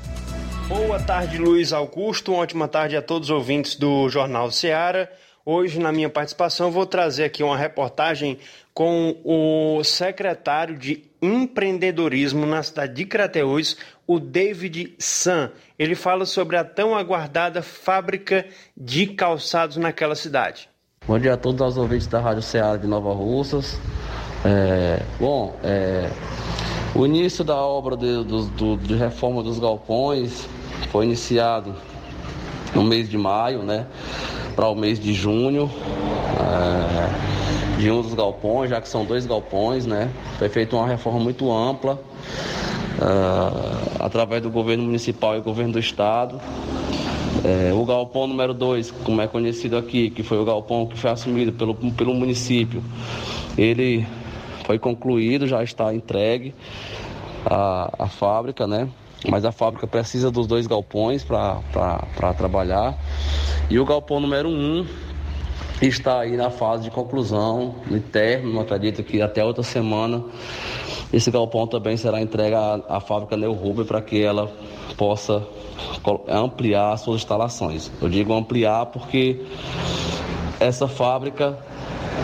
Boa 0.69 0.97
tarde, 0.97 1.37
Luiz 1.37 1.73
Augusto. 1.73 2.31
Uma 2.31 2.43
ótima 2.43 2.69
tarde 2.69 2.95
a 2.95 3.01
todos 3.01 3.29
os 3.29 3.35
ouvintes 3.35 3.75
do 3.75 4.07
Jornal 4.07 4.49
Seara. 4.49 5.11
Hoje, 5.45 5.77
na 5.77 5.91
minha 5.91 6.09
participação, 6.09 6.71
vou 6.71 6.85
trazer 6.85 7.25
aqui 7.25 7.43
uma 7.43 7.57
reportagem 7.57 8.39
com 8.73 9.19
o 9.25 9.83
secretário 9.83 10.77
de 10.77 11.03
empreendedorismo 11.21 12.45
na 12.45 12.63
cidade 12.63 12.93
de 12.93 13.03
Crateús, 13.03 13.75
o 14.07 14.21
David 14.21 14.95
San. 14.99 15.51
Ele 15.77 15.95
fala 15.95 16.25
sobre 16.25 16.55
a 16.55 16.63
tão 16.63 16.95
aguardada 16.95 17.61
fábrica 17.61 18.45
de 18.77 19.07
calçados 19.07 19.75
naquela 19.75 20.15
cidade. 20.15 20.69
Bom 21.05 21.19
dia 21.19 21.33
a 21.33 21.37
todos 21.37 21.59
os 21.73 21.77
ouvintes 21.77 22.07
da 22.07 22.21
Rádio 22.21 22.41
Ceará 22.41 22.77
de 22.77 22.87
Nova 22.87 23.13
Russas. 23.13 23.77
É, 24.45 25.03
bom, 25.19 25.55
é, 25.63 26.09
o 26.95 27.05
início 27.05 27.43
da 27.43 27.55
obra 27.55 27.97
de, 27.97 28.23
do, 28.23 28.77
de 28.77 28.95
reforma 28.95 29.43
dos 29.43 29.59
galpões 29.59 30.47
foi 30.91 31.05
iniciado 31.05 31.75
no 32.73 32.83
mês 32.83 33.09
de 33.09 33.17
maio, 33.17 33.63
né? 33.63 33.85
Para 34.55 34.67
o 34.67 34.75
mês 34.75 34.99
de 34.99 35.13
junho. 35.13 35.69
É, 36.39 37.39
de 37.79 37.89
um 37.89 38.01
dos 38.01 38.13
galpões, 38.13 38.69
já 38.69 38.81
que 38.81 38.89
são 38.89 39.05
dois 39.05 39.25
galpões, 39.25 39.85
né? 39.85 40.11
Foi 40.37 40.49
feita 40.49 40.75
uma 40.75 40.85
reforma 40.85 41.17
muito 41.19 41.49
ampla 41.49 41.93
uh, 42.99 44.03
através 44.03 44.41
do 44.41 44.49
governo 44.49 44.83
municipal 44.83 45.37
e 45.37 45.39
governo 45.39 45.73
do 45.73 45.79
estado. 45.79 46.41
É, 47.43 47.71
o 47.73 47.85
galpão 47.85 48.27
número 48.27 48.53
2, 48.53 48.91
como 48.91 49.21
é 49.21 49.27
conhecido 49.27 49.77
aqui, 49.77 50.09
que 50.09 50.23
foi 50.23 50.37
o 50.37 50.43
galpão 50.43 50.85
que 50.85 50.97
foi 50.97 51.09
assumido 51.09 51.53
pelo, 51.53 51.73
pelo 51.73 52.13
município, 52.13 52.83
ele 53.57 54.05
foi 54.69 54.77
concluído, 54.77 55.47
já 55.47 55.63
está 55.63 55.91
entregue 55.91 56.53
a, 57.43 57.91
a 57.97 58.07
fábrica, 58.07 58.67
né? 58.67 58.87
mas 59.27 59.43
a 59.43 59.51
fábrica 59.51 59.87
precisa 59.87 60.29
dos 60.29 60.45
dois 60.45 60.67
galpões 60.67 61.23
para 61.23 62.33
trabalhar. 62.37 62.95
E 63.67 63.79
o 63.79 63.83
galpão 63.83 64.19
número 64.19 64.47
um 64.47 64.85
está 65.81 66.19
aí 66.19 66.37
na 66.37 66.51
fase 66.51 66.83
de 66.83 66.91
conclusão, 66.91 67.77
no 67.89 67.99
término, 67.99 68.59
acredito 68.59 69.01
que 69.03 69.23
até 69.23 69.43
outra 69.43 69.63
semana 69.63 70.23
esse 71.11 71.31
galpão 71.31 71.65
também 71.65 71.97
será 71.97 72.21
entregue 72.21 72.53
à, 72.53 72.79
à 72.87 72.99
fábrica 72.99 73.35
Neo 73.35 73.53
Rubber 73.53 73.85
para 73.85 74.03
que 74.03 74.21
ela 74.21 74.51
possa 74.95 75.47
ampliar 76.27 76.95
suas 76.97 77.21
instalações. 77.21 77.91
Eu 77.99 78.07
digo 78.07 78.31
ampliar 78.35 78.85
porque 78.85 79.41
essa 80.59 80.87
fábrica 80.87 81.57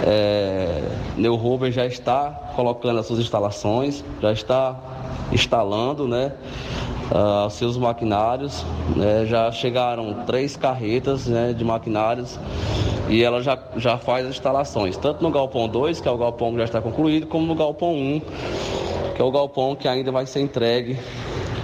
é, 0.03 1.27
Rubber 1.27 1.71
já 1.71 1.85
está 1.85 2.31
colocando 2.55 2.99
as 2.99 3.05
suas 3.05 3.19
instalações, 3.19 4.03
já 4.21 4.31
está 4.31 4.75
instalando, 5.31 6.07
né? 6.07 6.33
Uh, 7.05 7.49
seus 7.51 7.77
maquinários, 7.77 8.65
né? 8.95 9.27
já 9.27 9.51
chegaram 9.51 10.25
três 10.25 10.57
carretas 10.57 11.27
né, 11.27 11.53
de 11.53 11.63
maquinários 11.63 12.39
e 13.07 13.23
ela 13.23 13.43
já, 13.43 13.59
já 13.77 13.95
faz 13.95 14.25
as 14.25 14.31
instalações, 14.31 14.97
tanto 14.97 15.21
no 15.21 15.29
Galpão 15.29 15.67
2, 15.67 16.01
que 16.01 16.07
é 16.07 16.11
o 16.11 16.17
galpão 16.17 16.51
que 16.51 16.57
já 16.57 16.63
está 16.63 16.81
concluído, 16.81 17.27
como 17.27 17.45
no 17.45 17.53
Galpão 17.53 17.93
1, 17.93 18.21
que 19.15 19.21
é 19.21 19.23
o 19.23 19.31
galpão 19.31 19.75
que 19.75 19.87
ainda 19.87 20.11
vai 20.11 20.25
ser 20.25 20.41
entregue 20.41 20.97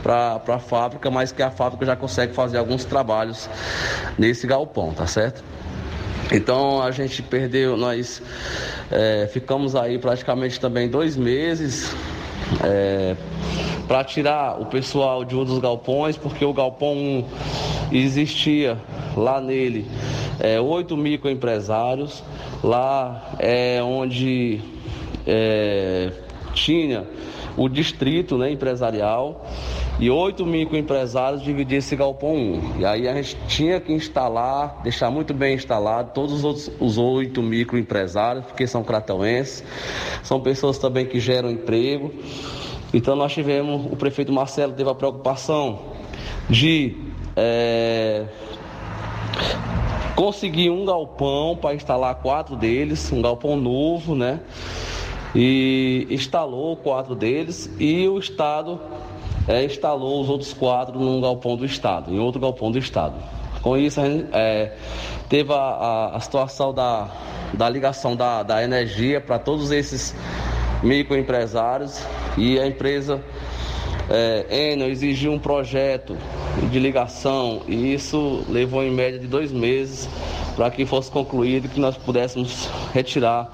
para 0.04 0.42
a 0.48 0.60
fábrica, 0.60 1.10
mas 1.10 1.32
que 1.32 1.42
a 1.42 1.50
fábrica 1.50 1.86
já 1.86 1.96
consegue 1.96 2.34
fazer 2.34 2.58
alguns 2.58 2.86
trabalhos 2.86 3.50
nesse 4.18 4.46
galpão, 4.46 4.94
tá 4.94 5.08
certo? 5.08 5.44
Então 6.32 6.82
a 6.82 6.92
gente 6.92 7.22
perdeu, 7.22 7.76
nós 7.76 8.22
é, 8.90 9.30
ficamos 9.32 9.76
aí 9.76 10.00
praticamente 10.00 10.60
também 10.60 10.88
dois 10.88 11.18
meses 11.18 11.94
é, 12.64 13.18
para 13.86 14.04
tirar 14.06 14.62
o 14.62 14.66
pessoal 14.66 15.26
de 15.26 15.36
um 15.36 15.44
dos 15.44 15.60
galpões, 15.60 16.16
porque 16.16 16.46
o 16.46 16.54
galpão 16.54 16.94
1 16.94 17.26
existia 17.92 18.78
lá 19.18 19.42
nele 19.42 19.86
é, 20.40 20.60
oito 20.60 20.96
microempresários, 20.96 22.24
lá 22.64 23.36
é 23.38 23.82
onde 23.84 24.62
é, 25.28 26.12
tinha 26.54 27.06
o 27.58 27.68
distrito 27.68 28.38
né, 28.38 28.50
empresarial 28.52 29.46
e 30.02 30.10
oito 30.10 30.48
microempresários 30.48 31.44
dividir 31.44 31.78
esse 31.78 31.96
galpão 31.96 32.34
1. 32.34 32.80
E 32.80 32.86
aí 32.86 33.08
a 33.08 33.14
gente 33.14 33.38
tinha 33.48 33.80
que 33.80 33.94
instalar, 33.94 34.82
deixar 34.82 35.12
muito 35.12 35.32
bem 35.32 35.54
instalado 35.54 36.10
todos 36.12 36.34
os 36.34 36.44
outros 36.44 36.72
os 36.80 36.98
oito 36.98 37.44
microempresários, 37.44 38.44
porque 38.46 38.66
são 38.66 38.84
cratauenses, 38.84 39.64
são 40.24 40.42
pessoas 40.42 40.80
também 40.80 41.06
que 41.06 41.20
geram 41.20 41.52
emprego. 41.52 42.12
Então 42.92 43.16
nós 43.16 43.32
tivemos, 43.32 43.86
o 43.92 43.96
prefeito 43.96 44.34
Marcelo 44.34 44.74
teve 44.74 44.90
a 44.90 44.96
preocupação 44.96 45.80
de 46.50 46.98
é, 47.36 48.26
conseguir 50.16 50.72
um 50.72 50.84
galpão 50.84 51.56
para 51.56 51.76
instalar 51.76 52.16
quatro 52.16 52.56
deles, 52.56 53.12
um 53.12 53.22
galpão 53.22 53.56
novo, 53.56 54.16
né? 54.16 54.40
E 55.36 56.08
instalou 56.10 56.76
quatro 56.76 57.14
deles 57.14 57.70
e 57.80 58.08
o 58.08 58.18
Estado 58.18 58.80
é, 59.48 59.64
instalou 59.66 60.22
os 60.22 60.30
outros 60.30 60.54
quatro 60.54 61.00
num 61.00 61.22
galpão 61.22 61.56
do 61.56 61.66
Estado, 61.66 62.14
em 62.14 62.20
outro 62.20 62.40
galpão 62.40 62.72
do 62.72 62.78
Estado. 62.78 63.16
Com 63.62 63.78
isso, 63.78 64.02
a 64.02 64.06
gente, 64.06 64.28
é, 64.34 64.74
teve 65.30 65.54
a, 65.54 65.56
a, 65.56 66.16
a, 66.16 66.20
situação 66.20 66.74
da, 66.74 67.10
da 67.54 67.70
ligação 67.70 68.16
da, 68.16 68.44
da 68.44 68.64
energia 68.64 69.22
para 69.22 69.38
todos 69.38 69.72
esses 69.72 70.16
microempresários 70.82 72.04
e 72.38 72.60
a 72.60 72.66
empresa 72.66 73.22
é, 74.10 74.72
Enel 74.72 74.90
exigiu 74.90 75.32
um 75.32 75.40
projeto 75.40 76.18
de 76.72 76.80
ligação 76.80 77.62
e 77.68 77.94
isso 77.94 78.44
levou 78.50 78.84
em 78.84 78.92
média 78.92 79.20
de 79.20 79.28
dois 79.28 79.52
meses 79.52 80.10
para 80.56 80.70
que 80.70 80.86
fosse 80.86 81.10
concluído 81.10 81.66
e 81.66 81.70
que 81.70 81.80
nós 81.80 81.98
pudéssemos 81.98 82.70
retirar 82.94 83.52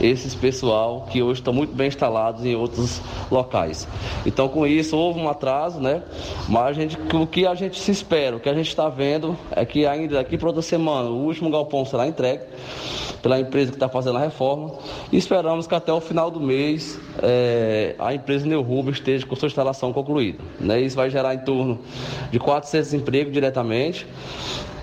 esses 0.00 0.34
pessoal 0.34 1.06
que 1.10 1.22
hoje 1.22 1.40
estão 1.40 1.52
muito 1.52 1.74
bem 1.74 1.88
instalados 1.88 2.44
em 2.44 2.54
outros 2.54 3.00
locais. 3.30 3.86
Então, 4.26 4.48
com 4.48 4.66
isso, 4.66 4.96
houve 4.96 5.20
um 5.20 5.28
atraso, 5.28 5.80
né? 5.80 6.02
Mas 6.48 6.66
a 6.66 6.72
gente, 6.72 6.98
o 7.14 7.26
que 7.26 7.46
a 7.46 7.54
gente 7.54 7.80
se 7.80 7.90
espera, 7.90 8.36
o 8.36 8.40
que 8.40 8.48
a 8.48 8.54
gente 8.54 8.68
está 8.68 8.88
vendo 8.88 9.36
é 9.50 9.64
que 9.64 9.86
ainda 9.86 10.16
daqui 10.16 10.36
para 10.36 10.48
outra 10.48 10.62
semana 10.62 11.08
o 11.08 11.24
último 11.24 11.50
galpão 11.50 11.84
será 11.84 12.06
entregue 12.06 12.42
pela 13.24 13.40
empresa 13.40 13.70
que 13.70 13.76
está 13.76 13.88
fazendo 13.88 14.18
a 14.18 14.20
reforma 14.20 14.74
e 15.10 15.16
esperamos 15.16 15.66
que 15.66 15.74
até 15.74 15.90
o 15.90 15.98
final 15.98 16.30
do 16.30 16.38
mês 16.38 17.00
é, 17.22 17.94
a 17.98 18.12
empresa 18.12 18.46
Neuruber 18.46 18.92
esteja 18.92 19.24
com 19.26 19.34
sua 19.34 19.46
instalação 19.46 19.94
concluída. 19.94 20.44
Né? 20.60 20.82
Isso 20.82 20.94
vai 20.94 21.08
gerar 21.08 21.34
em 21.34 21.38
torno 21.38 21.80
de 22.30 22.38
400 22.38 22.92
empregos 22.92 23.32
diretamente 23.32 24.06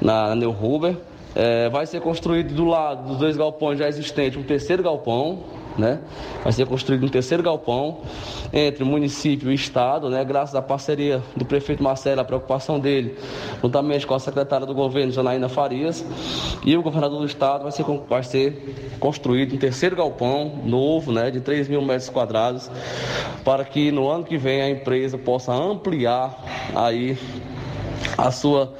na, 0.01 0.29
na 0.29 0.35
Neuruber. 0.35 0.97
É, 1.35 1.69
vai 1.69 1.85
ser 1.85 2.01
construído 2.01 2.53
do 2.53 2.65
lado 2.65 3.07
dos 3.07 3.17
dois 3.17 3.37
galpões 3.37 3.79
já 3.79 3.87
existentes 3.87 4.37
um 4.37 4.43
terceiro 4.43 4.83
galpão, 4.83 5.39
né? 5.77 5.99
Vai 6.43 6.51
ser 6.51 6.65
construído 6.65 7.05
um 7.05 7.09
terceiro 7.09 7.41
galpão 7.41 8.01
entre 8.51 8.83
o 8.83 8.85
município 8.85 9.49
e 9.49 9.51
o 9.51 9.55
estado, 9.55 10.09
né? 10.09 10.23
Graças 10.25 10.55
à 10.55 10.61
parceria 10.61 11.21
do 11.35 11.45
prefeito 11.45 11.81
Marcelo, 11.81 12.19
a 12.21 12.25
preocupação 12.25 12.79
dele, 12.79 13.17
juntamente 13.61 14.05
com 14.05 14.13
a 14.13 14.19
secretária 14.19 14.65
do 14.65 14.73
governo, 14.73 15.11
Janaína 15.11 15.47
Farias, 15.47 16.05
e 16.65 16.75
o 16.75 16.83
governador 16.83 17.19
do 17.19 17.25
estado 17.25 17.63
vai 17.63 17.71
ser, 17.71 17.85
vai 18.09 18.23
ser 18.23 18.97
construído 18.99 19.55
um 19.55 19.57
terceiro 19.57 19.95
galpão 19.95 20.59
novo, 20.65 21.11
né? 21.11 21.31
De 21.31 21.39
3 21.39 21.69
mil 21.69 21.81
metros 21.81 22.09
quadrados, 22.09 22.69
para 23.45 23.63
que 23.63 23.91
no 23.91 24.09
ano 24.09 24.25
que 24.25 24.37
vem 24.37 24.61
a 24.61 24.69
empresa 24.69 25.17
possa 25.17 25.53
ampliar 25.53 26.37
aí 26.75 27.17
a 28.17 28.31
sua 28.31 28.73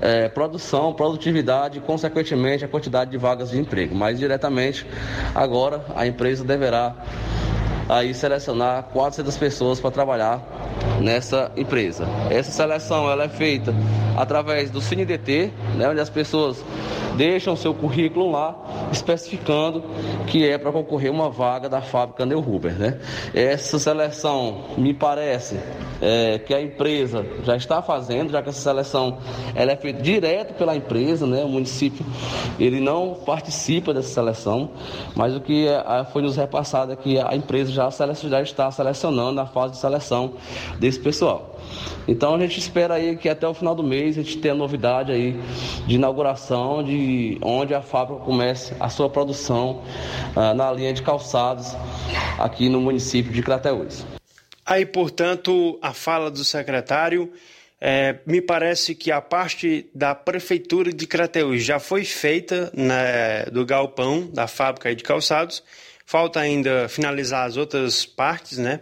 é, 0.00 0.28
produção, 0.28 0.92
produtividade 0.92 1.78
e, 1.78 1.80
consequentemente, 1.80 2.64
a 2.64 2.68
quantidade 2.68 3.10
de 3.10 3.18
vagas 3.18 3.50
de 3.50 3.58
emprego. 3.58 3.94
Mas, 3.94 4.18
diretamente, 4.18 4.86
agora 5.34 5.84
a 5.94 6.06
empresa 6.06 6.44
deverá 6.44 6.94
aí 7.88 8.14
selecionar 8.14 8.84
400 8.92 9.36
pessoas 9.36 9.80
para 9.80 9.90
trabalhar 9.90 10.40
nessa 11.00 11.50
empresa. 11.56 12.06
Essa 12.30 12.50
seleção 12.50 13.10
ela 13.10 13.24
é 13.24 13.28
feita 13.28 13.74
através 14.16 14.70
do 14.70 14.80
CineDT, 14.80 15.52
né, 15.76 15.88
onde 15.88 16.00
as 16.00 16.10
pessoas 16.10 16.62
deixam 17.16 17.54
seu 17.56 17.74
currículo 17.74 18.30
lá, 18.30 18.88
especificando 18.90 19.82
que 20.26 20.48
é 20.48 20.56
para 20.56 20.72
concorrer 20.72 21.10
uma 21.10 21.30
vaga 21.30 21.68
da 21.68 21.80
fábrica 21.80 22.24
Neuhuber. 22.24 22.72
Né? 22.72 22.98
Essa 23.34 23.78
seleção, 23.78 24.64
me 24.76 24.94
parece, 24.94 25.58
é, 26.00 26.38
que 26.38 26.54
a 26.54 26.60
empresa 26.60 27.24
já 27.44 27.56
está 27.56 27.82
fazendo, 27.82 28.32
já 28.32 28.42
que 28.42 28.48
essa 28.48 28.60
seleção 28.60 29.18
ela 29.54 29.72
é 29.72 29.76
feita 29.76 30.02
direto 30.02 30.54
pela 30.54 30.74
empresa, 30.74 31.26
né? 31.26 31.44
o 31.44 31.48
município 31.48 32.04
ele 32.58 32.80
não 32.80 33.14
participa 33.26 33.94
dessa 33.94 34.08
seleção, 34.08 34.70
mas 35.14 35.34
o 35.36 35.40
que 35.40 35.68
é, 35.68 36.04
foi 36.12 36.22
nos 36.22 36.36
repassado 36.36 36.92
é 36.92 36.96
que 36.96 37.18
a 37.18 37.34
empresa 37.36 37.71
já, 37.72 37.88
já 37.90 38.42
está 38.42 38.70
selecionando 38.70 39.32
na 39.32 39.46
fase 39.46 39.74
de 39.74 39.80
seleção 39.80 40.34
desse 40.78 41.00
pessoal. 41.00 41.58
Então 42.06 42.34
a 42.34 42.38
gente 42.38 42.58
espera 42.58 42.94
aí 42.94 43.16
que 43.16 43.28
até 43.28 43.46
o 43.46 43.54
final 43.54 43.74
do 43.74 43.82
mês 43.82 44.18
a 44.18 44.22
gente 44.22 44.38
tenha 44.38 44.54
novidade 44.54 45.12
aí 45.12 45.40
de 45.86 45.94
inauguração 45.94 46.82
de 46.82 47.38
onde 47.40 47.74
a 47.74 47.80
fábrica 47.80 48.20
comece 48.22 48.74
a 48.78 48.88
sua 48.88 49.08
produção 49.08 49.82
uh, 50.36 50.54
na 50.54 50.72
linha 50.72 50.92
de 50.92 51.02
calçados 51.02 51.76
aqui 52.38 52.68
no 52.68 52.80
município 52.80 53.32
de 53.32 53.42
Crateús. 53.42 54.04
Aí, 54.64 54.86
portanto, 54.86 55.78
a 55.82 55.92
fala 55.92 56.30
do 56.30 56.44
secretário, 56.44 57.32
é, 57.80 58.20
me 58.24 58.40
parece 58.40 58.94
que 58.94 59.10
a 59.10 59.20
parte 59.20 59.90
da 59.92 60.14
prefeitura 60.14 60.92
de 60.92 61.04
Crateús 61.04 61.64
já 61.64 61.80
foi 61.80 62.04
feita 62.04 62.70
né, 62.72 63.44
do 63.46 63.66
galpão 63.66 64.28
da 64.32 64.46
fábrica 64.46 64.94
de 64.94 65.02
calçados. 65.02 65.64
Falta 66.04 66.40
ainda 66.40 66.88
finalizar 66.88 67.46
as 67.46 67.56
outras 67.56 68.04
partes, 68.04 68.58
né? 68.58 68.80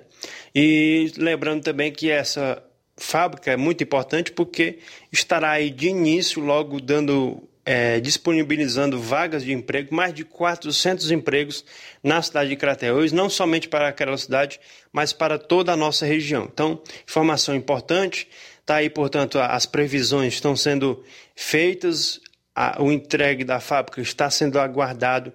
E 0.55 1.13
lembrando 1.17 1.63
também 1.63 1.93
que 1.93 2.11
essa 2.11 2.63
fábrica 2.97 3.51
é 3.51 3.57
muito 3.57 3.83
importante 3.83 4.33
porque 4.33 4.79
estará 5.11 5.53
aí 5.53 5.71
de 5.71 5.89
início 5.89 6.43
logo 6.43 6.81
dando 6.81 7.49
é, 7.65 8.01
disponibilizando 8.01 9.01
vagas 9.01 9.45
de 9.45 9.53
emprego, 9.53 9.95
mais 9.95 10.13
de 10.13 10.25
400 10.25 11.11
empregos 11.11 11.65
na 12.03 12.21
cidade 12.21 12.51
de 12.51 12.57
Crateús, 12.57 13.13
não 13.13 13.31
somente 13.31 13.69
para 13.69 13.89
aquela 13.89 14.17
cidade, 14.17 14.61
mas 14.93 15.13
para 15.13 15.39
toda 15.39 15.73
a 15.73 15.77
nossa 15.77 16.05
região. 16.05 16.49
Então, 16.53 16.83
informação 17.09 17.55
importante, 17.55 18.29
está 18.61 18.77
aí, 18.77 18.91
portanto, 18.91 19.39
as 19.39 19.67
previsões 19.67 20.35
estão 20.35 20.57
sendo 20.57 21.05
feitas, 21.35 22.21
a, 22.55 22.83
o 22.83 22.91
entregue 22.91 23.45
da 23.45 23.61
fábrica 23.61 24.01
está 24.01 24.29
sendo 24.31 24.59
aguardado 24.59 25.33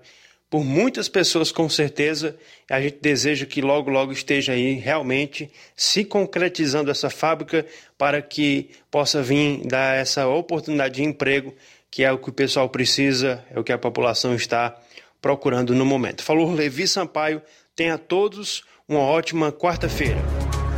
por 0.49 0.63
muitas 0.63 1.09
pessoas, 1.09 1.51
com 1.51 1.67
certeza. 1.67 2.38
A 2.69 2.80
gente 2.80 2.97
deseja 3.01 3.45
que 3.45 3.61
logo, 3.61 3.89
logo 3.89 4.11
esteja 4.11 4.53
aí 4.53 4.73
realmente 4.73 5.51
se 5.76 6.05
concretizando 6.05 6.91
essa 6.91 7.09
fábrica 7.09 7.65
para 7.97 8.22
que 8.22 8.69
possa 8.89 9.22
vir 9.22 9.65
dar 9.65 9.97
essa 9.97 10.27
oportunidade 10.27 10.95
de 10.95 11.03
emprego, 11.03 11.53
que 11.89 12.03
é 12.03 12.11
o 12.11 12.17
que 12.17 12.30
o 12.30 12.34
pessoal 12.34 12.69
precisa, 12.69 13.43
é 13.51 13.59
o 13.59 13.63
que 13.63 13.73
a 13.73 13.77
população 13.77 14.35
está 14.35 14.77
procurando 15.22 15.73
no 15.73 15.85
momento. 15.85 16.23
Falou 16.23 16.53
Levi 16.53 16.88
Sampaio. 16.88 17.41
Tenha 17.76 17.97
todos 17.97 18.63
uma 18.88 18.99
ótima 18.99 19.51
quarta-feira. 19.51 20.22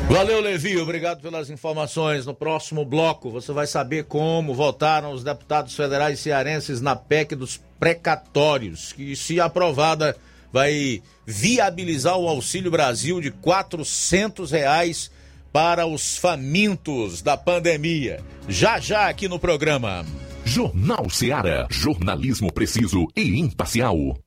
Valeu, 0.09 0.39
Levi. 0.39 0.77
Obrigado 0.77 1.21
pelas 1.21 1.49
informações. 1.49 2.25
No 2.25 2.33
próximo 2.33 2.85
bloco, 2.85 3.29
você 3.29 3.51
vai 3.51 3.67
saber 3.67 4.05
como 4.05 4.53
votaram 4.53 5.11
os 5.11 5.23
deputados 5.23 5.75
federais 5.75 6.19
cearenses 6.19 6.79
na 6.79 6.95
PEC 6.95 7.35
dos 7.35 7.59
precatórios, 7.77 8.93
que, 8.93 9.15
se 9.17 9.39
aprovada, 9.39 10.15
vai 10.51 11.03
viabilizar 11.25 12.17
o 12.17 12.27
Auxílio 12.27 12.71
Brasil 12.71 13.19
de 13.19 13.31
quatrocentos 13.31 14.49
reais 14.51 15.11
para 15.51 15.85
os 15.85 16.17
famintos 16.17 17.21
da 17.21 17.35
pandemia. 17.35 18.23
Já 18.47 18.79
já 18.79 19.09
aqui 19.09 19.27
no 19.27 19.37
programa. 19.37 20.05
Jornal 20.45 21.09
Seara. 21.09 21.67
Jornalismo 21.69 22.51
preciso 22.51 23.07
e 23.13 23.39
imparcial. 23.39 24.17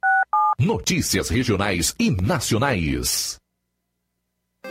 Notícias 0.58 1.30
regionais 1.30 1.94
e 1.98 2.10
nacionais. 2.10 3.39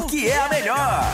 porque 0.00 0.26
é 0.26 0.38
a 0.38 0.48
melhor. 0.48 1.04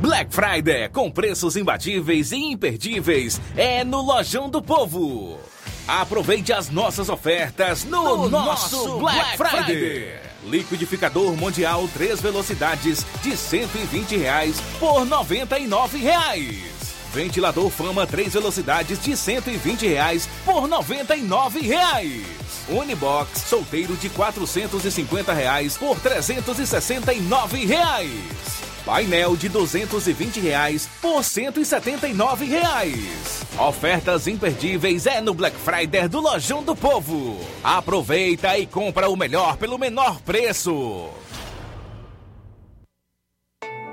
Black 0.00 0.34
Friday 0.34 0.88
com 0.88 1.10
preços 1.10 1.56
imbatíveis 1.56 2.32
e 2.32 2.36
imperdíveis 2.36 3.40
é 3.56 3.84
no 3.84 4.00
Lojão 4.00 4.48
do 4.50 4.60
Povo. 4.60 5.38
Aproveite 5.86 6.52
as 6.52 6.68
nossas 6.68 7.08
ofertas 7.08 7.84
no, 7.84 8.02
No 8.02 8.28
nosso, 8.28 8.76
nosso 8.76 8.98
Black, 8.98 9.18
Black 9.18 9.36
Friday. 9.36 9.64
Friday. 9.64 10.20
Liquidificador 10.44 11.36
Mundial 11.36 11.88
3 11.94 12.20
velocidades 12.20 13.06
de 13.22 13.36
120 13.36 14.16
reais 14.16 14.60
por 14.80 15.04
99 15.04 15.98
reais. 15.98 16.77
Ventilador 17.12 17.70
Fama 17.70 18.06
3 18.06 18.34
velocidades 18.34 19.00
de 19.02 19.16
120 19.16 19.86
reais 19.86 20.28
por 20.44 20.68
99 20.68 21.60
reais. 21.60 22.24
Unibox 22.68 23.40
solteiro 23.42 23.96
de 23.96 24.08
450 24.10 25.32
reais 25.32 25.76
por 25.76 25.98
369 26.00 27.64
reais. 27.64 28.58
Painel 28.84 29.36
de 29.36 29.48
220 29.48 30.40
reais 30.40 30.88
por 31.02 31.22
179 31.22 32.46
reais. 32.46 33.44
Ofertas 33.58 34.26
imperdíveis 34.26 35.04
é 35.04 35.20
no 35.20 35.34
Black 35.34 35.56
Friday 35.58 36.08
do 36.08 36.20
Lojão 36.20 36.62
do 36.62 36.74
Povo. 36.74 37.38
Aproveita 37.62 38.56
e 38.58 38.66
compra 38.66 39.10
o 39.10 39.16
melhor 39.16 39.56
pelo 39.56 39.78
menor 39.78 40.20
preço. 40.20 41.10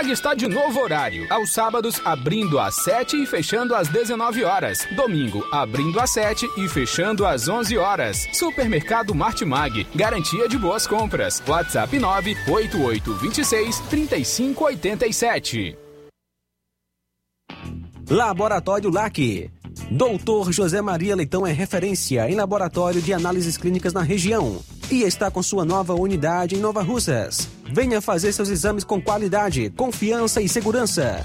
Martimag 0.00 0.10
está 0.12 0.34
de 0.34 0.48
novo 0.48 0.80
horário. 0.80 1.26
Aos 1.30 1.52
sábados, 1.52 2.00
abrindo 2.04 2.58
às 2.58 2.76
7 2.76 3.22
e 3.22 3.26
fechando 3.26 3.74
às 3.74 3.88
19 3.88 4.44
horas. 4.44 4.86
Domingo, 4.96 5.46
abrindo 5.52 6.00
às 6.00 6.10
7 6.10 6.48
e 6.56 6.68
fechando 6.68 7.26
às 7.26 7.48
11 7.48 7.76
horas. 7.76 8.26
Supermercado 8.32 9.14
Martimag. 9.14 9.86
Garantia 9.94 10.48
de 10.48 10.56
boas 10.56 10.86
compras. 10.86 11.42
WhatsApp 11.46 11.98
98826 11.98 13.80
3587. 13.90 15.76
Laboratório 18.08 18.90
LAC. 18.90 19.50
Doutor 19.90 20.52
José 20.52 20.80
Maria 20.80 21.14
Leitão 21.14 21.46
é 21.46 21.52
referência 21.52 22.28
em 22.30 22.34
laboratório 22.34 23.02
de 23.02 23.12
análises 23.12 23.56
clínicas 23.56 23.92
na 23.92 24.02
região 24.02 24.60
e 24.90 25.02
está 25.02 25.30
com 25.30 25.42
sua 25.42 25.64
nova 25.64 25.94
unidade 25.94 26.56
em 26.56 26.58
Nova 26.58 26.82
Russas. 26.82 27.59
Venha 27.72 28.00
fazer 28.00 28.32
seus 28.32 28.48
exames 28.48 28.82
com 28.82 29.00
qualidade, 29.00 29.70
confiança 29.70 30.42
e 30.42 30.48
segurança. 30.48 31.24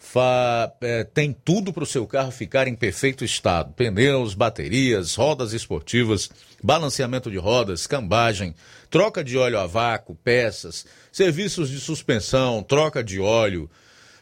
fa- 0.00 0.72
é, 0.80 1.04
tem 1.04 1.32
tudo 1.32 1.72
para 1.72 1.84
o 1.84 1.86
seu 1.86 2.06
carro 2.06 2.32
ficar 2.32 2.66
em 2.66 2.74
perfeito 2.74 3.24
estado: 3.24 3.72
pneus, 3.74 4.34
baterias, 4.34 5.14
rodas 5.14 5.52
esportivas, 5.52 6.28
balanceamento 6.60 7.30
de 7.30 7.36
rodas, 7.36 7.86
cambagem, 7.86 8.54
troca 8.88 9.22
de 9.22 9.36
óleo 9.38 9.60
a 9.60 9.66
vácuo, 9.66 10.16
peças, 10.24 10.84
serviços 11.12 11.68
de 11.68 11.78
suspensão, 11.78 12.62
troca 12.62 13.04
de 13.04 13.20
óleo, 13.20 13.70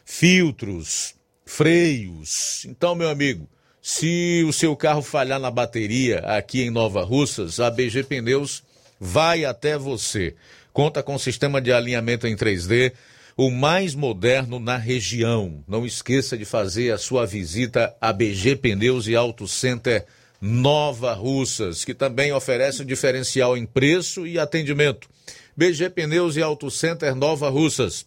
filtros, 0.05 1.15
freios. 1.45 2.65
Então, 2.65 2.93
meu 2.93 3.09
amigo, 3.09 3.49
se 3.81 4.43
o 4.47 4.51
seu 4.51 4.75
carro 4.75 5.01
falhar 5.01 5.39
na 5.39 5.49
bateria 5.49 6.19
aqui 6.19 6.61
em 6.61 6.69
Nova 6.69 7.03
Russas, 7.03 7.59
a 7.59 7.71
BG 7.71 8.03
Pneus 8.03 8.61
vai 8.99 9.45
até 9.45 9.77
você. 9.77 10.35
Conta 10.73 11.01
com 11.01 11.17
sistema 11.17 11.61
de 11.61 11.71
alinhamento 11.71 12.27
em 12.27 12.35
3D, 12.35 12.91
o 13.39 13.49
mais 13.49 13.95
moderno 13.95 14.59
na 14.59 14.75
região. 14.75 15.63
Não 15.65 15.85
esqueça 15.85 16.37
de 16.37 16.43
fazer 16.43 16.91
a 16.91 16.97
sua 16.97 17.25
visita 17.25 17.95
a 18.01 18.11
BG 18.11 18.57
Pneus 18.57 19.07
e 19.07 19.15
Auto 19.15 19.47
Center 19.47 20.05
Nova 20.41 21.13
Russas, 21.13 21.85
que 21.85 21.93
também 21.93 22.33
oferece 22.33 22.81
um 22.81 22.85
diferencial 22.85 23.55
em 23.55 23.65
preço 23.65 24.27
e 24.27 24.37
atendimento. 24.37 25.07
BG 25.55 25.89
Pneus 25.91 26.35
e 26.35 26.41
Auto 26.41 26.69
Center 26.69 27.15
Nova 27.15 27.47
Russas. 27.47 28.05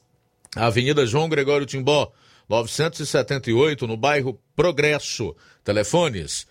Avenida 0.54 1.06
João 1.06 1.30
Gregório 1.30 1.64
Timbó, 1.64 2.12
978, 2.46 3.86
no 3.86 3.96
bairro 3.96 4.38
Progresso. 4.54 5.34
Telefones 5.64 6.46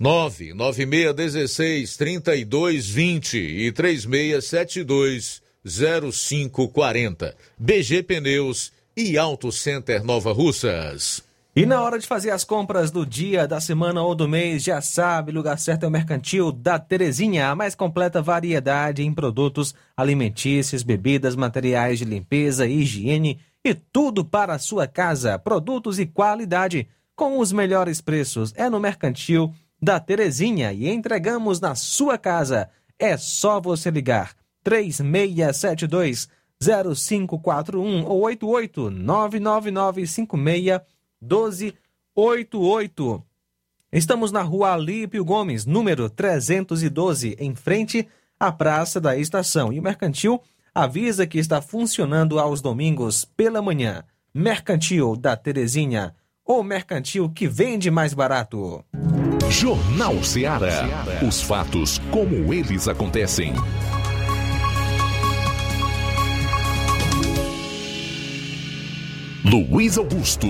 99616 0.00 1.96
3220 1.96 3.38
e 3.38 3.70
3672 3.70 5.48
0540. 5.64 7.34
BG 7.58 8.02
Pneus 8.02 8.72
e 8.96 9.16
Auto 9.16 9.52
Center 9.52 10.04
Nova 10.04 10.32
Russas. 10.32 11.22
E 11.54 11.66
na 11.66 11.82
hora 11.82 11.98
de 11.98 12.06
fazer 12.06 12.30
as 12.30 12.44
compras 12.44 12.92
do 12.92 13.04
dia, 13.04 13.46
da 13.46 13.60
semana 13.60 14.02
ou 14.02 14.14
do 14.14 14.28
mês, 14.28 14.62
já 14.62 14.80
sabe, 14.80 15.32
lugar 15.32 15.58
certo 15.58 15.82
é 15.82 15.88
o 15.88 15.90
Mercantil 15.90 16.52
da 16.52 16.78
Terezinha, 16.78 17.48
a 17.48 17.56
mais 17.56 17.74
completa 17.74 18.22
variedade 18.22 19.02
em 19.02 19.12
produtos 19.12 19.74
alimentícios, 19.96 20.84
bebidas, 20.84 21.34
materiais 21.34 21.98
de 21.98 22.04
limpeza, 22.04 22.68
higiene 22.68 23.40
e 23.64 23.74
tudo 23.74 24.24
para 24.24 24.54
a 24.54 24.58
sua 24.60 24.86
casa. 24.86 25.38
Produtos 25.40 25.98
e 25.98 26.06
qualidade 26.06 26.88
com 27.16 27.38
os 27.38 27.50
melhores 27.52 28.00
preços. 28.00 28.52
É 28.56 28.70
no 28.70 28.78
Mercantil 28.78 29.52
da 29.82 29.98
Terezinha 29.98 30.72
e 30.72 30.88
entregamos 30.88 31.60
na 31.60 31.74
sua 31.74 32.16
casa. 32.16 32.70
É 32.96 33.16
só 33.16 33.60
você 33.60 33.90
ligar 33.90 34.39
3672 34.62 36.28
0541 36.62 38.04
ou 38.04 38.20
88 38.22 38.90
99956 38.90 40.80
1288. 41.20 43.24
Estamos 43.92 44.30
na 44.30 44.42
rua 44.42 44.72
Alípio 44.72 45.24
Gomes, 45.24 45.66
número 45.66 46.08
312, 46.08 47.34
em 47.40 47.56
frente 47.56 48.06
à 48.38 48.52
Praça 48.52 49.00
da 49.00 49.16
Estação. 49.16 49.72
E 49.72 49.80
o 49.80 49.82
Mercantil 49.82 50.40
avisa 50.74 51.26
que 51.26 51.38
está 51.38 51.60
funcionando 51.60 52.38
aos 52.38 52.60
domingos 52.60 53.24
pela 53.24 53.60
manhã. 53.60 54.04
Mercantil 54.32 55.16
da 55.16 55.36
Terezinha, 55.36 56.14
ou 56.44 56.62
mercantil 56.62 57.28
que 57.28 57.48
vende 57.48 57.90
mais 57.90 58.14
barato. 58.14 58.84
Jornal 59.50 60.22
Ceará. 60.22 60.86
Os 61.26 61.42
fatos 61.42 61.98
como 62.12 62.54
eles 62.54 62.86
acontecem. 62.86 63.52
Luiz 69.50 69.98
Augusto. 69.98 70.46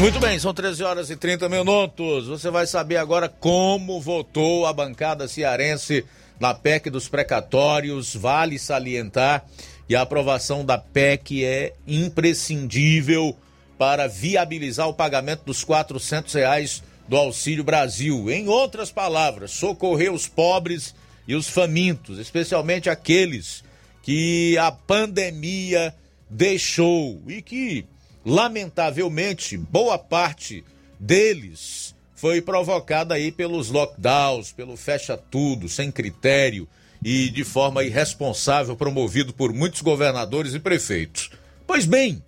Muito 0.00 0.18
bem, 0.18 0.36
são 0.40 0.52
13 0.52 0.82
horas 0.82 1.10
e 1.10 1.16
30 1.16 1.48
minutos. 1.48 2.26
Você 2.26 2.50
vai 2.50 2.66
saber 2.66 2.96
agora 2.96 3.28
como 3.28 4.00
votou 4.00 4.66
a 4.66 4.72
bancada 4.72 5.28
cearense 5.28 6.04
na 6.40 6.54
PEC 6.54 6.90
dos 6.90 7.08
precatórios. 7.08 8.16
Vale 8.16 8.58
salientar 8.58 9.44
que 9.86 9.94
a 9.94 10.02
aprovação 10.02 10.64
da 10.64 10.76
PEC 10.76 11.44
é 11.44 11.72
imprescindível 11.86 13.36
para 13.78 14.08
viabilizar 14.08 14.88
o 14.88 14.94
pagamento 14.94 15.44
dos 15.46 15.62
400 15.62 16.34
reais 16.34 16.82
do 17.06 17.16
Auxílio 17.16 17.62
Brasil. 17.62 18.28
Em 18.28 18.48
outras 18.48 18.90
palavras, 18.90 19.52
socorrer 19.52 20.12
os 20.12 20.26
pobres 20.26 20.96
e 21.26 21.34
os 21.34 21.48
famintos, 21.48 22.18
especialmente 22.18 22.88
aqueles 22.88 23.64
que 24.02 24.56
a 24.58 24.70
pandemia 24.70 25.94
deixou 26.30 27.22
e 27.26 27.42
que 27.42 27.84
lamentavelmente, 28.24 29.56
boa 29.56 29.98
parte 29.98 30.64
deles 30.98 31.94
foi 32.14 32.40
provocada 32.40 33.14
aí 33.14 33.30
pelos 33.30 33.70
lockdowns, 33.70 34.50
pelo 34.50 34.76
fecha 34.76 35.16
tudo, 35.16 35.68
sem 35.68 35.92
critério 35.92 36.66
e 37.04 37.28
de 37.28 37.44
forma 37.44 37.84
irresponsável 37.84 38.74
promovido 38.74 39.32
por 39.34 39.52
muitos 39.52 39.82
governadores 39.82 40.54
e 40.54 40.58
prefeitos. 40.58 41.30
Pois 41.66 41.84
bem, 41.84 42.22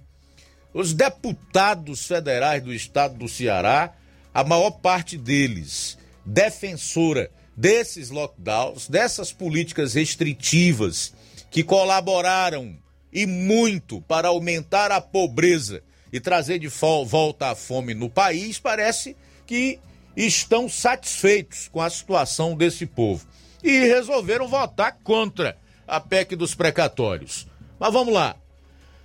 os 0.74 0.92
deputados 0.92 2.06
federais 2.06 2.62
do 2.62 2.72
estado 2.72 3.16
do 3.16 3.28
Ceará, 3.28 3.94
a 4.32 4.44
maior 4.44 4.72
parte 4.72 5.16
deles 5.16 5.96
defensora 6.24 7.30
desses 7.58 8.08
lockdowns, 8.08 8.88
dessas 8.88 9.32
políticas 9.32 9.94
restritivas 9.94 11.12
que 11.50 11.64
colaboraram 11.64 12.78
e 13.12 13.26
muito 13.26 14.00
para 14.02 14.28
aumentar 14.28 14.92
a 14.92 15.00
pobreza 15.00 15.82
e 16.12 16.20
trazer 16.20 16.60
de 16.60 16.68
volta 16.68 17.50
a 17.50 17.56
fome 17.56 17.94
no 17.94 18.08
país, 18.08 18.60
parece 18.60 19.16
que 19.44 19.80
estão 20.16 20.68
satisfeitos 20.68 21.66
com 21.66 21.80
a 21.80 21.90
situação 21.90 22.56
desse 22.56 22.86
povo 22.86 23.26
e 23.60 23.80
resolveram 23.80 24.46
votar 24.46 24.96
contra 25.02 25.58
a 25.84 25.98
PEC 25.98 26.36
dos 26.36 26.54
precatórios. 26.54 27.48
Mas 27.76 27.92
vamos 27.92 28.14
lá. 28.14 28.36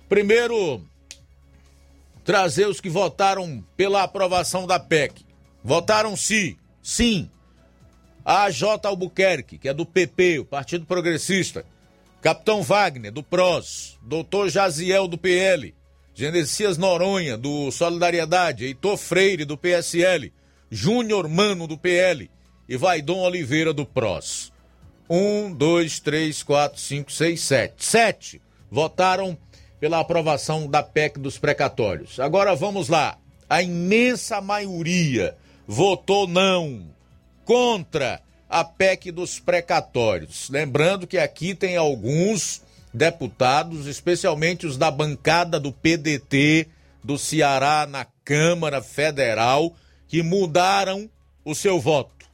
Primeiro, 0.08 0.80
trazer 2.24 2.68
os 2.68 2.80
que 2.80 2.88
votaram 2.88 3.64
pela 3.76 4.04
aprovação 4.04 4.64
da 4.64 4.78
PEC. 4.78 5.26
Votaram 5.62 6.16
sim, 6.16 6.56
sim. 6.80 7.28
A 8.24 8.50
J. 8.50 8.88
Albuquerque, 8.88 9.58
que 9.58 9.68
é 9.68 9.74
do 9.74 9.84
PP, 9.84 10.38
o 10.38 10.44
Partido 10.44 10.86
Progressista. 10.86 11.64
Capitão 12.22 12.62
Wagner, 12.62 13.12
do 13.12 13.22
PROS. 13.22 13.98
Doutor 14.02 14.48
Jaziel, 14.48 15.06
do 15.06 15.18
PL. 15.18 15.74
Genesias 16.14 16.78
Noronha, 16.78 17.36
do 17.36 17.70
Solidariedade, 17.72 18.64
Heitor 18.64 18.96
Freire, 18.96 19.44
do 19.44 19.58
PSL, 19.58 20.32
Júnior 20.70 21.28
Mano, 21.28 21.66
do 21.66 21.76
PL 21.76 22.30
e 22.68 22.76
Vaidon 22.76 23.18
Oliveira, 23.18 23.74
do 23.74 23.84
PROS. 23.84 24.52
Um, 25.10 25.52
dois, 25.52 25.98
três, 25.98 26.42
quatro, 26.42 26.80
cinco, 26.80 27.12
seis, 27.12 27.40
sete. 27.40 27.84
Sete 27.84 28.42
votaram 28.70 29.36
pela 29.80 30.00
aprovação 30.00 30.68
da 30.68 30.82
PEC 30.82 31.18
dos 31.18 31.36
precatórios. 31.36 32.18
Agora 32.18 32.54
vamos 32.54 32.88
lá. 32.88 33.18
A 33.50 33.60
imensa 33.60 34.40
maioria 34.40 35.36
votou 35.66 36.26
não, 36.26 36.93
contra 37.44 38.20
a 38.48 38.64
PEC 38.64 39.10
dos 39.10 39.38
precatórios. 39.38 40.48
Lembrando 40.48 41.06
que 41.06 41.18
aqui 41.18 41.54
tem 41.54 41.76
alguns 41.76 42.62
deputados, 42.92 43.86
especialmente 43.86 44.66
os 44.66 44.76
da 44.76 44.90
bancada 44.90 45.58
do 45.58 45.72
PDT 45.72 46.68
do 47.02 47.18
Ceará 47.18 47.86
na 47.86 48.06
Câmara 48.24 48.80
Federal, 48.80 49.74
que 50.06 50.22
mudaram 50.22 51.10
o 51.44 51.54
seu 51.54 51.80
voto. 51.80 52.26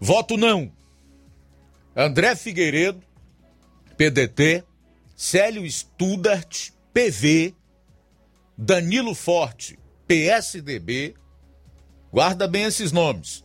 Voto 0.00 0.36
não. 0.36 0.72
André 1.94 2.34
Figueiredo, 2.34 3.02
PDT, 3.96 4.64
Célio 5.14 5.70
Studart, 5.70 6.70
PV, 6.92 7.54
Danilo 8.56 9.14
Forte, 9.14 9.78
PSDB, 10.08 11.14
guarda 12.12 12.46
bem 12.46 12.64
esses 12.64 12.92
nomes, 12.92 13.44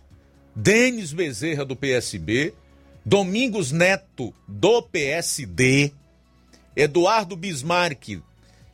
Denis 0.56 1.14
Bezerra, 1.14 1.66
do 1.66 1.76
PSB, 1.76 2.54
Domingos 3.06 3.72
Neto, 3.72 4.34
do 4.48 4.82
PSD, 4.82 5.92
Eduardo 6.76 7.36
Bismarck 7.36 8.22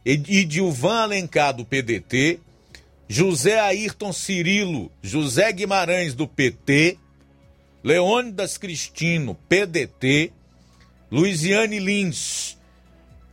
e 0.06 0.18
Dilvan 0.18 1.02
Alencar, 1.02 1.54
do 1.54 1.66
PDT, 1.66 2.40
José 3.08 3.60
Ayrton 3.60 4.14
Cirilo, 4.14 4.90
José 5.02 5.52
Guimarães, 5.52 6.14
do 6.14 6.28
PT, 6.28 6.98
Leônidas 7.84 8.58
Cristino, 8.58 9.36
PDT, 9.50 10.32
Luiziane 11.12 11.78
Lins, 11.78 12.58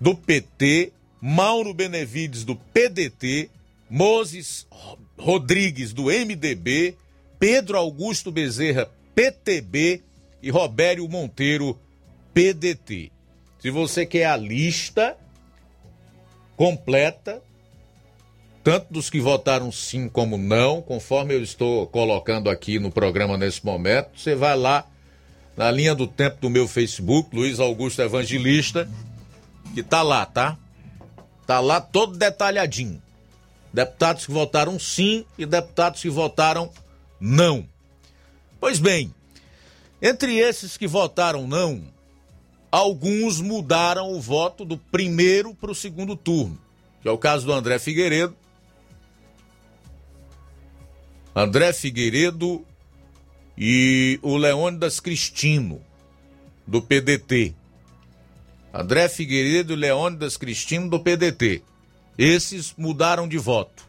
do 0.01 0.17
PT, 0.17 0.93
Mauro 1.21 1.73
Benevides, 1.73 2.43
do 2.45 2.57
PDT, 2.57 3.51
Moses 3.89 4.67
Rodrigues, 5.19 5.93
do 5.93 6.05
MDB, 6.05 6.97
Pedro 7.39 7.77
Augusto 7.77 8.31
Bezerra, 8.31 8.89
PTB 9.15 10.03
e 10.43 10.51
Robério 10.51 11.09
Monteiro, 11.09 11.79
PDT. 12.33 13.11
Se 13.61 13.71
você 13.71 14.07
quer 14.07 14.27
a 14.27 14.37
lista 14.37 15.17
completa, 16.57 17.43
tanto 18.63 18.93
dos 18.93 19.11
que 19.11 19.21
votaram 19.21 19.73
sim 19.73 20.09
como 20.09 20.37
não, 20.37 20.81
conforme 20.81 21.35
eu 21.35 21.43
estou 21.43 21.87
colocando 21.87 22.51
aqui 22.51 22.79
no 22.79 22.91
programa 22.91 23.37
nesse 23.37 23.65
momento, 23.65 24.11
você 24.17 24.35
vai 24.35 24.57
lá 24.57 24.87
na 25.57 25.71
linha 25.71 25.95
do 25.95 26.07
tempo 26.07 26.41
do 26.41 26.51
meu 26.51 26.69
Facebook, 26.69 27.35
Luiz 27.35 27.59
Augusto 27.59 28.01
Evangelista, 28.01 28.89
que 29.75 29.83
tá 29.83 30.03
lá, 30.03 30.25
tá? 30.25 30.57
Tá 31.47 31.59
lá 31.59 31.81
todo 31.81 32.17
detalhadinho. 32.17 33.03
Deputados 33.79 34.27
que 34.27 34.33
votaram 34.33 34.77
sim 34.77 35.25
e 35.39 35.47
deputados 35.47 36.03
que 36.03 36.11
votaram 36.11 36.69
não. 37.21 37.65
Pois 38.59 38.81
bem, 38.81 39.15
entre 40.03 40.37
esses 40.37 40.77
que 40.77 40.89
votaram 40.89 41.47
não, 41.47 41.85
alguns 42.73 43.41
mudaram 43.41 44.11
o 44.11 44.21
voto 44.21 44.65
do 44.65 44.77
primeiro 44.77 45.55
para 45.55 45.71
o 45.71 45.77
segundo 45.77 46.17
turno, 46.17 46.59
que 47.01 47.07
é 47.07 47.11
o 47.13 47.17
caso 47.17 47.47
do 47.47 47.53
André 47.53 47.79
Figueiredo. 47.79 48.35
André 51.33 51.73
Figueiredo 51.73 52.67
e 53.57 54.19
o 54.23 54.37
Leônidas 54.37 54.99
Cristino. 54.99 55.81
do 56.67 56.83
PDT. 56.83 57.55
André 58.75 59.09
Figueiredo 59.09 59.73
e 59.73 59.77
Leônidas 59.77 60.37
Cristino 60.37 60.91
do 60.91 60.99
PDT. 60.99 61.63
Esses 62.19 62.75
mudaram 62.77 63.29
de 63.29 63.39
voto. 63.39 63.87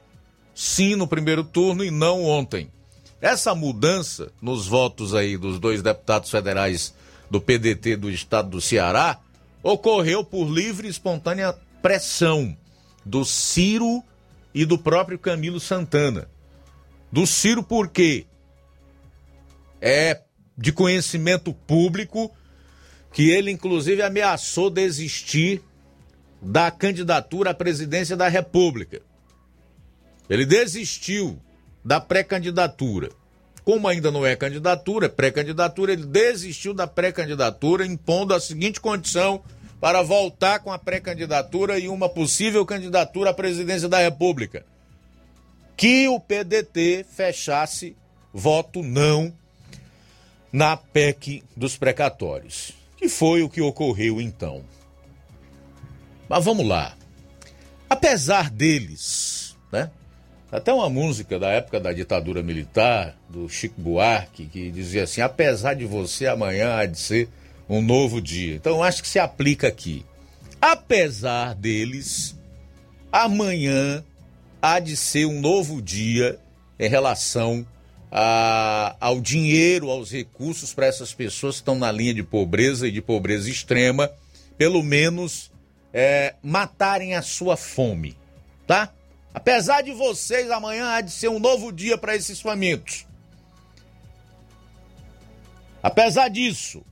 Sim 0.53 0.95
no 0.95 1.07
primeiro 1.07 1.43
turno 1.43 1.83
e 1.83 1.89
não 1.89 2.23
ontem. 2.23 2.71
Essa 3.19 3.55
mudança 3.55 4.31
nos 4.39 4.67
votos 4.67 5.15
aí 5.15 5.35
dos 5.35 5.59
dois 5.59 5.81
deputados 5.81 6.29
federais 6.29 6.93
do 7.29 7.41
PDT 7.41 7.95
do 7.97 8.09
estado 8.09 8.49
do 8.49 8.61
Ceará 8.61 9.19
ocorreu 9.63 10.23
por 10.23 10.47
livre 10.47 10.87
e 10.87 10.91
espontânea 10.91 11.53
pressão 11.81 12.55
do 13.05 13.25
Ciro 13.25 14.03
e 14.53 14.63
do 14.65 14.77
próprio 14.77 15.17
Camilo 15.17 15.59
Santana. 15.59 16.29
Do 17.11 17.25
Ciro 17.25 17.63
porque 17.63 18.25
é 19.81 20.21
de 20.57 20.71
conhecimento 20.71 21.53
público 21.53 22.31
que 23.11 23.29
ele 23.29 23.51
inclusive 23.51 24.01
ameaçou 24.01 24.69
desistir 24.69 25.61
da 26.41 26.71
candidatura 26.71 27.51
à 27.51 27.53
presidência 27.53 28.15
da 28.15 28.27
República. 28.27 29.01
Ele 30.29 30.45
desistiu 30.45 31.39
da 31.83 31.99
pré-candidatura. 31.99 33.09
Como 33.63 33.87
ainda 33.87 34.09
não 34.11 34.25
é 34.25 34.35
candidatura, 34.35 35.07
é 35.07 35.09
pré-candidatura, 35.09 35.91
ele 35.91 36.05
desistiu 36.05 36.73
da 36.73 36.87
pré-candidatura, 36.87 37.85
impondo 37.85 38.33
a 38.33 38.39
seguinte 38.39 38.79
condição 38.79 39.41
para 39.79 40.01
voltar 40.01 40.59
com 40.59 40.71
a 40.71 40.79
pré-candidatura 40.79 41.79
e 41.79 41.87
uma 41.87 42.09
possível 42.09 42.65
candidatura 42.65 43.29
à 43.29 43.33
presidência 43.33 43.87
da 43.87 43.99
República: 43.99 44.65
que 45.75 46.07
o 46.07 46.19
PDT 46.19 47.05
fechasse 47.09 47.95
voto 48.33 48.83
não 48.83 49.33
na 50.51 50.75
PEC 50.75 51.43
dos 51.55 51.77
precatórios. 51.77 52.73
Que 52.97 53.07
foi 53.07 53.43
o 53.43 53.49
que 53.49 53.61
ocorreu 53.61 54.19
então. 54.19 54.63
Mas 56.29 56.45
vamos 56.45 56.65
lá. 56.65 56.95
Apesar 57.89 58.51
deles, 58.51 59.57
né? 59.71 59.89
Até 60.51 60.71
uma 60.71 60.89
música 60.89 61.37
da 61.37 61.49
época 61.49 61.79
da 61.79 61.91
ditadura 61.91 62.41
militar, 62.41 63.15
do 63.29 63.49
Chico 63.49 63.81
Buarque, 63.81 64.45
que 64.45 64.71
dizia 64.71 65.03
assim: 65.03 65.21
apesar 65.21 65.73
de 65.73 65.85
você, 65.85 66.27
amanhã 66.27 66.75
há 66.75 66.85
de 66.85 66.99
ser 66.99 67.29
um 67.67 67.81
novo 67.81 68.21
dia. 68.21 68.55
Então 68.55 68.83
acho 68.83 69.01
que 69.01 69.07
se 69.07 69.19
aplica 69.19 69.67
aqui. 69.67 70.05
Apesar 70.61 71.55
deles, 71.55 72.35
amanhã 73.11 74.03
há 74.61 74.79
de 74.79 74.95
ser 74.95 75.25
um 75.25 75.39
novo 75.39 75.81
dia 75.81 76.39
em 76.79 76.89
relação 76.89 77.65
a, 78.11 78.95
ao 78.99 79.21
dinheiro, 79.21 79.89
aos 79.89 80.11
recursos 80.11 80.73
para 80.73 80.87
essas 80.87 81.13
pessoas 81.13 81.55
que 81.55 81.61
estão 81.61 81.75
na 81.75 81.91
linha 81.91 82.13
de 82.13 82.23
pobreza 82.23 82.87
e 82.87 82.91
de 82.91 83.01
pobreza 83.01 83.49
extrema, 83.49 84.11
pelo 84.57 84.83
menos 84.83 85.51
é, 85.93 86.35
matarem 86.41 87.15
a 87.15 87.21
sua 87.21 87.57
fome, 87.57 88.17
tá? 88.67 88.93
Apesar 89.33 89.81
de 89.81 89.91
vocês, 89.91 90.49
amanhã 90.49 90.89
há 90.89 91.01
de 91.01 91.11
ser 91.11 91.29
um 91.29 91.39
novo 91.39 91.71
dia 91.71 91.97
para 91.97 92.15
esses 92.15 92.41
famintos. 92.41 93.05
Apesar 95.81 96.29
disso, 96.29 96.83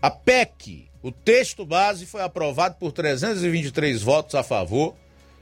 a 0.00 0.10
PEC, 0.10 0.88
o 1.02 1.10
texto 1.10 1.64
base, 1.64 2.06
foi 2.06 2.22
aprovado 2.22 2.76
por 2.76 2.92
323 2.92 4.02
votos 4.02 4.34
a 4.34 4.42
favor, 4.42 4.94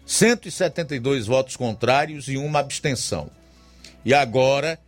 172 0.06 1.26
votos 1.26 1.56
contrários 1.56 2.28
e 2.28 2.36
uma 2.36 2.60
abstenção. 2.60 3.30
E 4.04 4.14
agora 4.14 4.78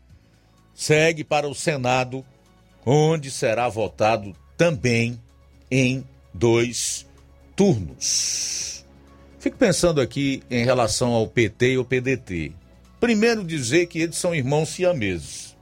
segue 0.75 1.25
para 1.25 1.49
o 1.49 1.55
Senado, 1.55 2.25
onde 2.87 3.31
será 3.31 3.69
votado 3.69 4.35
também 4.57 5.21
em 5.71 6.07
dois 6.33 7.08
turnos. 7.59 8.87
Fico 9.41 9.57
pensando 9.57 10.01
aqui 10.01 10.45
em 10.49 10.65
relação 10.65 11.13
ao 11.13 11.27
PT 11.27 11.73
e 11.73 11.77
ao 11.77 11.85
PDT. 11.85 12.53
Primeiro 13.01 13.43
dizer 13.43 13.87
que 13.87 13.99
eles 13.99 14.17
são 14.17 14.33
irmãos 14.33 14.69
siameses. 14.69 15.57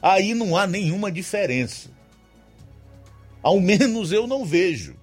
Aí 0.00 0.32
não 0.32 0.56
há 0.56 0.64
nenhuma 0.64 1.10
diferença. 1.10 1.90
Ao 3.42 3.60
menos 3.60 4.12
eu 4.12 4.28
não 4.28 4.44
vejo. 4.44 4.94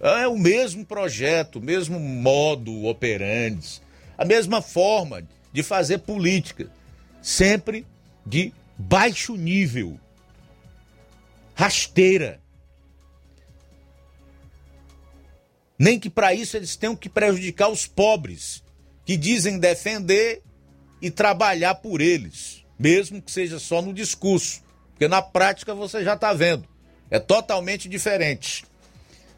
É 0.00 0.26
o 0.26 0.36
mesmo 0.36 0.84
projeto, 0.84 1.60
o 1.60 1.62
mesmo 1.62 2.00
modo 2.00 2.86
operandi, 2.86 3.80
a 4.18 4.24
mesma 4.24 4.60
forma 4.60 5.22
de 5.52 5.62
fazer 5.62 5.98
política, 5.98 6.68
sempre 7.22 7.86
de 8.26 8.52
baixo 8.76 9.36
nível, 9.36 10.00
rasteira. 11.54 12.40
Nem 15.78 15.98
que 15.98 16.08
para 16.08 16.34
isso 16.34 16.56
eles 16.56 16.76
tenham 16.76 16.96
que 16.96 17.08
prejudicar 17.08 17.68
os 17.68 17.86
pobres, 17.86 18.62
que 19.04 19.16
dizem 19.16 19.58
defender 19.58 20.42
e 21.00 21.10
trabalhar 21.10 21.76
por 21.76 22.00
eles, 22.00 22.64
mesmo 22.78 23.20
que 23.20 23.30
seja 23.30 23.58
só 23.58 23.82
no 23.82 23.92
discurso, 23.92 24.62
porque 24.90 25.06
na 25.06 25.20
prática 25.20 25.74
você 25.74 26.02
já 26.02 26.14
está 26.14 26.32
vendo, 26.32 26.66
é 27.10 27.18
totalmente 27.18 27.88
diferente. 27.88 28.64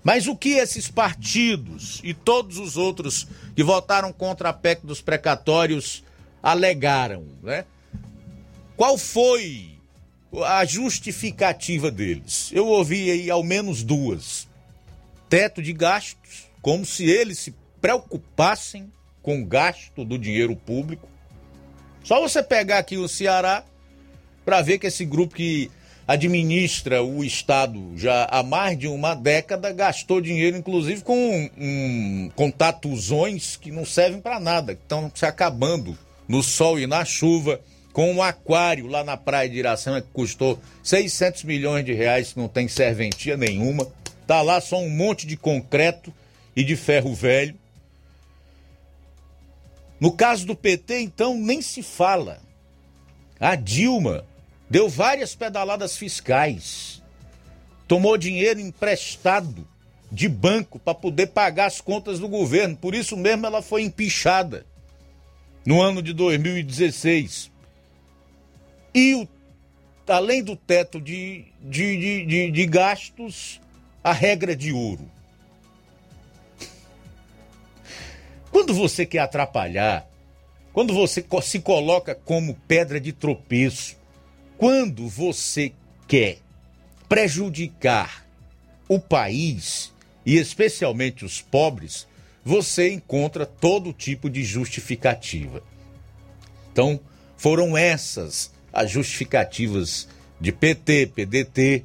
Mas 0.02 0.26
o 0.26 0.36
que 0.36 0.50
esses 0.50 0.88
partidos 0.88 2.00
e 2.04 2.14
todos 2.14 2.56
os 2.56 2.76
outros 2.76 3.26
que 3.54 3.62
votaram 3.62 4.12
contra 4.12 4.50
a 4.50 4.52
PEC 4.52 4.86
dos 4.86 5.02
precatórios 5.02 6.04
alegaram, 6.42 7.26
né? 7.42 7.64
Qual 8.76 8.96
foi 8.96 9.76
a 10.46 10.64
justificativa 10.64 11.90
deles? 11.90 12.50
Eu 12.52 12.68
ouvi 12.68 13.10
aí 13.10 13.28
ao 13.28 13.42
menos 13.42 13.82
duas 13.82 14.47
teto 15.28 15.62
de 15.62 15.72
gastos, 15.72 16.48
como 16.62 16.84
se 16.84 17.04
eles 17.04 17.38
se 17.38 17.54
preocupassem 17.80 18.90
com 19.22 19.42
o 19.42 19.46
gasto 19.46 20.04
do 20.04 20.18
dinheiro 20.18 20.56
público. 20.56 21.08
Só 22.02 22.20
você 22.20 22.42
pegar 22.42 22.78
aqui 22.78 22.96
o 22.96 23.08
Ceará 23.08 23.64
para 24.44 24.62
ver 24.62 24.78
que 24.78 24.86
esse 24.86 25.04
grupo 25.04 25.34
que 25.34 25.70
administra 26.06 27.02
o 27.02 27.22
Estado 27.22 27.92
já 27.94 28.26
há 28.30 28.42
mais 28.42 28.78
de 28.78 28.88
uma 28.88 29.14
década 29.14 29.70
gastou 29.70 30.22
dinheiro, 30.22 30.56
inclusive, 30.56 31.02
com, 31.02 31.50
um, 31.58 32.30
com 32.34 32.50
tatuzões 32.50 33.56
que 33.56 33.70
não 33.70 33.84
servem 33.84 34.18
para 34.18 34.40
nada, 34.40 34.74
que 34.74 34.80
estão 34.80 35.12
se 35.14 35.26
acabando 35.26 35.98
no 36.26 36.42
sol 36.42 36.80
e 36.80 36.86
na 36.86 37.04
chuva, 37.04 37.60
com 37.92 38.10
um 38.10 38.22
aquário 38.22 38.86
lá 38.86 39.04
na 39.04 39.18
praia 39.18 39.50
de 39.50 39.58
Iracema 39.58 40.00
que 40.00 40.08
custou 40.12 40.58
600 40.82 41.44
milhões 41.44 41.84
de 41.84 41.92
reais, 41.92 42.32
que 42.32 42.38
não 42.38 42.48
tem 42.48 42.68
serventia 42.68 43.36
nenhuma. 43.36 43.86
Tá 44.28 44.42
lá 44.42 44.60
só 44.60 44.78
um 44.78 44.90
monte 44.90 45.26
de 45.26 45.38
concreto 45.38 46.12
e 46.54 46.62
de 46.62 46.76
ferro 46.76 47.14
velho. 47.14 47.58
No 49.98 50.12
caso 50.12 50.44
do 50.44 50.54
PT, 50.54 51.00
então, 51.00 51.34
nem 51.34 51.62
se 51.62 51.82
fala. 51.82 52.38
A 53.40 53.54
Dilma 53.54 54.26
deu 54.68 54.86
várias 54.86 55.34
pedaladas 55.34 55.96
fiscais. 55.96 57.02
Tomou 57.88 58.18
dinheiro 58.18 58.60
emprestado 58.60 59.66
de 60.12 60.28
banco 60.28 60.78
para 60.78 60.94
poder 60.94 61.28
pagar 61.28 61.64
as 61.64 61.80
contas 61.80 62.18
do 62.18 62.28
governo. 62.28 62.76
Por 62.76 62.94
isso 62.94 63.16
mesmo 63.16 63.46
ela 63.46 63.62
foi 63.62 63.80
empichada 63.80 64.66
no 65.64 65.80
ano 65.80 66.02
de 66.02 66.12
2016. 66.12 67.50
E 68.94 69.14
o, 69.14 69.26
além 70.06 70.42
do 70.42 70.54
teto 70.54 71.00
de, 71.00 71.46
de, 71.62 71.96
de, 71.96 72.26
de, 72.26 72.50
de 72.50 72.66
gastos, 72.66 73.58
a 74.02 74.12
regra 74.12 74.54
de 74.54 74.72
ouro. 74.72 75.08
Quando 78.50 78.72
você 78.72 79.04
quer 79.04 79.20
atrapalhar, 79.20 80.08
quando 80.72 80.94
você 80.94 81.24
se 81.42 81.60
coloca 81.60 82.14
como 82.14 82.54
pedra 82.66 83.00
de 83.00 83.12
tropeço, 83.12 83.96
quando 84.56 85.08
você 85.08 85.72
quer 86.06 86.38
prejudicar 87.08 88.26
o 88.88 88.98
país 88.98 89.92
e 90.24 90.36
especialmente 90.36 91.24
os 91.24 91.40
pobres, 91.40 92.06
você 92.44 92.90
encontra 92.90 93.44
todo 93.44 93.92
tipo 93.92 94.30
de 94.30 94.42
justificativa. 94.42 95.62
Então, 96.72 97.00
foram 97.36 97.76
essas 97.76 98.50
as 98.72 98.90
justificativas 98.90 100.08
de 100.40 100.52
PT, 100.52 101.12
PDT 101.14 101.84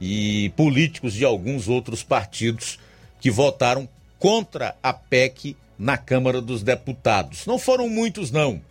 e 0.00 0.48
políticos 0.56 1.12
de 1.12 1.24
alguns 1.24 1.68
outros 1.68 2.02
partidos 2.02 2.78
que 3.20 3.30
votaram 3.30 3.88
contra 4.18 4.74
a 4.82 4.92
PEC 4.92 5.56
na 5.78 5.96
Câmara 5.98 6.40
dos 6.40 6.62
Deputados. 6.62 7.46
Não 7.46 7.58
foram 7.58 7.88
muitos, 7.88 8.30
não. 8.30 8.62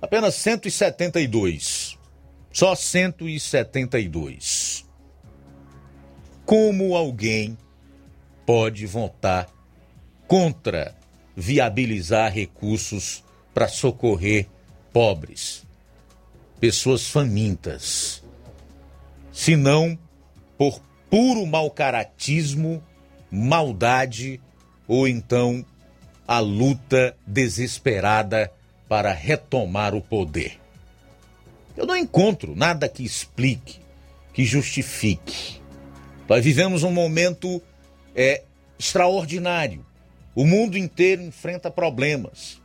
Apenas 0.00 0.34
172. 0.36 1.98
Só 2.52 2.74
172. 2.74 4.84
Como 6.44 6.96
alguém 6.96 7.56
pode 8.44 8.84
votar 8.86 9.48
contra 10.26 10.96
viabilizar 11.34 12.30
recursos 12.32 13.24
para 13.54 13.68
socorrer 13.68 14.48
pobres, 14.92 15.64
pessoas 16.60 17.06
famintas? 17.06 18.22
Se 19.32 19.56
não 19.56 19.98
por 20.56 20.80
puro 21.10 21.46
malcaratismo, 21.46 22.82
maldade 23.30 24.40
ou 24.86 25.06
então 25.08 25.64
a 26.26 26.38
luta 26.38 27.16
desesperada 27.26 28.52
para 28.88 29.12
retomar 29.12 29.94
o 29.94 30.02
poder. 30.02 30.58
Eu 31.76 31.86
não 31.86 31.96
encontro 31.96 32.54
nada 32.54 32.88
que 32.88 33.02
explique, 33.02 33.80
que 34.32 34.44
justifique. 34.44 35.60
Nós 36.28 36.44
vivemos 36.44 36.82
um 36.82 36.92
momento 36.92 37.60
é, 38.14 38.42
extraordinário. 38.78 39.84
O 40.34 40.46
mundo 40.46 40.78
inteiro 40.78 41.22
enfrenta 41.22 41.70
problemas. 41.70 42.60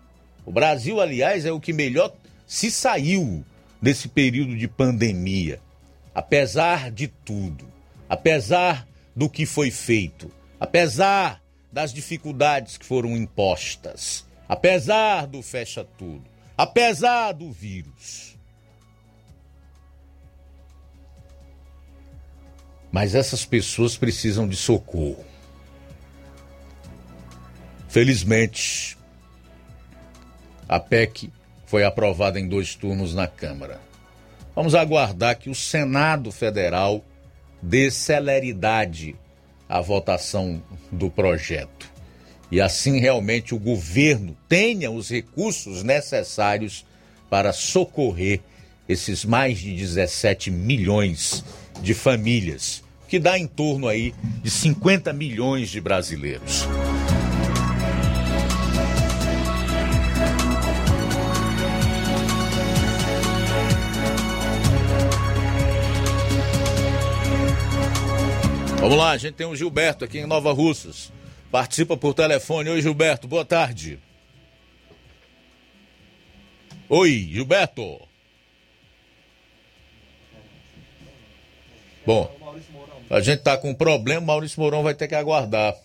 O 0.45 0.51
Brasil, 0.51 1.01
aliás, 1.01 1.45
é 1.45 1.51
o 1.51 1.59
que 1.59 1.73
melhor 1.73 2.13
se 2.45 2.71
saiu 2.71 3.43
desse 3.81 4.07
período 4.07 4.55
de 4.55 4.67
pandemia. 4.67 5.59
Apesar 6.15 6.89
de 6.91 7.07
tudo, 7.07 7.67
apesar 8.09 8.87
do 9.15 9.29
que 9.29 9.45
foi 9.45 9.71
feito, 9.71 10.31
apesar 10.59 11.41
das 11.71 11.93
dificuldades 11.93 12.77
que 12.77 12.85
foram 12.85 13.15
impostas, 13.15 14.25
apesar 14.47 15.27
do 15.27 15.41
fecha 15.41 15.83
tudo, 15.97 16.23
apesar 16.57 17.33
do 17.33 17.51
vírus. 17.51 18.37
Mas 22.91 23.13
essas 23.13 23.45
pessoas 23.45 23.97
precisam 23.97 24.47
de 24.47 24.55
socorro. 24.55 25.25
Felizmente, 27.89 28.97
a 30.67 30.79
PEC 30.79 31.31
foi 31.65 31.83
aprovada 31.83 32.39
em 32.39 32.47
dois 32.47 32.75
turnos 32.75 33.13
na 33.13 33.27
Câmara. 33.27 33.79
Vamos 34.55 34.73
aguardar 34.73 35.37
que 35.37 35.49
o 35.49 35.55
Senado 35.55 36.31
Federal 36.31 37.03
dê 37.61 37.89
celeridade 37.91 39.15
à 39.67 39.81
votação 39.81 40.61
do 40.91 41.09
projeto. 41.09 41.91
E 42.51 42.61
assim 42.61 42.99
realmente 42.99 43.53
o 43.53 43.59
governo 43.59 44.35
tenha 44.47 44.89
os 44.89 45.09
recursos 45.09 45.83
necessários 45.83 46.85
para 47.29 47.51
socorrer 47.51 48.39
esses 48.87 49.25
mais 49.25 49.59
de 49.59 49.73
17 49.75 50.49
milhões 50.49 51.43
de 51.81 51.93
famílias, 51.93 52.83
que 53.07 53.19
dá 53.19 53.37
em 53.37 53.45
torno 53.45 53.87
aí 53.87 54.13
de 54.41 54.49
50 54.49 55.11
milhões 55.11 55.69
de 55.69 55.81
brasileiros. 55.81 56.65
Vamos 68.87 69.03
lá, 69.03 69.11
a 69.11 69.17
gente 69.17 69.33
tem 69.33 69.45
o 69.45 69.53
Gilberto 69.53 70.05
aqui 70.05 70.19
em 70.19 70.25
Nova 70.25 70.53
Russas. 70.53 71.11
Participa 71.51 71.97
por 71.97 72.13
telefone. 72.13 72.69
Oi, 72.69 72.81
Gilberto, 72.81 73.27
boa 73.27 73.43
tarde. 73.43 73.99
Oi, 76.87 77.27
Gilberto. 77.29 77.99
Bom, 82.05 82.33
a 83.09 83.19
gente 83.19 83.41
tá 83.41 83.57
com 83.57 83.71
um 83.71 83.75
problema, 83.75 84.21
Maurício 84.21 84.61
Mourão 84.61 84.81
vai 84.83 84.93
ter 84.93 85.09
que 85.09 85.15
aguardar. 85.15 85.75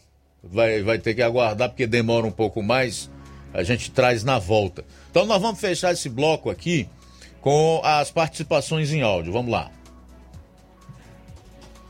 Vai, 0.40 0.80
vai 0.84 1.00
ter 1.00 1.14
que 1.14 1.22
aguardar 1.22 1.70
porque 1.70 1.88
demora 1.88 2.24
um 2.24 2.30
pouco 2.30 2.62
mais. 2.62 3.10
A 3.52 3.64
gente 3.64 3.90
traz 3.90 4.22
na 4.22 4.38
volta. 4.38 4.84
Então 5.10 5.26
nós 5.26 5.42
vamos 5.42 5.60
fechar 5.60 5.92
esse 5.92 6.08
bloco 6.08 6.48
aqui 6.48 6.88
com 7.40 7.80
as 7.82 8.12
participações 8.12 8.92
em 8.92 9.02
áudio. 9.02 9.32
Vamos 9.32 9.50
lá. 9.50 9.72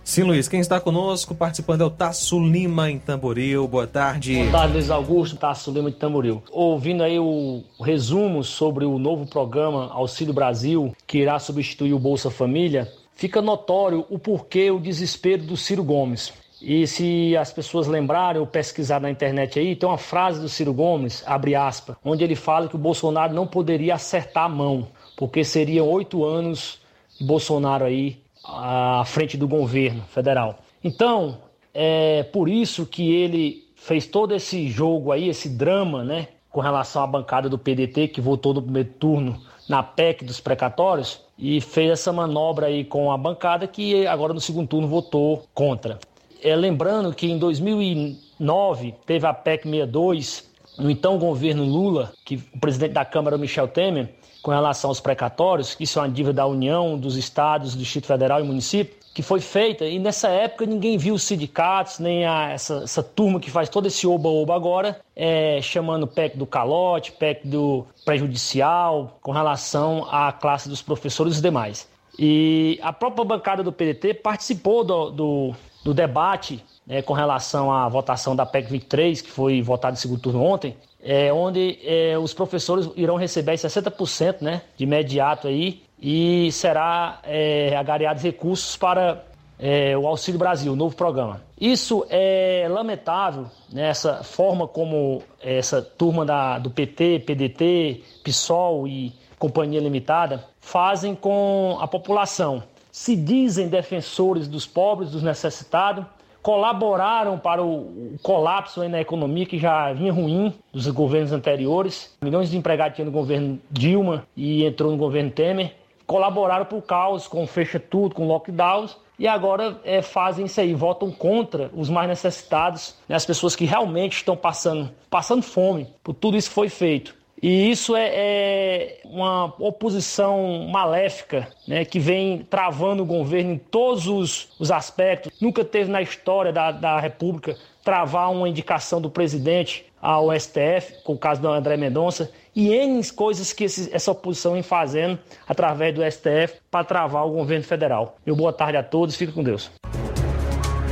Sim, 0.05 0.25
Luiz, 0.25 0.49
quem 0.49 0.59
está 0.59 0.81
conosco 0.81 1.33
participando 1.33 1.83
é 1.83 1.85
o 1.85 1.91
Tasso 1.91 2.39
Lima 2.41 2.91
em 2.91 2.99
Tamboril. 2.99 3.69
Boa 3.69 3.87
tarde. 3.87 4.35
Boa 4.35 4.51
tarde, 4.51 4.73
Luiz 4.75 4.91
Augusto, 4.91 5.37
Tasso 5.37 5.71
Lima 5.71 5.93
de 5.93 5.97
Tamboril. 5.97 6.43
Ouvindo 6.51 7.05
aí 7.05 7.21
o 7.21 7.63
resumo 7.81 8.43
sobre 8.43 8.85
o 8.85 8.99
novo 8.99 9.27
programa 9.27 9.91
Auxílio 9.93 10.35
Brasil, 10.35 10.95
que 11.07 11.19
irá 11.19 11.39
substituir 11.39 11.95
o 11.95 12.01
Bolsa 12.01 12.31
Família, 12.31 12.93
fica 13.15 13.41
notório 13.41 14.05
o 14.11 14.19
porquê 14.19 14.73
o 14.73 14.81
desespero 14.81 15.45
do 15.45 15.57
Ciro 15.57 15.85
Gomes. 15.85 16.33
E 16.61 16.85
se 16.87 17.37
as 17.37 17.53
pessoas 17.53 17.87
lembrarem 17.87 18.41
ou 18.41 18.47
pesquisar 18.47 19.01
na 19.01 19.11
internet 19.11 19.59
aí, 19.59 19.77
tem 19.77 19.89
uma 19.89 19.99
frase 19.99 20.41
do 20.41 20.49
Ciro 20.49 20.75
Gomes, 20.75 21.23
abre 21.27 21.55
aspas, 21.55 21.97
onde 22.05 22.25
ele 22.25 22.37
fala 22.37 22.69
que 22.69 22.77
o 22.77 22.79
Bolsonaro 22.79 23.33
não 23.33 23.47
poderia 23.47 23.95
acertar 23.95 24.45
a 24.45 24.49
mão, 24.49 24.89
porque 25.17 25.45
seriam 25.45 25.89
oito 25.89 26.25
anos 26.25 26.81
Bolsonaro 27.21 27.85
aí 27.85 28.22
à 28.45 29.03
frente 29.07 29.37
do 29.37 29.47
governo 29.47 30.03
federal. 30.03 30.59
Então, 30.83 31.39
é 31.73 32.23
por 32.25 32.49
isso 32.49 32.87
que 32.87 33.13
ele 33.13 33.69
fez 33.77 34.07
todo 34.07 34.35
esse 34.35 34.69
jogo 34.69 35.13
aí, 35.13 35.29
esse 35.29 35.49
drama, 35.49 36.05
né, 36.05 36.29
com 36.51 36.61
relação 36.61 37.03
à 37.03 37.07
bancada 37.07 37.49
do 37.49 37.59
PDT 37.59 38.09
que 38.09 38.21
votou 38.21 38.55
no 38.55 38.63
primeiro 38.63 38.91
turno 38.91 39.41
na 39.69 39.83
PEC 39.83 40.25
dos 40.25 40.39
precatórios 40.39 41.21
e 41.39 41.61
fez 41.61 41.91
essa 41.91 42.13
manobra 42.13 42.67
aí 42.67 42.85
com 42.85 43.11
a 43.11 43.17
bancada 43.17 43.67
que 43.67 44.07
agora 44.07 44.35
no 44.35 44.41
segundo 44.41 44.69
turno 44.69 44.87
votou 44.87 45.45
contra. 45.55 45.99
É, 46.43 46.55
lembrando 46.55 47.15
que 47.15 47.31
em 47.31 47.39
2009 47.39 48.95
teve 49.07 49.27
a 49.27 49.33
PEC 49.33 49.65
62 49.65 50.51
no 50.79 50.91
então 50.91 51.19
governo 51.19 51.65
Lula, 51.65 52.13
que 52.25 52.37
o 52.55 52.59
presidente 52.59 52.93
da 52.93 53.05
Câmara 53.05 53.39
Michel 53.39 53.69
Temer 53.69 54.15
com 54.43 54.51
relação 54.51 54.91
aos 54.91 55.01
precatórios, 55.01 55.75
que 55.75 55.85
isso 55.85 55.99
é 55.99 56.03
uma 56.03 56.09
dívida 56.09 56.35
da 56.35 56.47
União, 56.47 56.99
dos 56.99 57.17
estados, 57.17 57.75
do 57.75 57.79
Distrito 57.79 58.07
Federal 58.07 58.41
e 58.41 58.43
município, 58.43 58.97
que 59.15 59.23
foi 59.23 59.41
feita 59.41 59.85
e 59.85 59.99
nessa 59.99 60.29
época 60.29 60.65
ninguém 60.65 60.97
viu 60.97 61.15
os 61.15 61.23
sindicatos, 61.23 61.99
nem 61.99 62.25
a, 62.27 62.51
essa, 62.51 62.83
essa 62.85 63.03
turma 63.03 63.39
que 63.39 63.51
faz 63.51 63.69
todo 63.69 63.87
esse 63.87 64.07
oba-oba 64.07 64.55
agora, 64.55 65.01
é, 65.15 65.61
chamando 65.63 66.07
PEC 66.07 66.37
do 66.37 66.47
calote, 66.47 67.13
PEC 67.13 67.47
do 67.47 67.87
prejudicial, 68.05 69.19
com 69.23 69.33
relação 69.33 70.07
à 70.11 70.33
classe 70.33 70.69
dos 70.69 70.83
professores 70.83 71.39
e 71.39 71.43
demais. 71.43 71.89
E 72.19 72.79
a 72.83 72.93
própria 72.93 73.25
bancada 73.25 73.63
do 73.63 73.73
PDT 73.73 74.15
participou 74.15 74.83
do, 74.83 75.11
do, 75.11 75.55
do 75.85 75.95
debate 75.95 76.65
né, 76.87 77.01
com 77.03 77.13
relação 77.13 77.73
à 77.73 77.89
votação 77.89 78.35
da 78.35 78.45
PEC 78.45 78.71
23, 78.71 79.21
que 79.23 79.31
foi 79.31 79.63
votada 79.63 79.95
em 79.95 79.99
segundo 79.99 80.21
turno 80.21 80.43
ontem, 80.43 80.77
é, 81.03 81.33
onde 81.33 81.79
é, 81.85 82.17
os 82.17 82.33
professores 82.33 82.89
irão 82.97 83.17
receber 83.17 83.55
60% 83.55 84.41
né, 84.41 84.63
de 84.77 84.85
imediato 84.85 85.49
aí 85.49 85.83
e 86.01 86.51
será 86.53 87.21
é, 87.25 87.77
agariados 87.77 88.23
recursos 88.23 88.77
para 88.77 89.25
é, 89.59 89.97
o 89.97 90.07
Auxílio 90.07 90.39
Brasil, 90.39 90.73
o 90.73 90.77
novo 90.77 90.97
programa. 90.97 91.41
Isso 91.61 92.05
é 92.09 92.67
lamentável, 92.69 93.47
né, 93.73 93.89
essa 93.89 94.25
forma 94.25 94.67
como 94.67 95.23
essa 95.41 95.83
turma 95.83 96.25
da, 96.25 96.59
do 96.59 96.71
PT, 96.71 97.21
PDT, 97.21 98.03
PSOL 98.25 98.87
e 98.87 99.13
Companhia 99.39 99.81
Limitada 99.81 100.45
fazem 100.61 101.15
com 101.15 101.79
a 101.81 101.89
população. 101.89 102.63
Se 102.91 103.17
dizem 103.17 103.69
defensores 103.69 104.47
dos 104.47 104.67
pobres, 104.67 105.11
dos 105.11 105.23
necessitados, 105.23 106.05
colaboraram 106.43 107.39
para 107.39 107.63
o 107.63 108.17
colapso 108.23 108.87
na 108.89 109.01
economia 109.01 109.47
que 109.47 109.59
já 109.59 109.93
vinha 109.93 110.13
ruim 110.13 110.53
dos 110.73 110.89
governos 110.89 111.33
anteriores. 111.33 112.17
Milhões 112.21 112.51
de 112.51 112.57
empregados 112.57 112.97
tinham 112.97 113.07
no 113.07 113.13
governo 113.13 113.61
Dilma 113.71 114.27
e 114.37 114.65
entrou 114.65 114.91
no 114.91 114.97
governo 114.97 115.31
Temer. 115.31 115.77
Colaboraram 116.05 116.65
para 116.65 116.77
o 116.77 116.83
caos, 116.83 117.29
com 117.29 117.47
fecha 117.47 117.79
tudo, 117.79 118.15
com 118.15 118.27
lockdowns, 118.27 118.97
e 119.19 119.29
agora 119.29 119.79
é, 119.85 120.03
fazem 120.03 120.47
isso 120.47 120.61
aí, 120.61 120.75
votam 120.75 121.13
contra 121.13 121.71
os 121.75 121.89
mais 121.89 122.09
necessitados, 122.09 122.97
né, 123.09 123.15
as 123.15 123.25
pessoas 123.25 123.55
que 123.55 123.65
realmente 123.65 124.17
estão 124.17 124.37
passando, 124.37 124.91
passando 125.09 125.43
fome 125.43 125.87
por 126.03 126.13
tudo 126.13 126.37
isso 126.37 126.49
que 126.49 126.55
foi 126.55 126.69
feito. 126.69 127.15
E 127.43 127.73
isso 127.73 127.97
é, 127.97 128.11
é 128.15 129.01
uma 129.05 129.53
oposição 129.59 130.69
maléfica 130.71 131.49
né, 131.67 131.85
que 131.85 131.99
vem 131.99 132.47
travando 132.49 133.03
o 133.03 133.07
governo 133.07 133.55
em 133.55 133.59
todos 133.59 134.07
os, 134.07 134.49
os 134.61 134.71
aspectos. 134.71 135.33
Nunca 135.41 135.65
teve 135.65 135.91
na 135.91 136.01
história 136.01 136.53
da, 136.53 136.71
da 136.71 137.01
República 137.01 137.57
travar 137.83 138.31
uma 138.31 138.49
indicação 138.49 139.01
do 139.01 139.11
presidente 139.11 139.85
ao 140.01 140.29
STF, 140.39 141.03
com 141.03 141.15
o 141.15 141.19
caso 141.19 141.41
do 141.41 141.49
André 141.49 141.77
Mendonça, 141.77 142.31
e 142.55 142.73
N 142.73 143.03
coisas 143.13 143.53
que 143.53 143.65
esse, 143.65 143.93
essa 143.93 144.13
oposição 144.13 144.53
vem 144.53 144.63
fazendo 144.63 145.19
através 145.49 145.93
do 145.95 146.03
STF 146.09 146.61
para 146.71 146.85
travar 146.85 147.27
o 147.27 147.31
governo 147.31 147.65
federal. 147.65 148.17
Meu 148.25 148.37
boa 148.37 148.53
tarde 148.53 148.77
a 148.77 148.83
todos, 148.85 149.17
fica 149.17 149.33
com 149.33 149.43
Deus. 149.43 149.71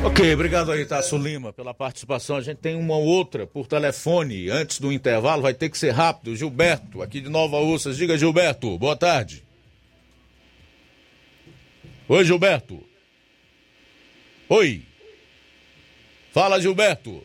Ok, 0.02 0.32
obrigado 0.32 0.72
aí, 0.72 0.86
Tasso 0.86 1.18
Lima, 1.18 1.52
pela 1.52 1.74
participação. 1.74 2.36
A 2.36 2.40
gente 2.40 2.56
tem 2.56 2.74
uma 2.74 2.96
outra 2.96 3.46
por 3.46 3.66
telefone 3.66 4.48
antes 4.48 4.80
do 4.80 4.90
intervalo, 4.90 5.42
vai 5.42 5.52
ter 5.52 5.68
que 5.68 5.76
ser 5.76 5.90
rápido. 5.90 6.34
Gilberto, 6.34 7.02
aqui 7.02 7.20
de 7.20 7.28
Nova 7.28 7.58
Ursas. 7.58 7.98
Diga, 7.98 8.16
Gilberto, 8.16 8.78
boa 8.78 8.96
tarde. 8.96 9.44
Oi, 12.08 12.24
Gilberto. 12.24 12.82
Oi. 14.48 14.82
Fala, 16.32 16.58
Gilberto. 16.58 17.22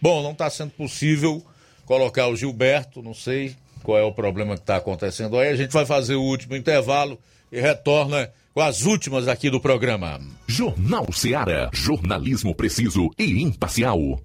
Bom, 0.00 0.22
não 0.22 0.32
está 0.32 0.48
sendo 0.48 0.70
possível 0.70 1.44
colocar 1.84 2.28
o 2.28 2.36
Gilberto, 2.36 3.02
não 3.02 3.12
sei 3.12 3.54
qual 3.82 3.98
é 3.98 4.02
o 4.02 4.12
problema 4.12 4.54
que 4.54 4.62
está 4.62 4.76
acontecendo 4.76 5.38
aí. 5.38 5.48
A 5.48 5.56
gente 5.56 5.72
vai 5.72 5.84
fazer 5.84 6.14
o 6.14 6.22
último 6.22 6.56
intervalo 6.56 7.18
e 7.52 7.60
retorna 7.60 8.32
com 8.58 8.62
as 8.62 8.84
últimas 8.84 9.28
aqui 9.28 9.48
do 9.48 9.60
programa. 9.60 10.20
Jornal 10.44 11.06
Seara. 11.12 11.70
Jornalismo 11.72 12.52
preciso 12.56 13.08
e 13.16 13.40
imparcial. 13.40 14.20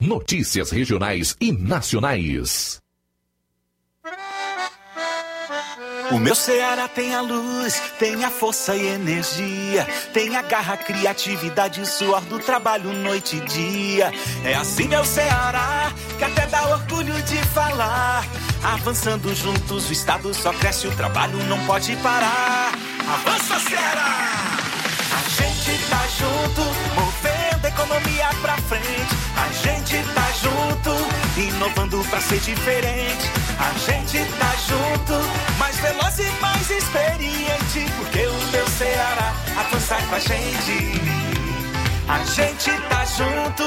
Notícias 0.00 0.72
regionais 0.72 1.36
e 1.40 1.52
nacionais. 1.52 2.80
O 6.10 6.18
meu 6.18 6.34
Ceará 6.34 6.88
tem 6.88 7.14
a 7.14 7.20
luz, 7.20 7.80
tem 7.96 8.24
a 8.24 8.30
força 8.32 8.74
e 8.74 8.84
energia, 8.88 9.86
tem 10.12 10.34
a 10.34 10.42
garra, 10.42 10.76
criatividade 10.76 11.80
e 11.80 11.86
suor 11.86 12.22
do 12.22 12.40
trabalho 12.40 12.92
noite 12.92 13.36
e 13.36 13.40
dia. 13.42 14.12
É 14.44 14.54
assim 14.54 14.88
meu 14.88 15.04
Ceará, 15.04 15.92
que 16.18 16.24
até 16.24 16.44
dá 16.48 16.66
orgulho 16.70 17.22
de 17.22 17.36
falar. 17.54 18.26
Avançando 18.64 19.32
juntos, 19.32 19.88
o 19.88 19.92
estado 19.92 20.34
só 20.34 20.52
cresce, 20.54 20.88
o 20.88 20.96
trabalho 20.96 21.38
não 21.44 21.64
pode 21.66 21.94
parar. 21.98 22.89
Avança 23.12 23.58
Ceará! 23.68 24.60
A 25.10 25.28
gente 25.28 25.84
tá 25.88 26.00
junto, 26.16 26.62
movendo 26.94 27.64
a 27.64 27.68
economia 27.68 28.28
pra 28.40 28.56
frente. 28.58 29.16
A 29.36 29.48
gente 29.52 29.96
tá 30.14 30.28
junto, 30.40 31.40
inovando 31.40 32.04
pra 32.08 32.20
ser 32.20 32.38
diferente. 32.38 33.28
A 33.58 33.76
gente 33.78 34.24
tá 34.38 34.54
junto, 34.68 35.58
mais 35.58 35.76
veloz 35.78 36.18
e 36.20 36.30
mais 36.40 36.70
experiente. 36.70 37.92
Porque 37.98 38.26
o 38.28 38.50
meu 38.52 38.68
Ceará 38.68 39.34
avança 39.58 39.96
com 40.08 40.14
a 40.14 40.20
gente. 40.20 41.00
A 42.08 42.24
gente 42.24 42.70
tá 42.88 43.04
junto, 43.04 43.64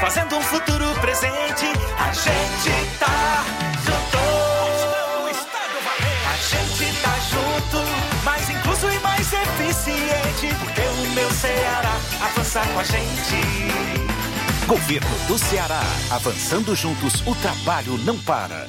fazendo 0.00 0.36
um 0.36 0.42
futuro 0.42 0.92
presente. 1.00 1.66
A 1.96 2.12
gente 2.12 2.98
tá 2.98 3.44
eficiente. 9.42 10.54
Porque 10.58 10.80
o 10.80 11.14
meu 11.14 11.30
Ceará 11.30 11.96
avança 12.20 12.60
com 12.60 12.78
a 12.78 12.84
gente. 12.84 14.04
Governo 14.66 15.18
do 15.26 15.38
Ceará. 15.38 15.82
Avançando 16.10 16.74
juntos, 16.74 17.22
o 17.26 17.34
trabalho 17.34 17.98
não 17.98 18.18
para. 18.18 18.68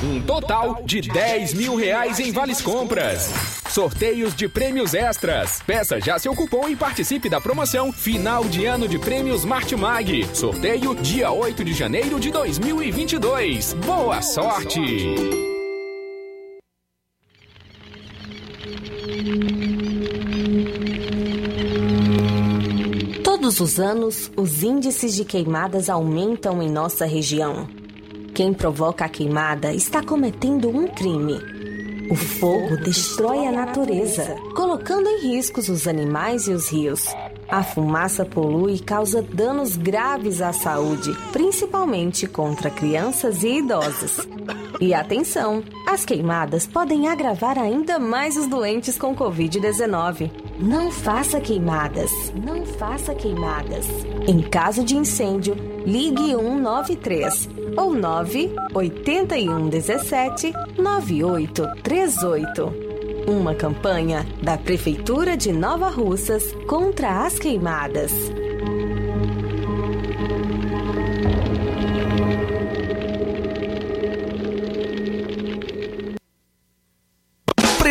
Um 0.00 0.20
total 0.20 0.82
de 0.84 1.00
10 1.00 1.54
mil 1.54 1.74
reais 1.74 2.20
em 2.20 2.30
vales 2.30 2.60
compras. 2.60 3.32
Sorteios 3.68 4.34
de 4.34 4.48
prêmios 4.48 4.94
extras. 4.94 5.60
Peça 5.66 6.00
já 6.00 6.18
seu 6.18 6.34
cupom 6.34 6.68
e 6.68 6.76
participe 6.76 7.28
da 7.28 7.40
promoção 7.40 7.92
Final 7.92 8.44
de 8.44 8.64
Ano 8.64 8.86
de 8.86 8.98
Prêmios 8.98 9.44
Martimag. 9.44 10.26
Sorteio 10.34 10.94
dia 10.94 11.30
8 11.30 11.64
de 11.64 11.72
janeiro 11.72 12.20
de 12.20 12.30
2022. 12.30 13.74
Boa 13.74 14.22
sorte! 14.22 14.80
Todos 23.22 23.60
os 23.60 23.80
anos, 23.80 24.30
os 24.36 24.62
índices 24.62 25.14
de 25.14 25.24
queimadas 25.24 25.88
aumentam 25.88 26.62
em 26.62 26.70
nossa 26.70 27.04
região. 27.04 27.81
Quem 28.34 28.54
provoca 28.54 29.04
a 29.04 29.08
queimada 29.10 29.74
está 29.74 30.02
cometendo 30.02 30.70
um 30.70 30.88
crime. 30.88 31.38
O 32.10 32.16
fogo 32.16 32.78
destrói 32.78 33.46
a 33.46 33.52
natureza, 33.52 34.36
colocando 34.56 35.06
em 35.06 35.20
riscos 35.20 35.68
os 35.68 35.86
animais 35.86 36.46
e 36.46 36.50
os 36.50 36.70
rios. 36.70 37.04
A 37.46 37.62
fumaça 37.62 38.24
polui 38.24 38.76
e 38.76 38.80
causa 38.80 39.20
danos 39.20 39.76
graves 39.76 40.40
à 40.40 40.50
saúde, 40.50 41.14
principalmente 41.30 42.26
contra 42.26 42.70
crianças 42.70 43.42
e 43.42 43.58
idosos. 43.58 44.26
E 44.80 44.94
atenção, 44.94 45.62
as 45.86 46.06
queimadas 46.06 46.66
podem 46.66 47.08
agravar 47.08 47.58
ainda 47.58 47.98
mais 47.98 48.38
os 48.38 48.46
doentes 48.46 48.96
com 48.96 49.14
Covid-19. 49.14 50.30
Não 50.58 50.90
faça 50.90 51.38
queimadas, 51.40 52.10
não 52.34 52.64
faça 52.64 53.14
queimadas. 53.14 53.86
Em 54.26 54.40
caso 54.42 54.82
de 54.84 54.96
incêndio, 54.96 55.54
ligue 55.84 56.34
193 56.34 57.50
ou 57.76 57.94
981 57.94 59.68
17 59.68 60.52
9838. 60.78 62.92
Uma 63.26 63.54
campanha 63.54 64.26
da 64.42 64.58
Prefeitura 64.58 65.36
de 65.36 65.52
Nova 65.52 65.88
Russas 65.88 66.52
contra 66.66 67.24
as 67.24 67.38
queimadas. 67.38 68.12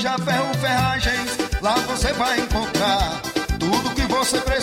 Loja 0.00 0.16
Ferro 0.16 0.54
Ferragens, 0.54 1.38
lá 1.60 1.74
você 1.74 2.10
vai 2.14 2.40
encontrar 2.40 3.20
tudo 3.58 3.94
que 3.94 4.00
você 4.06 4.38
precisa, 4.38 4.59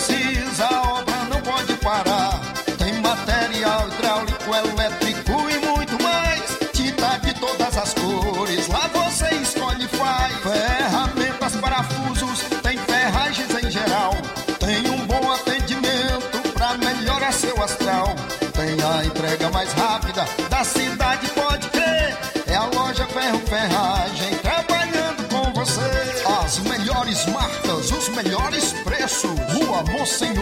melhores 28.22 28.72
preços. 28.82 29.30
Rua 29.54 29.82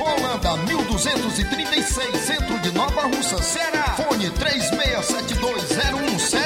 Holanda, 0.03 0.57
1236, 0.65 2.21
centro 2.21 2.59
de 2.61 2.73
Nova 2.73 3.03
Russa, 3.03 3.43
Ceará. 3.43 3.97
Fone 3.97 4.31
36720179. 4.31 6.46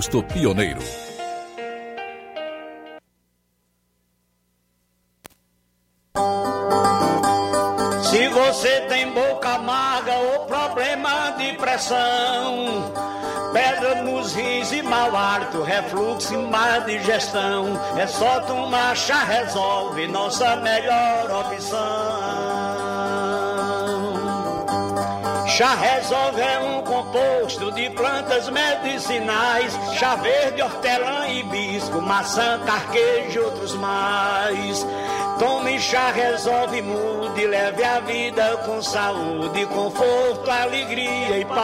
posto 0.00 0.22
Pioneiro. 0.22 0.80
Se 8.02 8.28
você 8.28 8.80
tem 8.88 9.12
boca 9.12 9.50
amarga 9.50 10.14
ou 10.14 10.46
problema 10.46 11.34
de 11.36 11.52
pressão, 11.52 12.90
pedra 13.52 14.02
nos 14.02 14.32
rins 14.32 14.72
e 14.72 14.80
mau 14.80 15.14
hálito, 15.14 15.62
refluxo 15.62 16.32
e 16.32 16.38
má 16.38 16.78
digestão, 16.78 17.78
é 17.98 18.06
só 18.06 18.40
tomar 18.40 18.96
chá 18.96 19.22
resolve, 19.24 20.08
nossa 20.08 20.56
melhor 20.56 21.30
opção. 21.30 21.78
Chá 25.60 25.74
resolve 25.74 26.40
é 26.40 26.58
um 26.58 26.82
composto 26.84 27.70
de 27.72 27.90
plantas 27.90 28.48
medicinais, 28.48 29.74
chá 29.92 30.16
verde, 30.16 30.62
hortelã, 30.62 31.28
hibisco, 31.28 32.00
maçã, 32.00 32.58
carquejo 32.64 33.38
e 33.38 33.42
outros 33.42 33.74
mais. 33.74 34.86
Tome 35.38 35.78
chá, 35.78 36.12
resolve, 36.12 36.80
mude, 36.80 37.46
leve 37.46 37.84
a 37.84 38.00
vida 38.00 38.56
com 38.64 38.80
saúde, 38.80 39.66
conforto, 39.66 40.50
alegria 40.50 41.40
e 41.40 41.44
paz. 41.44 41.60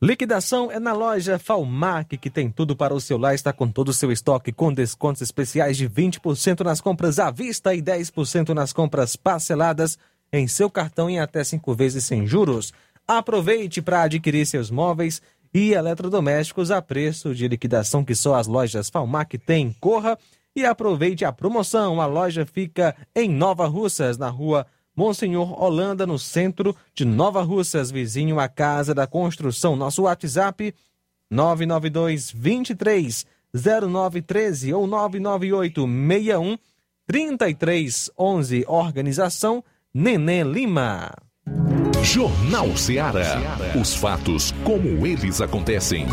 Liquidação 0.00 0.70
é 0.70 0.78
na 0.78 0.92
loja 0.92 1.36
Falmac, 1.36 2.16
que 2.16 2.30
tem 2.30 2.48
tudo 2.48 2.76
para 2.76 2.94
o 2.94 3.00
seu 3.00 3.18
lar. 3.18 3.34
Está 3.34 3.52
com 3.52 3.66
todo 3.66 3.88
o 3.88 3.92
seu 3.92 4.12
estoque, 4.12 4.52
com 4.52 4.72
descontos 4.72 5.20
especiais 5.20 5.76
de 5.76 5.90
20% 5.90 6.60
nas 6.60 6.80
compras 6.80 7.18
à 7.18 7.28
vista 7.32 7.74
e 7.74 7.82
10% 7.82 8.50
nas 8.50 8.72
compras 8.72 9.16
parceladas 9.16 9.98
em 10.32 10.46
seu 10.48 10.70
cartão 10.70 11.08
em 11.08 11.18
até 11.18 11.42
cinco 11.44 11.74
vezes 11.74 12.04
sem 12.04 12.26
juros. 12.26 12.72
Aproveite 13.06 13.80
para 13.80 14.02
adquirir 14.02 14.46
seus 14.46 14.70
móveis 14.70 15.22
e 15.54 15.72
eletrodomésticos 15.72 16.70
a 16.70 16.82
preço 16.82 17.34
de 17.34 17.48
liquidação 17.48 18.04
que 18.04 18.14
só 18.14 18.34
as 18.34 18.46
lojas 18.46 18.90
Falmac 18.90 19.38
têm. 19.38 19.74
Corra 19.80 20.18
e 20.54 20.64
aproveite 20.64 21.24
a 21.24 21.32
promoção. 21.32 22.00
A 22.00 22.06
loja 22.06 22.44
fica 22.44 22.96
em 23.14 23.28
Nova 23.28 23.66
Russas, 23.66 24.18
na 24.18 24.28
rua 24.28 24.66
Monsenhor 24.96 25.62
Holanda, 25.62 26.06
no 26.06 26.18
centro 26.18 26.74
de 26.94 27.04
Nova 27.04 27.42
Russas, 27.42 27.90
vizinho 27.90 28.40
à 28.40 28.48
Casa 28.48 28.94
da 28.94 29.06
Construção. 29.06 29.76
Nosso 29.76 30.02
WhatsApp 30.02 30.74
992 31.30 32.32
23 32.32 33.26
0913 33.54 34.72
ou 34.72 34.86
998 34.86 35.82
61 35.82 36.58
3311. 37.06 38.64
Organização 38.66 39.62
Nenê 39.98 40.42
Lima. 40.42 41.10
Jornal 42.02 42.76
Ceará. 42.76 43.56
Os 43.80 43.94
fatos 43.94 44.52
como 44.62 45.06
eles 45.06 45.40
acontecem. 45.40 46.06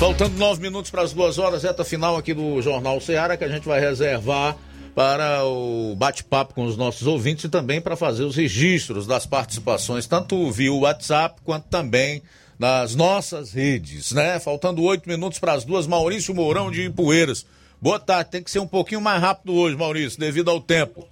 Faltando 0.00 0.36
nove 0.38 0.60
minutos 0.60 0.90
para 0.90 1.02
as 1.02 1.12
duas 1.12 1.38
horas, 1.38 1.62
reta 1.62 1.84
final 1.84 2.16
aqui 2.16 2.34
do 2.34 2.60
Jornal 2.60 3.00
Ceará, 3.00 3.36
que 3.36 3.44
a 3.44 3.48
gente 3.48 3.68
vai 3.68 3.78
reservar 3.78 4.56
para 4.92 5.44
o 5.44 5.94
bate-papo 5.94 6.52
com 6.52 6.64
os 6.64 6.76
nossos 6.76 7.06
ouvintes 7.06 7.44
e 7.44 7.48
também 7.48 7.80
para 7.80 7.94
fazer 7.94 8.24
os 8.24 8.34
registros 8.34 9.06
das 9.06 9.24
participações, 9.24 10.04
tanto 10.04 10.50
via 10.50 10.72
WhatsApp 10.72 11.40
quanto 11.44 11.68
também 11.68 12.20
nas 12.60 12.94
nossas 12.94 13.54
redes, 13.54 14.12
né? 14.12 14.38
Faltando 14.38 14.82
oito 14.82 15.08
minutos 15.08 15.38
para 15.38 15.54
as 15.54 15.64
duas, 15.64 15.86
Maurício 15.86 16.34
Mourão 16.34 16.70
de 16.70 16.82
Ipueiras. 16.82 17.46
Boa 17.80 17.98
tarde, 17.98 18.32
tem 18.32 18.42
que 18.42 18.50
ser 18.50 18.58
um 18.58 18.66
pouquinho 18.66 19.00
mais 19.00 19.18
rápido 19.18 19.54
hoje, 19.54 19.74
Maurício, 19.74 20.20
devido 20.20 20.50
ao 20.50 20.60
tempo. 20.60 21.08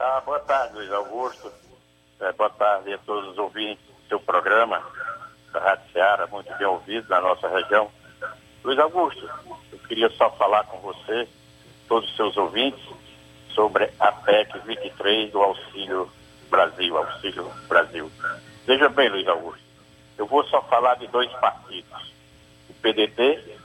Ah, 0.00 0.20
boa 0.26 0.40
tarde, 0.40 0.74
Luiz 0.74 0.90
Augusto. 0.90 1.52
É, 2.18 2.32
boa 2.32 2.50
tarde 2.50 2.92
a 2.92 2.98
todos 2.98 3.30
os 3.30 3.38
ouvintes 3.38 3.84
do 3.86 4.08
seu 4.08 4.18
programa, 4.18 4.82
da 5.52 5.60
Rádio 5.60 5.92
Ceará, 5.92 6.26
muito 6.26 6.52
bem 6.58 6.66
ouvido 6.66 7.08
na 7.08 7.20
nossa 7.20 7.48
região. 7.48 7.88
Luiz 8.64 8.78
Augusto, 8.80 9.30
eu 9.70 9.78
queria 9.86 10.10
só 10.10 10.28
falar 10.32 10.64
com 10.64 10.78
você, 10.78 11.28
todos 11.86 12.10
os 12.10 12.16
seus 12.16 12.36
ouvintes, 12.36 12.84
sobre 13.54 13.88
a 14.00 14.10
PEC 14.10 14.58
23 14.66 15.30
do 15.30 15.40
Auxílio 15.40 16.10
Brasil, 16.50 16.96
Auxílio 16.96 17.48
Brasil. 17.68 18.10
Veja 18.66 18.88
bem, 18.88 19.08
Luiz 19.08 19.28
Augusto, 19.28 19.63
eu 20.16 20.26
vou 20.26 20.44
só 20.44 20.62
falar 20.62 20.94
de 20.96 21.06
dois 21.08 21.30
partidos. 21.34 22.12
O 22.68 22.74
PDT, 22.74 23.58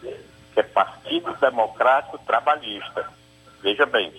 que 0.53 0.59
é 0.59 0.63
Partido 0.63 1.33
Democrático 1.35 2.17
Trabalhista. 2.19 3.11
Veja 3.61 3.85
bem, 3.85 4.11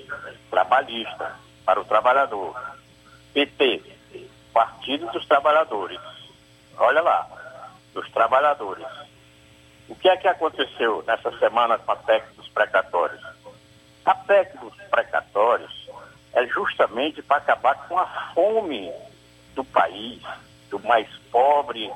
trabalhista, 0.51 1.37
para 1.65 1.81
o 1.81 1.85
trabalhador. 1.85 2.55
PT, 3.33 3.83
Partido 4.53 5.07
dos 5.13 5.27
Trabalhadores. 5.27 6.01
Olha 6.77 7.03
lá, 7.03 7.27
dos 7.93 8.11
trabalhadores. 8.11 8.87
O 9.89 9.95
que 9.95 10.09
é 10.09 10.17
que 10.17 10.29
aconteceu 10.29 11.03
nessa 11.07 11.37
semana 11.39 11.79
com 11.79 11.93
a 11.93 11.97
PEC 11.97 12.35
dos 12.37 12.49
precatórios? 12.49 13.23
A 14.05 14.15
PEC 14.15 14.57
dos 14.59 14.75
precatórios 14.89 15.89
é 16.33 16.47
justamente 16.47 17.21
para 17.23 17.39
acabar 17.39 17.75
com 17.89 17.99
a 17.99 18.07
fome 18.35 18.93
do 19.55 19.65
país, 19.65 20.23
do 20.71 20.79
mais 20.81 21.09
pobre, 21.31 21.91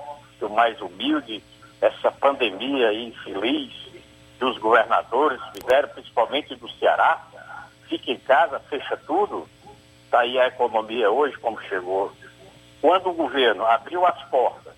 do 0.44 0.50
mais 0.50 0.78
humilde, 0.80 1.42
essa 1.80 2.10
pandemia 2.12 2.92
infeliz 2.92 3.72
que 4.38 4.44
os 4.44 4.58
governadores 4.58 5.40
fizeram, 5.54 5.88
principalmente 5.88 6.54
do 6.56 6.70
Ceará. 6.72 7.26
Fica 7.88 8.10
em 8.10 8.18
casa, 8.18 8.60
fecha 8.60 8.96
tudo. 9.06 9.48
Está 10.04 10.20
aí 10.20 10.38
a 10.38 10.48
economia 10.48 11.10
hoje 11.10 11.36
como 11.38 11.60
chegou. 11.62 12.12
Quando 12.80 13.08
o 13.08 13.14
governo 13.14 13.64
abriu 13.64 14.04
as 14.06 14.22
portas 14.24 14.74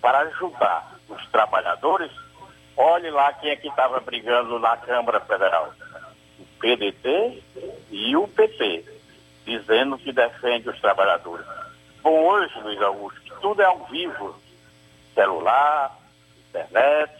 para 0.00 0.20
ajudar 0.20 0.94
os 1.08 1.26
trabalhadores, 1.28 2.10
olhe 2.76 3.10
lá 3.10 3.32
quem 3.34 3.50
é 3.50 3.56
que 3.56 3.68
estava 3.68 4.00
brigando 4.00 4.58
na 4.58 4.76
Câmara 4.78 5.20
Federal. 5.20 5.72
O 6.38 6.44
PDT 6.58 7.42
e 7.90 8.16
o 8.16 8.26
PT, 8.26 8.84
dizendo 9.44 9.98
que 9.98 10.10
defende 10.10 10.70
os 10.70 10.80
trabalhadores. 10.80 11.46
Bom, 12.02 12.18
hoje, 12.24 12.58
Luiz 12.60 12.80
Augusto, 12.80 13.20
tudo 13.42 13.60
é 13.60 13.66
ao 13.66 13.84
vivo. 13.84 14.41
Celular, 15.14 15.98
internet 16.48 17.12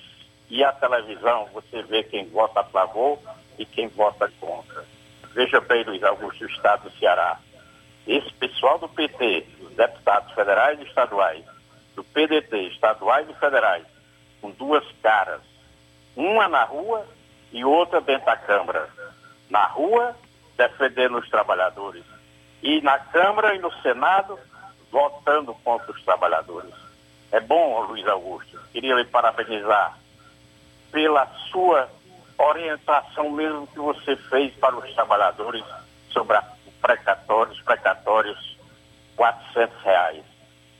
e 0.49 0.63
a 0.63 0.73
televisão. 0.73 1.49
Você 1.53 1.83
vê 1.83 2.03
quem 2.03 2.29
vota 2.29 2.61
a 2.61 2.65
favor 2.65 3.19
e 3.59 3.65
quem 3.65 3.89
vota 3.89 4.31
contra. 4.41 4.85
Veja 5.35 5.61
bem, 5.61 5.83
Luiz 5.85 6.03
Augusto, 6.03 6.45
o 6.45 6.49
Estado 6.49 6.89
do 6.89 6.99
Ceará. 6.99 7.39
Esse 8.07 8.33
pessoal 8.35 8.79
do 8.79 8.89
PT, 8.89 9.47
os 9.61 9.73
deputados 9.75 10.33
federais 10.35 10.79
e 10.81 10.85
estaduais, 10.85 11.45
do 11.95 12.03
PDT, 12.05 12.69
estaduais 12.69 13.29
e 13.29 13.35
federais, 13.35 13.87
com 14.41 14.51
duas 14.51 14.85
caras, 15.03 15.41
uma 16.17 16.49
na 16.49 16.65
rua 16.65 17.07
e 17.53 17.65
outra 17.65 18.01
dentro 18.01 18.27
da 18.27 18.37
Câmara. 18.37 18.89
Na 19.49 19.67
rua, 19.67 20.17
defendendo 20.57 21.19
os 21.19 21.29
trabalhadores, 21.29 22.05
e 22.63 22.81
na 22.81 22.99
Câmara 22.99 23.55
e 23.55 23.59
no 23.59 23.73
Senado, 23.81 24.39
votando 24.91 25.55
contra 25.65 25.91
os 25.91 26.03
trabalhadores. 26.05 26.75
É 27.33 27.41
bom, 27.41 27.81
Luiz 27.87 28.07
Augusto, 28.07 28.61
queria 28.73 28.95
lhe 28.95 29.07
parabenizar 29.07 29.99
pela 30.93 31.27
sua 31.51 31.89
orientação 32.37 33.31
mesmo 33.31 33.67
que 33.69 33.79
você 33.79 34.15
fez 34.17 34.55
para 34.57 34.77
os 34.77 34.95
trabalhadores 34.95 35.65
sobre 36.11 36.37
a 36.37 36.45
precatórios, 36.83 37.59
precatórios 37.63 38.59
400 39.17 39.83
reais. 39.83 40.25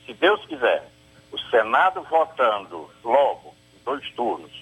Se 0.05 0.13
Deus 0.13 0.45
quiser, 0.45 0.87
o 1.31 1.39
Senado 1.39 2.03
votando 2.03 2.91
logo, 3.03 3.55
em 3.75 3.83
dois 3.85 4.11
turnos, 4.11 4.53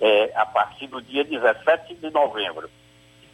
é, 0.00 0.32
a 0.34 0.44
partir 0.44 0.88
do 0.88 1.00
dia 1.00 1.24
17 1.24 1.94
de 1.94 2.10
novembro, 2.10 2.68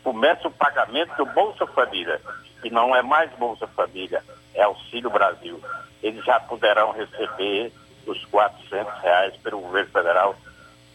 começa 0.04 0.46
o 0.46 0.52
pagamento 0.52 1.16
do 1.16 1.26
Bolsa 1.26 1.66
Família, 1.66 2.20
que 2.62 2.70
não 2.70 2.94
é 2.94 3.02
mais 3.02 3.30
Bolsa 3.32 3.66
Família, 3.66 4.22
é 4.54 4.62
Auxílio 4.62 5.10
Brasil. 5.10 5.60
Eles 6.00 6.24
já 6.24 6.38
poderão 6.38 6.92
receber 6.92 7.72
os 8.10 8.24
400 8.26 9.00
reais 9.00 9.36
pelo 9.38 9.60
governo 9.60 9.90
federal, 9.90 10.36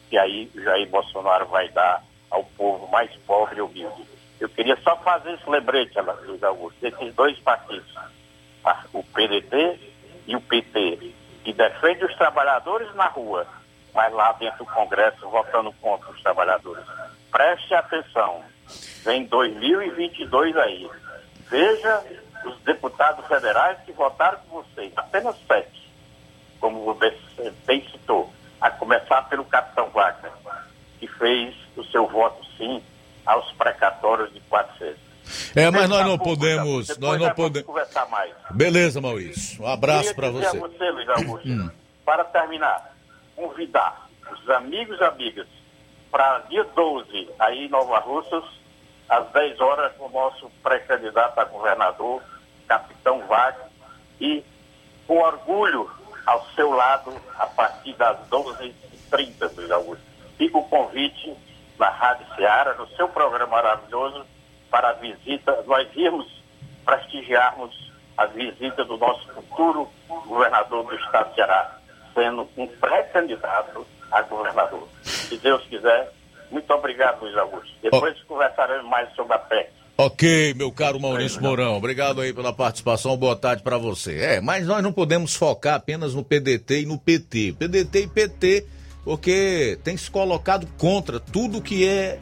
que 0.10 0.18
aí 0.18 0.52
Jair 0.56 0.90
Bolsonaro 0.90 1.46
vai 1.48 1.70
dar 1.70 2.04
ao 2.30 2.44
povo 2.44 2.88
mais 2.88 3.14
pobre 3.28 3.58
e 3.58 3.62
humilde. 3.62 4.06
Eu 4.40 4.50
queria 4.50 4.76
só 4.84 4.96
fazer 4.98 5.34
esse 5.34 5.50
lembrete, 5.50 5.98
Luiz 6.26 6.44
Augusto, 6.44 6.80
desses 6.82 7.14
dois 7.16 7.38
partidos, 7.40 7.94
o 8.92 9.04
PDT 9.04 9.80
e 10.28 10.36
o 10.36 10.42
PT, 10.42 11.14
que 11.44 11.54
defendem 11.54 12.06
os 12.06 12.16
trabalhadores 12.16 12.94
na 12.96 13.08
rua, 13.08 13.46
mas 13.94 14.12
lá 14.14 14.32
dentro 14.34 14.60
do 14.60 14.66
Congresso 14.66 15.30
votando 15.30 15.72
contra 15.82 16.10
os 16.12 16.22
trabalhadores. 16.22 16.84
Preste 17.32 17.74
atenção, 17.74 18.44
vem 19.04 19.26
2022 19.26 20.58
aí. 20.58 20.90
Veja 21.50 22.04
os 22.46 22.60
deputados 22.62 23.26
federais 23.28 23.80
que 23.86 23.92
votaram 23.92 24.40
com 24.50 24.62
vocês, 24.64 24.92
apenas 24.96 25.36
sete, 25.48 25.83
como 26.64 26.90
o 26.90 26.94
bem 26.94 27.86
citou, 27.92 28.32
a 28.62 28.72
começar 28.72 29.24
pelo 29.24 29.44
capitão 29.44 29.90
Wagner, 29.90 30.32
que 30.98 31.06
fez 31.10 31.54
o 31.76 31.84
seu 31.84 32.08
voto 32.08 32.42
sim 32.58 32.82
aos 33.26 33.52
precatórios 33.52 34.32
de 34.32 34.40
400. 34.40 34.98
É, 35.54 35.70
mas 35.70 35.90
nós 35.90 36.06
não 36.06 36.18
podemos, 36.18 36.98
nós 37.00 37.20
não 37.20 37.32
podemos 37.32 37.68
conversar 37.68 38.08
mais. 38.08 38.32
Beleza, 38.52 39.02
Maurício. 39.02 39.62
Um 39.62 39.68
abraço 39.68 40.16
para 40.16 40.30
você. 40.30 40.56
a 40.56 40.60
você, 40.62 40.90
Luiz 40.90 41.10
Augusto, 41.10 41.50
hum. 41.50 41.70
para 42.06 42.24
terminar, 42.24 42.96
convidar 43.36 44.08
os 44.32 44.50
amigos 44.50 44.98
e 45.02 45.04
amigas 45.04 45.48
para 46.10 46.40
dia 46.50 46.64
12, 46.64 47.30
aí 47.40 47.66
em 47.66 47.70
Nova 47.70 48.00
Russas, 48.00 48.46
às 49.10 49.30
10 49.34 49.60
horas, 49.60 49.92
o 50.00 50.08
nosso 50.08 50.50
pré-candidato 50.64 51.38
a 51.38 51.44
governador, 51.44 52.24
capitão 52.70 53.20
Wagner, 53.28 53.68
e 54.22 54.42
com 55.06 55.18
orgulho 55.18 55.92
ao 56.26 56.46
seu 56.56 56.72
lado, 56.72 57.14
a 57.38 57.46
partir 57.48 57.94
das 57.94 58.18
12h30, 58.30 59.56
Luiz 59.56 59.72
Augusto. 59.72 60.04
Fica 60.38 60.58
o 60.58 60.68
convite 60.68 61.36
na 61.78 61.90
Rádio 61.90 62.26
Ceará, 62.36 62.74
no 62.76 62.88
seu 62.96 63.08
programa 63.10 63.48
maravilhoso, 63.48 64.26
para 64.70 64.90
a 64.90 64.94
visita, 64.94 65.64
nós 65.68 65.88
irmos 65.96 66.28
prestigiarmos 66.86 67.92
a 68.18 68.26
visita 68.26 68.84
do 68.86 68.98
nosso 68.98 69.28
futuro 69.34 69.90
governador 70.26 70.84
do 70.86 70.96
estado 70.96 71.30
de 71.30 71.36
Ceará, 71.36 71.78
sendo 72.14 72.50
um 72.58 72.68
pré-candidato 72.68 73.86
a 74.12 74.22
governador. 74.24 74.88
Se 75.02 75.38
Deus 75.38 75.64
quiser, 75.66 76.12
muito 76.50 76.72
obrigado, 76.74 77.22
Luiz 77.22 77.36
Augusto. 77.38 77.74
Depois 77.82 78.16
oh. 78.22 78.26
conversaremos 78.28 78.86
mais 78.86 79.14
sobre 79.16 79.34
a 79.34 79.40
PEC. 79.40 79.72
Ok, 80.06 80.54
meu 80.56 80.70
caro 80.70 81.00
Maurício 81.00 81.42
Mourão, 81.42 81.78
obrigado 81.78 82.20
aí 82.20 82.34
pela 82.34 82.52
participação, 82.52 83.16
boa 83.16 83.38
tarde 83.38 83.64
para 83.64 83.78
você. 83.78 84.18
É, 84.18 84.42
mas 84.42 84.68
nós 84.68 84.84
não 84.84 84.92
podemos 84.92 85.34
focar 85.34 85.76
apenas 85.76 86.14
no 86.14 86.22
PDT 86.22 86.82
e 86.82 86.86
no 86.86 86.98
PT. 86.98 87.56
PDT 87.58 88.00
e 88.02 88.08
PT, 88.08 88.66
porque 89.06 89.80
tem 89.82 89.96
se 89.96 90.12
colocado 90.12 90.68
contra 90.78 91.22
tudo 91.22 91.62
que 91.62 91.88
é 91.88 92.20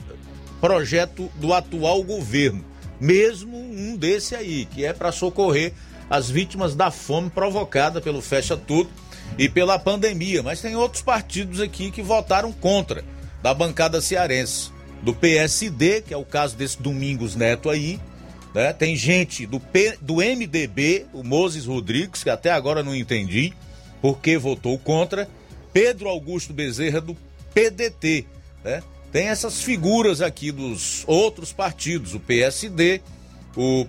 projeto 0.59 1.31
do 1.37 1.55
atual 1.55 2.03
governo, 2.03 2.63
mesmo 2.99 3.57
um 3.57 3.97
desse 3.97 4.35
aí, 4.35 4.65
que 4.65 4.85
é 4.85 4.93
para 4.93 5.11
socorrer 5.11 5.73
as 6.07 6.29
vítimas 6.29 6.75
da 6.75 6.91
fome 6.91 7.31
provocada 7.31 7.99
pelo 7.99 8.21
fecha 8.21 8.55
tudo 8.55 8.91
e 9.39 9.49
pela 9.49 9.79
pandemia. 9.79 10.43
Mas 10.43 10.61
tem 10.61 10.75
outros 10.75 11.01
partidos 11.01 11.59
aqui 11.59 11.89
que 11.89 12.03
votaram 12.03 12.51
contra, 12.51 13.03
da 13.41 13.55
bancada 13.55 13.99
cearense 13.99 14.69
do 15.01 15.13
PSD, 15.13 16.01
que 16.01 16.13
é 16.13 16.17
o 16.17 16.25
caso 16.25 16.55
desse 16.55 16.81
Domingos 16.81 17.35
Neto 17.35 17.69
aí, 17.69 17.99
né? 18.53 18.73
Tem 18.73 18.95
gente 18.95 19.45
do, 19.45 19.59
P, 19.59 19.97
do 20.01 20.15
MDB, 20.15 21.05
o 21.13 21.23
Moses 21.23 21.65
Rodrigues, 21.65 22.23
que 22.23 22.29
até 22.29 22.51
agora 22.51 22.83
não 22.83 22.95
entendi 22.95 23.53
por 24.01 24.19
que 24.19 24.37
votou 24.37 24.77
contra, 24.77 25.29
Pedro 25.71 26.09
Augusto 26.09 26.53
Bezerra 26.53 26.99
do 26.99 27.15
PDT, 27.53 28.25
né? 28.63 28.83
Tem 29.11 29.27
essas 29.27 29.61
figuras 29.61 30.21
aqui 30.21 30.51
dos 30.51 31.03
outros 31.05 31.51
partidos, 31.51 32.13
o 32.13 32.19
PSD, 32.19 33.01
o 33.57 33.85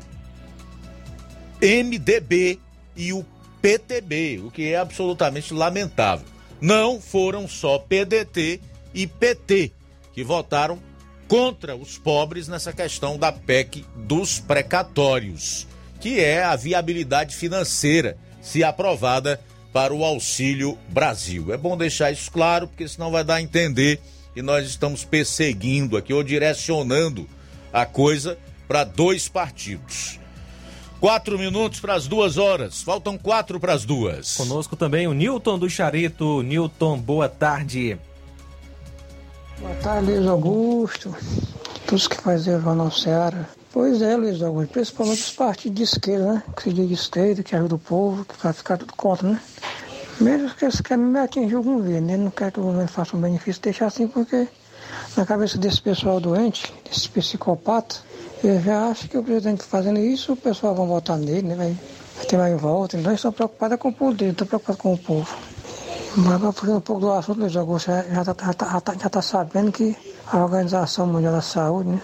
MDB 1.60 2.58
e 2.96 3.12
o 3.12 3.24
PTB, 3.60 4.42
o 4.44 4.50
que 4.50 4.72
é 4.72 4.76
absolutamente 4.76 5.54
lamentável. 5.54 6.26
Não 6.60 7.00
foram 7.00 7.46
só 7.46 7.78
PDT 7.78 8.60
e 8.92 9.06
PT 9.06 9.70
que 10.12 10.24
votaram 10.24 10.78
contra 11.32 11.74
os 11.74 11.96
pobres 11.96 12.46
nessa 12.46 12.74
questão 12.74 13.16
da 13.16 13.32
PEC 13.32 13.86
dos 13.96 14.38
precatórios, 14.38 15.66
que 15.98 16.20
é 16.20 16.44
a 16.44 16.54
viabilidade 16.56 17.34
financeira, 17.34 18.18
se 18.42 18.62
aprovada 18.62 19.40
para 19.72 19.94
o 19.94 20.04
Auxílio 20.04 20.76
Brasil. 20.90 21.50
É 21.50 21.56
bom 21.56 21.74
deixar 21.74 22.12
isso 22.12 22.30
claro, 22.30 22.68
porque 22.68 22.86
senão 22.86 23.10
vai 23.10 23.24
dar 23.24 23.36
a 23.36 23.40
entender 23.40 23.98
que 24.34 24.42
nós 24.42 24.66
estamos 24.66 25.06
perseguindo 25.06 25.96
aqui 25.96 26.12
ou 26.12 26.22
direcionando 26.22 27.26
a 27.72 27.86
coisa 27.86 28.36
para 28.68 28.84
dois 28.84 29.26
partidos. 29.26 30.20
Quatro 31.00 31.38
minutos 31.38 31.80
para 31.80 31.94
as 31.94 32.06
duas 32.06 32.36
horas. 32.36 32.82
Faltam 32.82 33.16
quatro 33.16 33.58
para 33.58 33.72
as 33.72 33.86
duas. 33.86 34.36
Conosco 34.36 34.76
também 34.76 35.06
o 35.06 35.14
Newton 35.14 35.58
do 35.58 35.70
Charito. 35.70 36.42
Newton, 36.42 36.98
boa 36.98 37.26
tarde. 37.26 37.98
Boa 39.62 39.76
tarde, 39.76 40.10
Luiz 40.10 40.26
Augusto. 40.26 41.14
Todos 41.86 42.08
que 42.08 42.16
fazem 42.16 42.56
o 42.56 42.60
Jornal 42.60 42.90
Seara. 42.90 43.48
Pois 43.72 44.02
é, 44.02 44.16
Luiz 44.16 44.42
Augusto, 44.42 44.72
principalmente 44.72 45.20
os 45.20 45.30
partidos 45.30 45.76
de 45.76 45.82
esquerda, 45.84 46.32
né? 46.32 46.42
Que 46.56 46.64
se 46.64 46.72
diz 46.72 46.90
esquerda, 46.90 47.44
que 47.44 47.54
ajuda 47.54 47.76
o 47.76 47.78
povo, 47.78 48.24
que 48.24 48.34
vai 48.42 48.52
ficar 48.52 48.76
tudo 48.76 48.92
contra, 48.94 49.28
né? 49.28 49.40
Mesmo 50.20 50.50
que 50.50 50.64
eles 50.64 50.80
querem 50.80 51.16
atingir 51.16 51.54
o 51.54 51.62
governo, 51.62 52.08
né? 52.08 52.16
Não 52.16 52.32
quer 52.32 52.50
que 52.50 52.58
o 52.58 52.64
governo 52.64 52.88
faça 52.88 53.16
um 53.16 53.20
benefício, 53.20 53.62
deixar 53.62 53.86
assim, 53.86 54.08
porque 54.08 54.48
na 55.16 55.24
cabeça 55.24 55.56
desse 55.56 55.80
pessoal 55.80 56.18
doente, 56.18 56.74
desses 56.84 57.06
psicopatas, 57.06 58.02
eu 58.42 58.60
já 58.60 58.88
acho 58.88 59.08
que 59.08 59.16
o 59.16 59.22
presidente 59.22 59.62
fazendo 59.62 60.00
isso, 60.00 60.32
o 60.32 60.36
pessoal 60.36 60.74
vai 60.74 60.88
votar 60.88 61.16
nele, 61.16 61.42
né? 61.42 61.54
Vai, 61.54 61.76
vai 62.16 62.26
ter 62.26 62.36
mais 62.36 62.60
volta. 62.60 62.96
Então 62.96 63.12
eles 63.12 63.20
estão 63.20 63.30
preocupados 63.30 63.78
com 63.78 63.90
o 63.90 63.92
poder, 63.92 64.32
estão 64.32 64.44
preocupados 64.44 64.82
com 64.82 64.92
o 64.92 64.98
povo. 64.98 65.51
Mas 66.14 66.54
fugir 66.54 66.72
um 66.72 66.80
pouco 66.80 67.00
do 67.00 67.12
assunto, 67.12 67.40
Luiz 67.40 67.56
Augusto, 67.56 67.90
já 67.90 68.20
está 68.20 68.34
tá, 68.34 68.80
tá, 68.80 68.94
já 69.00 69.08
tá 69.08 69.22
sabendo 69.22 69.72
que 69.72 69.96
a 70.30 70.44
Organização 70.44 71.06
Mundial 71.06 71.32
da 71.32 71.40
Saúde 71.40 71.88
né, 71.88 72.02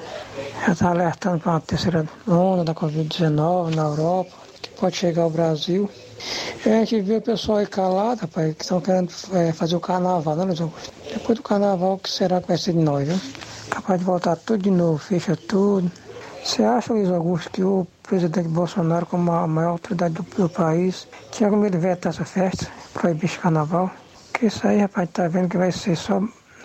já 0.67 0.73
está 0.73 0.91
alertando 0.91 1.41
para 1.41 1.53
uma 1.53 1.61
terceira 1.61 2.09
onda 2.27 2.65
da 2.65 2.75
Covid-19 2.75 3.75
na 3.75 3.83
Europa, 3.83 4.31
que 4.63 4.71
pode 4.71 4.97
chegar 4.97 5.25
ao 5.25 5.31
Brasil. 5.31 5.91
E 6.65 6.71
a 6.71 6.85
gente 6.85 7.03
vê 7.03 7.19
o 7.19 7.21
pessoal 7.23 7.59
aí 7.59 7.67
calado, 7.67 8.23
rapaz, 8.23 8.55
que 8.55 8.63
estão 8.63 8.81
querendo 8.81 9.13
é, 9.35 9.53
fazer 9.53 9.77
o 9.77 9.81
carnaval, 9.81 10.35
né, 10.37 10.45
Luiz 10.45 10.61
Augusto? 10.63 10.91
Depois 11.13 11.37
do 11.37 11.43
carnaval, 11.43 11.95
o 11.95 11.99
que 11.99 12.11
será 12.11 12.41
que 12.41 12.49
vai 12.49 12.57
ser 12.57 12.73
de 12.73 12.79
nós, 12.79 13.07
né? 13.07 13.21
Capaz 13.69 13.99
de 14.01 14.07
voltar 14.07 14.37
tudo 14.37 14.63
de 14.63 14.71
novo, 14.71 14.97
fecha 14.97 15.37
tudo. 15.37 15.93
Você 16.49 16.65
acha, 16.65 16.95
Luiz 16.95 17.11
Augusto, 17.11 17.51
que 17.51 17.63
o 17.63 17.87
presidente 18.03 18.49
Bolsonaro, 18.49 19.05
como 19.05 19.31
a 19.33 19.47
maior 19.47 19.73
autoridade 19.73 20.15
do, 20.15 20.23
do 20.23 20.49
país, 20.49 21.07
tinha 21.31 21.51
como 21.51 21.67
ele 21.67 21.77
vetar 21.77 22.11
essa 22.11 22.25
festa, 22.25 22.67
proibir 22.95 23.27
esse 23.27 23.39
carnaval? 23.39 23.91
Que 24.33 24.47
isso 24.47 24.67
aí, 24.67 24.79
rapaz, 24.79 25.11
tá 25.13 25.29
vendo 25.29 25.51
que 25.51 25.59
vai 25.59 25.71
ser 25.71 25.95
só 25.95 26.23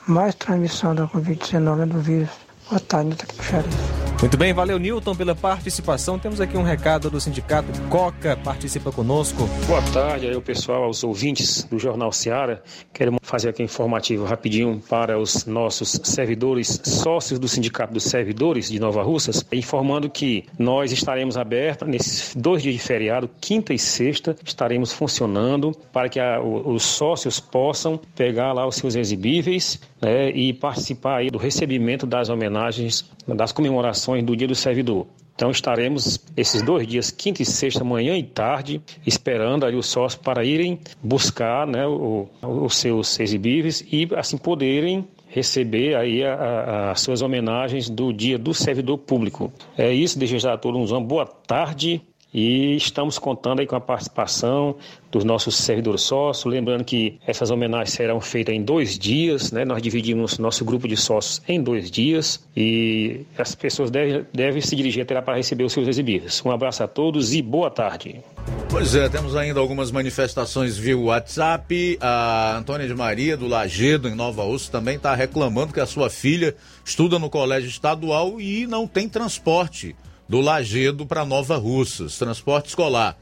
mais 0.07 0.35
transmissão 0.35 0.95
da 0.95 1.05
Covid-19 1.10 1.76
né, 1.76 1.85
do 1.85 1.99
vírus. 1.99 2.30
Boa 2.69 2.80
tarde, 2.80 3.14
tá 3.18 3.26
aqui 3.26 3.35
puxaria. 3.35 4.02
Muito 4.24 4.38
bem, 4.38 4.54
valeu 4.54 4.80
Newton 4.80 5.14
pela 5.14 5.36
participação. 5.36 6.18
Temos 6.18 6.40
aqui 6.40 6.56
um 6.56 6.64
recado 6.64 7.10
do 7.10 7.20
sindicato 7.20 7.68
Coca, 7.90 8.38
participa 8.38 8.90
conosco. 8.90 9.50
Boa 9.68 9.82
tarde 9.91 10.28
aí 10.28 10.40
pessoal, 10.40 10.86
aos 10.86 11.04
ouvintes 11.04 11.66
do 11.66 11.78
Jornal 11.78 12.10
Seara. 12.14 12.64
Quero 12.94 13.18
fazer 13.22 13.50
aqui 13.50 13.62
um 13.62 13.66
informativo 13.66 14.24
rapidinho 14.24 14.82
para 14.90 15.20
os 15.20 15.45
nossos 15.45 16.00
servidores, 16.06 16.80
sócios 16.86 17.38
do 17.38 17.50
Sindicato 17.50 17.91
dos 17.91 18.06
Servidores 18.06 18.70
de 18.70 18.80
Nova 18.80 19.04
Russas, 19.04 19.45
informando 19.52 20.10
que 20.10 20.45
nós 20.58 20.94
estaremos 20.94 21.36
abertos 21.36 21.86
nesses 21.86 22.34
dois 22.34 22.64
dias 22.64 22.76
de 22.76 22.82
feriado, 22.82 23.30
quinta 23.41 23.74
e 23.74 23.78
sexta, 23.78 24.38
estaremos 24.45 24.94
funcionando 24.94 25.74
para 25.91 26.08
que 26.08 26.22
a, 26.22 26.40
os 26.40 26.84
sócios 26.84 27.41
possam 27.41 28.00
pegar 28.16 28.54
lá 28.54 28.66
os 28.66 28.78
seus 28.78 28.95
exibíveis 28.95 29.82
né, 30.02 30.30
e 30.30 30.54
participar 30.54 31.18
aí 31.18 31.30
do 31.30 31.38
recebimento 31.38 32.06
das 32.06 32.30
homenagens, 32.30 33.04
das 33.28 33.52
comemorações 33.52 34.24
do 34.24 34.36
Dia 34.36 34.48
do 34.48 34.56
Servidor. 34.56 35.08
Então 35.36 35.50
estaremos 35.50 36.20
esses 36.38 36.62
dois 36.62 36.88
dias, 36.88 37.10
quinta 37.10 37.41
e 37.41 37.45
sexta, 37.45 37.84
manhã 37.84 38.16
e 38.16 38.24
tarde, 38.24 38.82
esperando 39.06 39.66
ali 39.66 39.76
os 39.76 39.88
sócios 39.88 40.22
para 40.22 40.45
irem 40.45 40.80
buscar 41.02 41.66
né, 41.66 41.88
o, 41.88 42.28
os 42.41 42.76
seus 42.76 43.20
exibíveis 43.20 43.84
e 43.91 44.08
assim 44.16 44.38
poderem 44.38 45.08
receber 45.28 45.95
aí 45.95 46.22
as 46.24 47.02
suas 47.02 47.24
homenagens 47.24 47.90
do 47.90 48.14
Dia 48.14 48.38
do 48.38 48.54
Servidor 48.54 49.00
Público. 49.00 49.52
É 49.76 49.91
isso, 49.91 50.24
já 50.38 50.54
a 50.54 50.58
todos 50.58 50.91
uma 50.91 51.02
boa 51.02 51.26
tarde 51.26 52.00
E 52.34 52.76
estamos 52.76 53.19
contando 53.19 53.60
aí 53.60 53.68
com 53.68 53.76
a 53.76 53.81
participação 53.81 54.76
dos 55.11 55.23
nossos 55.23 55.55
servidores 55.55 56.01
sócios. 56.01 56.51
Lembrando 56.51 56.84
que 56.84 57.19
essas 57.27 57.51
homenagens 57.51 57.91
serão 57.91 58.19
feitas 58.19 58.55
em 58.55 58.64
dois 58.64 58.97
dias, 58.97 59.51
né? 59.51 59.64
Nós 59.64 59.81
dividimos 59.81 60.39
nosso 60.39 60.65
grupo 60.65 60.88
de 60.88 60.97
sócios 60.97 61.41
em 61.47 61.61
dois 61.61 61.91
dias 61.91 62.43
e 62.57 63.22
as 63.38 63.53
pessoas 63.53 63.91
devem, 63.91 64.26
devem 64.34 64.61
se 64.61 64.76
dirigir 64.76 65.03
até 65.03 65.14
lá 65.14 65.22
para 65.22 65.35
receber 65.35 65.64
os 65.64 65.73
seus 65.73 65.88
exibíveis. 65.88 66.41
Um 66.43 66.49
abraço 66.49 66.84
a 66.84 66.88
todos 66.88 67.35
e 67.35 67.41
boa 67.41 67.69
tarde. 67.69 68.22
Pois 68.69 68.95
é, 68.95 69.07
temos 69.07 69.35
ainda 69.35 69.60
algumas 69.60 69.91
manifestações 69.91 70.76
via 70.76 70.97
WhatsApp. 70.97 71.99
A 72.01 72.57
Antônia 72.57 72.88
de 72.88 72.95
Maria, 72.95 73.38
do 73.38 73.47
Lagedo, 73.47 74.10
em 74.10 74.15
Nova 74.15 74.43
Rússia, 74.43 74.72
também 74.72 74.95
está 74.95 75.14
reclamando 75.14 75.72
que 75.72 75.80
a 75.80 75.85
sua 75.85 76.10
filha 76.10 76.55
estuda 76.84 77.19
no 77.19 77.30
colégio 77.30 77.69
estadual 77.69 78.41
e 78.41 78.65
não 78.65 78.88
tem 78.88 79.07
transporte 79.07 79.95
do 80.28 80.40
Lagedo 80.40 81.06
para 81.06 81.26
Nova 81.26 81.58
Russas, 81.58 82.18
transporte 82.18 82.70
escolar. 82.70 83.18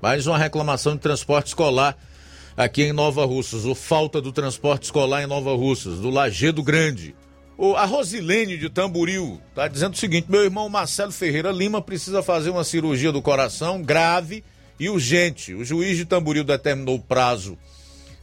Mais 0.00 0.26
uma 0.26 0.38
reclamação 0.38 0.94
de 0.94 1.00
transporte 1.00 1.48
escolar 1.48 1.96
aqui 2.56 2.82
em 2.82 2.92
Nova 2.92 3.24
Russas, 3.24 3.64
o 3.64 3.74
falta 3.74 4.20
do 4.20 4.32
transporte 4.32 4.84
escolar 4.84 5.22
em 5.22 5.26
Nova 5.26 5.54
Russas, 5.54 5.98
do 5.98 6.10
Lagedo 6.10 6.62
Grande. 6.62 7.14
O, 7.56 7.74
a 7.74 7.84
Rosilene 7.84 8.56
de 8.56 8.68
Tamburil 8.68 9.40
está 9.50 9.68
dizendo 9.68 9.94
o 9.94 9.98
seguinte: 9.98 10.30
meu 10.30 10.42
irmão 10.42 10.68
Marcelo 10.68 11.12
Ferreira 11.12 11.52
Lima 11.52 11.80
precisa 11.80 12.22
fazer 12.22 12.50
uma 12.50 12.64
cirurgia 12.64 13.12
do 13.12 13.22
coração 13.22 13.82
grave 13.82 14.42
e 14.78 14.88
urgente. 14.88 15.54
O 15.54 15.64
juiz 15.64 15.96
de 15.96 16.04
Tamburil 16.04 16.44
determinou 16.44 16.96
o 16.96 17.02
prazo 17.02 17.56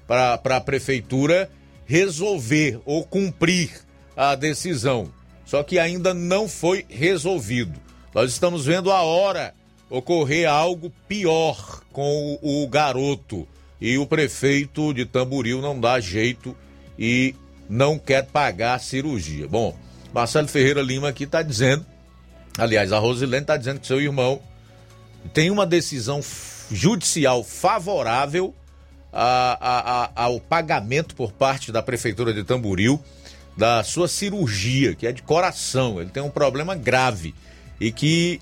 para 0.07 0.33
a 0.33 0.61
prefeitura 0.61 1.49
resolver 1.85 2.79
ou 2.85 3.05
cumprir 3.05 3.71
a 4.15 4.35
decisão. 4.35 5.11
Só 5.45 5.63
que 5.63 5.79
ainda 5.79 6.13
não 6.13 6.47
foi 6.47 6.85
resolvido. 6.89 7.79
Nós 8.13 8.31
estamos 8.31 8.65
vendo 8.65 8.91
a 8.91 9.01
hora 9.01 9.53
ocorrer 9.89 10.49
algo 10.49 10.91
pior 11.07 11.81
com 11.91 12.37
o, 12.41 12.63
o 12.63 12.67
garoto. 12.67 13.47
E 13.79 13.97
o 13.97 14.05
prefeito 14.05 14.93
de 14.93 15.05
Tamburil 15.05 15.61
não 15.61 15.79
dá 15.79 15.99
jeito 15.99 16.55
e 16.99 17.33
não 17.69 17.97
quer 17.97 18.25
pagar 18.25 18.75
a 18.75 18.79
cirurgia. 18.79 19.47
Bom, 19.47 19.75
Marcelo 20.13 20.47
Ferreira 20.47 20.81
Lima 20.81 21.09
aqui 21.09 21.23
está 21.23 21.41
dizendo, 21.41 21.85
aliás, 22.57 22.91
a 22.91 22.99
Rosilene 22.99 23.43
está 23.43 23.55
dizendo 23.55 23.79
que 23.79 23.87
seu 23.87 23.99
irmão 23.99 24.41
tem 25.33 25.49
uma 25.49 25.65
decisão 25.65 26.21
judicial 26.69 27.43
favorável 27.43 28.53
a, 29.11 29.57
a, 29.59 30.03
a, 30.03 30.25
ao 30.25 30.39
pagamento 30.39 31.15
por 31.15 31.31
parte 31.31 31.71
da 31.71 31.81
Prefeitura 31.81 32.33
de 32.33 32.43
Tamburil 32.43 33.01
da 33.57 33.83
sua 33.83 34.07
cirurgia, 34.07 34.95
que 34.95 35.07
é 35.07 35.11
de 35.11 35.21
coração. 35.21 35.99
Ele 35.99 36.09
tem 36.09 36.21
um 36.21 36.29
problema 36.29 36.75
grave 36.75 37.33
e 37.81 37.91
que, 37.91 38.39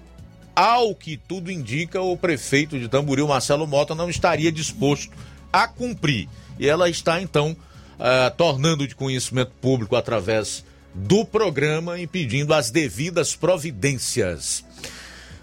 ao 0.54 0.94
que 0.94 1.16
tudo 1.16 1.50
indica, 1.50 2.02
o 2.02 2.18
prefeito 2.18 2.78
de 2.78 2.90
Tamboril, 2.90 3.26
Marcelo 3.26 3.66
Mota, 3.66 3.96
não 3.96 4.10
estaria 4.10 4.52
disposto 4.52 5.16
a 5.52 5.66
cumprir. 5.66 6.28
E 6.60 6.68
ela 6.68 6.90
está, 6.90 7.22
então, 7.22 7.56
uh, 7.98 8.36
tornando 8.36 8.86
de 8.86 8.94
conhecimento 8.94 9.54
público 9.62 9.96
através 9.96 10.66
do 10.94 11.24
programa, 11.24 11.98
impedindo 11.98 12.54
as 12.54 12.70
devidas 12.70 13.34
providências. 13.34 14.66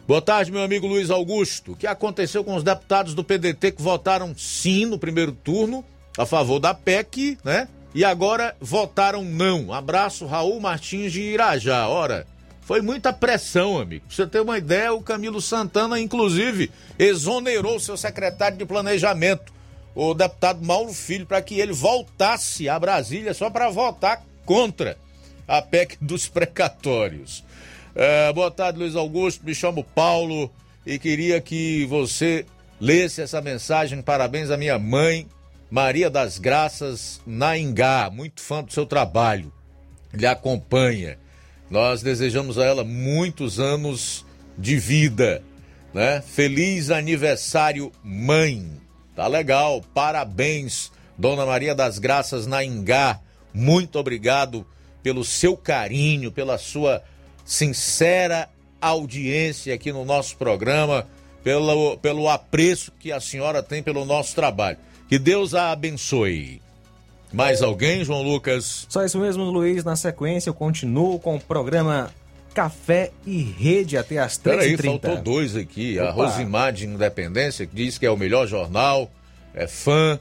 Boa 0.06 0.20
tarde, 0.20 0.52
meu 0.52 0.62
amigo 0.62 0.86
Luiz 0.86 1.08
Augusto. 1.08 1.72
O 1.72 1.76
que 1.76 1.86
aconteceu 1.86 2.44
com 2.44 2.54
os 2.54 2.62
deputados 2.62 3.14
do 3.14 3.24
PDT 3.24 3.72
que 3.72 3.82
votaram 3.82 4.34
sim 4.36 4.84
no 4.84 4.98
primeiro 4.98 5.32
turno 5.32 5.82
a 6.18 6.26
favor 6.26 6.60
da 6.60 6.74
PEC, 6.74 7.38
né? 7.42 7.66
E 7.94 8.04
agora 8.04 8.54
votaram 8.60 9.24
não. 9.24 9.72
Abraço, 9.72 10.26
Raul 10.26 10.60
Martins 10.60 11.12
de 11.12 11.22
Irajá. 11.22 11.88
Ora, 11.88 12.26
foi 12.66 12.82
muita 12.82 13.12
pressão, 13.12 13.78
amigo. 13.78 14.04
Pra 14.08 14.16
você 14.16 14.26
ter 14.26 14.40
uma 14.40 14.58
ideia, 14.58 14.92
o 14.92 15.00
Camilo 15.00 15.40
Santana, 15.40 16.00
inclusive, 16.00 16.68
exonerou 16.98 17.78
seu 17.78 17.96
secretário 17.96 18.58
de 18.58 18.66
planejamento, 18.66 19.52
o 19.94 20.12
deputado 20.12 20.66
Mauro 20.66 20.92
Filho, 20.92 21.24
para 21.24 21.40
que 21.40 21.60
ele 21.60 21.72
voltasse 21.72 22.68
a 22.68 22.76
Brasília 22.76 23.32
só 23.32 23.48
para 23.48 23.70
votar 23.70 24.20
contra 24.44 24.98
a 25.46 25.62
PEC 25.62 25.96
dos 26.00 26.26
precatórios. 26.26 27.44
É, 27.94 28.32
boa 28.32 28.50
tarde, 28.50 28.80
Luiz 28.80 28.96
Augusto. 28.96 29.46
Me 29.46 29.54
chamo 29.54 29.84
Paulo 29.84 30.50
e 30.84 30.98
queria 30.98 31.40
que 31.40 31.86
você 31.86 32.44
lesse 32.80 33.22
essa 33.22 33.40
mensagem. 33.40 34.02
Parabéns 34.02 34.50
à 34.50 34.56
minha 34.56 34.76
mãe, 34.76 35.28
Maria 35.70 36.10
das 36.10 36.36
Graças 36.36 37.20
Naingá. 37.24 38.10
Muito 38.12 38.40
fã 38.40 38.64
do 38.64 38.72
seu 38.72 38.84
trabalho. 38.84 39.52
Lhe 40.12 40.26
acompanha. 40.26 41.16
Nós 41.70 42.02
desejamos 42.02 42.58
a 42.58 42.64
ela 42.64 42.84
muitos 42.84 43.58
anos 43.58 44.24
de 44.56 44.78
vida, 44.78 45.42
né? 45.92 46.22
Feliz 46.22 46.90
aniversário, 46.90 47.92
mãe. 48.02 48.70
Tá 49.14 49.26
legal, 49.26 49.82
parabéns, 49.94 50.92
Dona 51.18 51.44
Maria 51.44 51.74
das 51.74 51.98
Graças 51.98 52.46
Naingá. 52.46 53.20
Muito 53.52 53.98
obrigado 53.98 54.66
pelo 55.02 55.24
seu 55.24 55.56
carinho, 55.56 56.30
pela 56.30 56.58
sua 56.58 57.02
sincera 57.44 58.48
audiência 58.80 59.74
aqui 59.74 59.92
no 59.92 60.04
nosso 60.04 60.36
programa, 60.36 61.06
pelo, 61.42 61.96
pelo 61.98 62.28
apreço 62.28 62.92
que 62.98 63.10
a 63.10 63.20
senhora 63.20 63.62
tem 63.62 63.82
pelo 63.82 64.04
nosso 64.04 64.34
trabalho. 64.34 64.78
Que 65.08 65.18
Deus 65.18 65.54
a 65.54 65.70
abençoe. 65.70 66.60
Mais 67.36 67.60
alguém, 67.60 68.02
João 68.02 68.22
Lucas? 68.22 68.86
Só 68.88 69.04
isso 69.04 69.18
mesmo, 69.18 69.44
Luiz. 69.44 69.84
Na 69.84 69.94
sequência, 69.94 70.48
eu 70.48 70.54
continuo 70.54 71.18
com 71.18 71.36
o 71.36 71.40
programa 71.40 72.10
Café 72.54 73.10
e 73.26 73.42
Rede 73.42 73.98
até 73.98 74.16
as 74.16 74.38
3h30. 74.38 74.42
Peraí, 74.42 74.76
faltou 74.78 75.16
dois 75.18 75.54
aqui. 75.54 75.98
Opa. 76.00 76.08
A 76.08 76.12
Rosimar 76.12 76.72
de 76.72 76.86
Independência, 76.86 77.66
que 77.66 77.76
diz 77.76 77.98
que 77.98 78.06
é 78.06 78.10
o 78.10 78.16
melhor 78.16 78.46
jornal, 78.46 79.10
é 79.52 79.66
fã, 79.66 80.18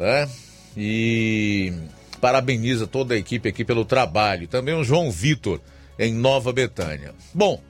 né? 0.00 0.28
E 0.76 1.72
parabeniza 2.20 2.88
toda 2.88 3.14
a 3.14 3.16
equipe 3.16 3.48
aqui 3.48 3.64
pelo 3.64 3.84
trabalho. 3.84 4.48
Também 4.48 4.74
o 4.74 4.82
João 4.82 5.12
Vitor, 5.12 5.60
em 5.96 6.12
Nova 6.12 6.52
Betânia. 6.52 7.14
Bom, 7.32 7.62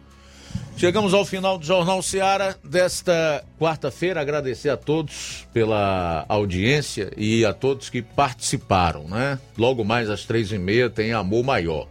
Chegamos 0.79 1.13
ao 1.13 1.25
final 1.25 1.59
do 1.59 1.67
Jornal 1.67 2.01
Seara 2.01 2.57
desta 2.63 3.45
quarta-feira. 3.59 4.21
Agradecer 4.21 4.71
a 4.71 4.77
todos 4.77 5.45
pela 5.53 6.25
audiência 6.29 7.11
e 7.17 7.45
a 7.45 7.53
todos 7.53 7.91
que 7.91 8.01
participaram, 8.01 9.03
né? 9.09 9.41
Logo 9.57 9.85
mais 9.85 10.09
às 10.09 10.25
três 10.25 10.53
e 10.53 10.59
meia 10.59 10.89
tem 10.89 11.13
Amor 11.13 11.45
Maior. 11.45 11.89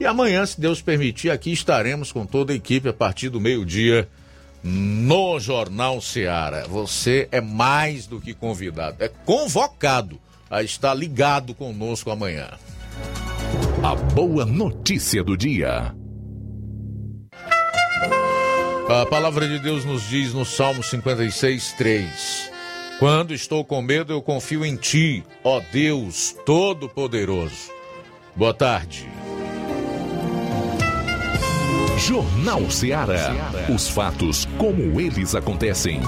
E 0.00 0.06
amanhã, 0.06 0.46
se 0.46 0.58
Deus 0.58 0.80
permitir, 0.80 1.30
aqui 1.30 1.52
estaremos 1.52 2.10
com 2.10 2.24
toda 2.24 2.54
a 2.54 2.56
equipe 2.56 2.88
a 2.88 2.92
partir 2.94 3.28
do 3.28 3.38
meio-dia 3.40 4.08
no 4.64 5.38
Jornal 5.38 6.00
Seara. 6.00 6.66
Você 6.68 7.28
é 7.30 7.40
mais 7.40 8.06
do 8.06 8.18
que 8.18 8.32
convidado, 8.32 8.96
é 8.98 9.08
convocado 9.08 10.18
a 10.50 10.62
estar 10.62 10.94
ligado 10.94 11.54
conosco 11.54 12.10
amanhã. 12.10 12.48
A 13.82 13.94
boa 13.94 14.46
notícia 14.46 15.22
do 15.22 15.36
dia. 15.36 15.94
A 18.88 19.06
palavra 19.06 19.48
de 19.48 19.58
Deus 19.58 19.84
nos 19.84 20.02
diz 20.08 20.34
no 20.34 20.44
Salmo 20.44 20.82
56, 20.82 21.74
3: 21.78 22.50
Quando 22.98 23.32
estou 23.32 23.64
com 23.64 23.80
medo, 23.80 24.12
eu 24.12 24.20
confio 24.20 24.64
em 24.64 24.76
Ti, 24.76 25.24
ó 25.44 25.60
Deus 25.72 26.36
Todo-Poderoso. 26.44 27.70
Boa 28.34 28.52
tarde. 28.52 29.08
Jornal 31.98 32.68
Ceará. 32.70 33.30
Os 33.72 33.88
fatos 33.88 34.46
como 34.58 35.00
eles 35.00 35.34
acontecem. 35.34 36.00